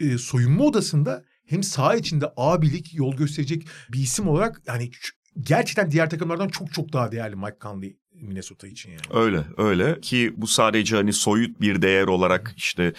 e, 0.00 0.18
soyunma 0.18 0.64
odasında 0.64 1.24
hem 1.46 1.62
saha 1.62 1.96
içinde 1.96 2.32
abilik 2.36 2.94
yol 2.94 3.16
gösterecek 3.16 3.68
bir 3.92 3.98
isim 3.98 4.28
olarak 4.28 4.62
yani 4.66 4.90
gerçekten 5.40 5.90
diğer 5.90 6.10
takımlardan 6.10 6.48
çok 6.48 6.72
çok 6.72 6.92
daha 6.92 7.12
değerli 7.12 7.36
Mike 7.36 7.56
Conley 7.60 7.98
Minnesota 8.20 8.66
için 8.66 8.90
yani. 8.90 9.00
Öyle 9.10 9.44
öyle 9.56 10.00
ki 10.00 10.34
bu 10.36 10.46
sadece 10.46 10.96
hani 10.96 11.12
soyut 11.12 11.60
bir 11.60 11.82
değer 11.82 12.06
olarak 12.06 12.54
işte 12.56 12.92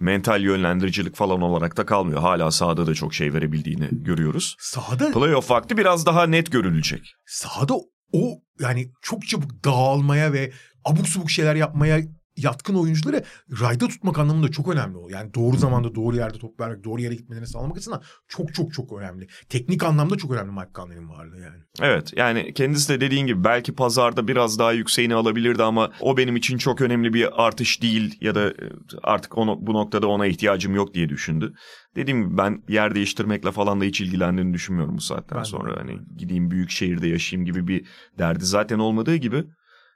mental 0.00 0.42
yönlendiricilik 0.42 1.16
falan 1.16 1.42
olarak 1.42 1.76
da 1.76 1.86
kalmıyor. 1.86 2.20
Hala 2.20 2.50
sahada 2.50 2.86
da 2.86 2.94
çok 2.94 3.14
şey 3.14 3.34
verebildiğini 3.34 3.88
görüyoruz. 3.90 4.56
Sahada 4.58 5.12
Playoff 5.12 5.50
vakti 5.50 5.76
biraz 5.76 6.06
daha 6.06 6.26
net 6.26 6.52
görülecek. 6.52 7.14
sahada 7.26 7.74
o 8.12 8.42
yani 8.60 8.90
çok 9.02 9.26
çabuk 9.26 9.64
dağılmaya 9.64 10.32
ve 10.32 10.52
abuk 10.84 11.08
subuk 11.08 11.30
şeyler 11.30 11.54
yapmaya 11.54 12.00
yatkın 12.36 12.74
oyuncuları 12.74 13.24
rayda 13.60 13.88
tutmak 13.88 14.18
anlamında 14.18 14.50
çok 14.50 14.68
önemli 14.68 14.96
o. 14.96 15.08
Yani 15.08 15.34
doğru 15.34 15.56
zamanda 15.56 15.94
doğru 15.94 16.16
yerde 16.16 16.38
top 16.38 16.60
vermek, 16.60 16.84
doğru 16.84 17.00
yere 17.02 17.14
gitmelerini 17.14 17.46
sağlamak 17.46 17.76
açısından 17.76 18.02
çok 18.28 18.54
çok 18.54 18.72
çok 18.74 18.92
önemli. 18.92 19.28
Teknik 19.48 19.82
anlamda 19.82 20.16
çok 20.16 20.32
önemli 20.32 20.52
Mike 20.52 20.70
Conley'nin 20.74 21.08
varlığı 21.08 21.40
yani. 21.40 21.62
Evet 21.80 22.12
yani 22.16 22.54
kendisi 22.54 22.88
de 22.88 23.00
dediğin 23.00 23.26
gibi 23.26 23.44
belki 23.44 23.74
pazarda 23.74 24.28
biraz 24.28 24.58
daha 24.58 24.72
yükseğini 24.72 25.14
alabilirdi 25.14 25.62
ama 25.62 25.90
o 26.00 26.16
benim 26.16 26.36
için 26.36 26.58
çok 26.58 26.80
önemli 26.80 27.14
bir 27.14 27.46
artış 27.46 27.82
değil 27.82 28.18
ya 28.20 28.34
da 28.34 28.50
e, 28.50 28.54
artık 29.02 29.38
onu, 29.38 29.58
bu 29.60 29.74
noktada 29.74 30.06
ona 30.06 30.26
ihtiyacım 30.26 30.74
yok 30.74 30.94
diye 30.94 31.08
düşündü. 31.08 31.54
Dediğim 31.96 32.24
gibi 32.24 32.38
ben 32.38 32.62
yer 32.68 32.94
değiştirmekle 32.94 33.52
falan 33.52 33.80
da 33.80 33.84
hiç 33.84 34.00
ilgilendiğini 34.00 34.54
düşünmüyorum 34.54 34.96
bu 34.96 35.00
saatten 35.00 35.36
Ben 35.36 35.44
de 35.44 35.48
sonra. 35.48 35.70
öyle. 35.70 35.80
Hani 35.80 36.00
gideyim 36.16 36.50
büyük 36.50 36.70
şehirde 36.70 37.08
yaşayayım 37.08 37.46
gibi 37.46 37.68
bir 37.68 37.86
derdi 38.18 38.44
zaten 38.44 38.78
olmadığı 38.78 39.16
gibi. 39.16 39.44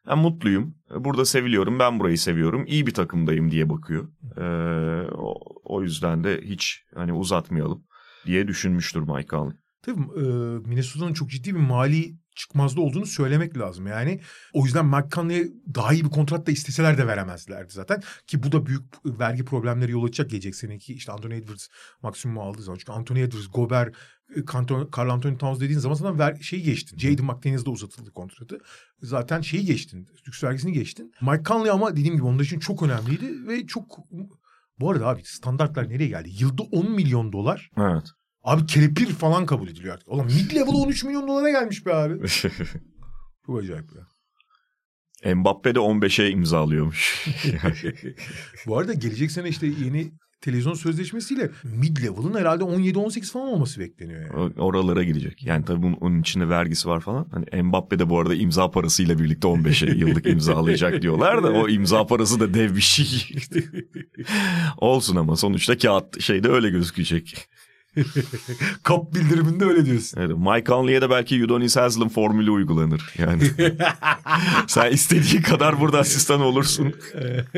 Ben 0.07 0.19
mutluyum. 0.19 0.75
Burada 0.99 1.25
seviliyorum. 1.25 1.79
Ben 1.79 2.01
burayı 2.01 2.19
seviyorum. 2.19 2.65
İyi 2.67 2.87
bir 2.87 2.95
takımdayım 2.95 3.51
diye 3.51 3.71
bakıyor. 3.71 4.09
Ee, 4.37 5.11
o, 5.11 5.35
o 5.65 5.83
yüzden 5.83 6.25
de 6.25 6.41
hiç 6.45 6.85
hani 6.95 7.13
uzatmayalım 7.13 7.85
diye 8.27 8.49
düşünmüştür 8.49 9.01
Mike 9.01 9.29
Conley. 9.29 9.57
Tabii 9.83 10.03
e, 10.03 10.23
Minnesota'nın 10.69 11.13
çok 11.13 11.31
ciddi 11.31 11.55
bir 11.55 11.61
mali 11.61 12.19
çıkmazda 12.37 12.80
olduğunu 12.80 13.07
söylemek 13.07 13.59
lazım. 13.59 13.87
Yani 13.87 14.20
o 14.53 14.64
yüzden 14.64 14.87
Mike 14.87 15.09
Conley'e 15.12 15.49
daha 15.74 15.93
iyi 15.93 16.05
bir 16.05 16.11
kontrat 16.11 16.47
da 16.47 16.51
isteseler 16.51 16.99
de 16.99 17.07
veremezlerdi 17.07 17.72
zaten. 17.72 18.03
Ki 18.26 18.43
bu 18.43 18.53
da 18.53 18.66
büyük 18.66 18.84
vergi 19.05 19.45
problemleri 19.45 19.93
yol 19.93 20.05
açacak 20.05 20.30
gelecek 20.30 20.57
seneki. 20.57 20.95
işte 20.95 21.12
Anthony 21.12 21.34
Edwards 21.34 21.68
maksimum 22.03 22.39
aldığı 22.39 22.62
zaman. 22.62 22.78
Çünkü 22.78 22.93
Anthony 22.93 23.22
Edwards, 23.22 23.47
Gobert, 23.55 23.95
e, 24.37 24.41
Carl 24.97 25.09
Anthony 25.11 25.39
Towns 25.39 25.61
dediğin 25.61 25.78
zaman 25.78 25.95
sana 25.95 26.18
ver, 26.18 26.37
şeyi 26.41 26.62
geçtin. 26.62 26.99
Jaden 26.99 27.24
McDaniels'da 27.24 27.70
uzatıldı 27.70 28.11
kontratı. 28.11 28.59
Zaten 29.03 29.41
şeyi 29.41 29.64
geçtin. 29.64 30.09
Lüks 30.28 30.45
vergisini 30.45 30.72
geçtin. 30.72 31.12
Mike 31.20 31.45
Conley 31.45 31.70
ama 31.70 31.93
dediğim 31.93 32.14
gibi 32.14 32.24
onun 32.24 32.39
için 32.39 32.59
çok 32.59 32.82
önemliydi 32.82 33.49
ve 33.49 33.66
çok... 33.66 33.99
Bu 34.80 34.91
arada 34.91 35.07
abi 35.07 35.24
standartlar 35.24 35.89
nereye 35.89 36.09
geldi? 36.09 36.30
Yılda 36.41 36.62
10 36.62 36.91
milyon 36.91 37.32
dolar. 37.32 37.70
Evet. 37.76 38.07
Abi 38.47 38.66
kelepir 38.66 39.07
falan 39.07 39.47
kabul 39.47 39.68
ediliyor 39.68 39.94
artık. 39.94 40.09
Oğlum 40.09 40.26
mid 40.26 40.55
level 40.55 40.74
13 40.74 41.05
milyon 41.05 41.28
dolara 41.28 41.51
gelmiş 41.51 41.86
be 41.86 41.94
abi. 41.94 42.28
Çok 43.47 43.61
acayip 43.61 43.86
ya. 43.94 44.07
Mbappe 45.34 45.74
de 45.74 45.78
15'e 45.78 46.30
imzalıyormuş. 46.30 47.26
Bu 48.66 48.78
arada 48.78 48.92
gelecek 48.92 49.30
sene 49.30 49.49
işte 49.49 49.66
yeni 49.66 50.12
televizyon 50.40 50.74
sözleşmesiyle 50.74 51.51
mid 51.64 51.97
level'ın 51.97 52.34
herhalde 52.34 52.64
17-18 52.64 53.32
falan 53.32 53.49
olması 53.49 53.80
bekleniyor 53.80 54.20
yani. 54.20 54.53
Oralara 54.61 55.03
gidecek. 55.03 55.42
Yani 55.42 55.64
tabii 55.64 55.82
bunun, 55.82 55.92
onun 55.94 56.20
içinde 56.20 56.49
vergisi 56.49 56.88
var 56.88 57.01
falan. 57.01 57.28
Hani 57.32 57.62
Mbappe 57.62 57.99
de 57.99 58.11
bu 58.11 58.20
arada 58.20 58.34
imza 58.34 58.70
parasıyla 58.70 59.18
birlikte 59.18 59.49
15'e 59.49 59.99
yıllık 59.99 60.26
imzalayacak 60.26 61.03
diyorlar 61.03 61.42
da 61.42 61.53
o 61.53 61.68
imza 61.68 62.07
parası 62.07 62.40
da 62.40 62.55
dev 62.55 62.76
bir 62.76 62.80
şey. 62.80 63.36
Olsun 64.78 65.16
ama 65.16 65.36
sonuçta 65.36 65.78
kağıt 65.78 66.20
şeyde 66.20 66.49
öyle 66.49 66.70
gözükecek. 66.70 67.49
Kap 68.82 69.14
bildiriminde 69.14 69.64
öyle 69.64 69.86
diyorsun. 69.86 70.20
Evet, 70.20 70.36
Mike 70.36 70.64
Conley'e 70.64 71.03
de 71.03 71.11
belki 71.11 71.44
Udonis 71.44 71.76
Haslem 71.76 72.09
formülü 72.09 72.51
uygulanır. 72.51 73.14
Yani 73.18 73.42
sen 74.68 74.92
istediğin 74.92 75.42
kadar 75.42 75.80
burada 75.80 75.99
asistan 75.99 76.40
olursun. 76.40 76.94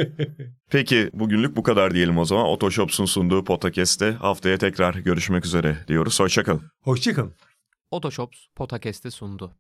Peki 0.70 1.11
bugünlük 1.12 1.57
bu 1.57 1.62
kadar 1.62 1.95
diyelim 1.95 2.18
o 2.18 2.24
zaman. 2.24 2.47
Otoshops'un 2.47 3.05
sunduğu 3.05 3.45
podcast'te 3.45 4.12
haftaya 4.12 4.59
tekrar 4.59 4.95
görüşmek 4.95 5.47
üzere 5.47 5.76
diyoruz. 5.89 6.20
Hoşçakalın. 6.20 6.62
Hoşçakalın. 6.82 7.34
Otoshops 7.91 8.39
Potakest'i 8.57 9.11
sundu. 9.11 9.55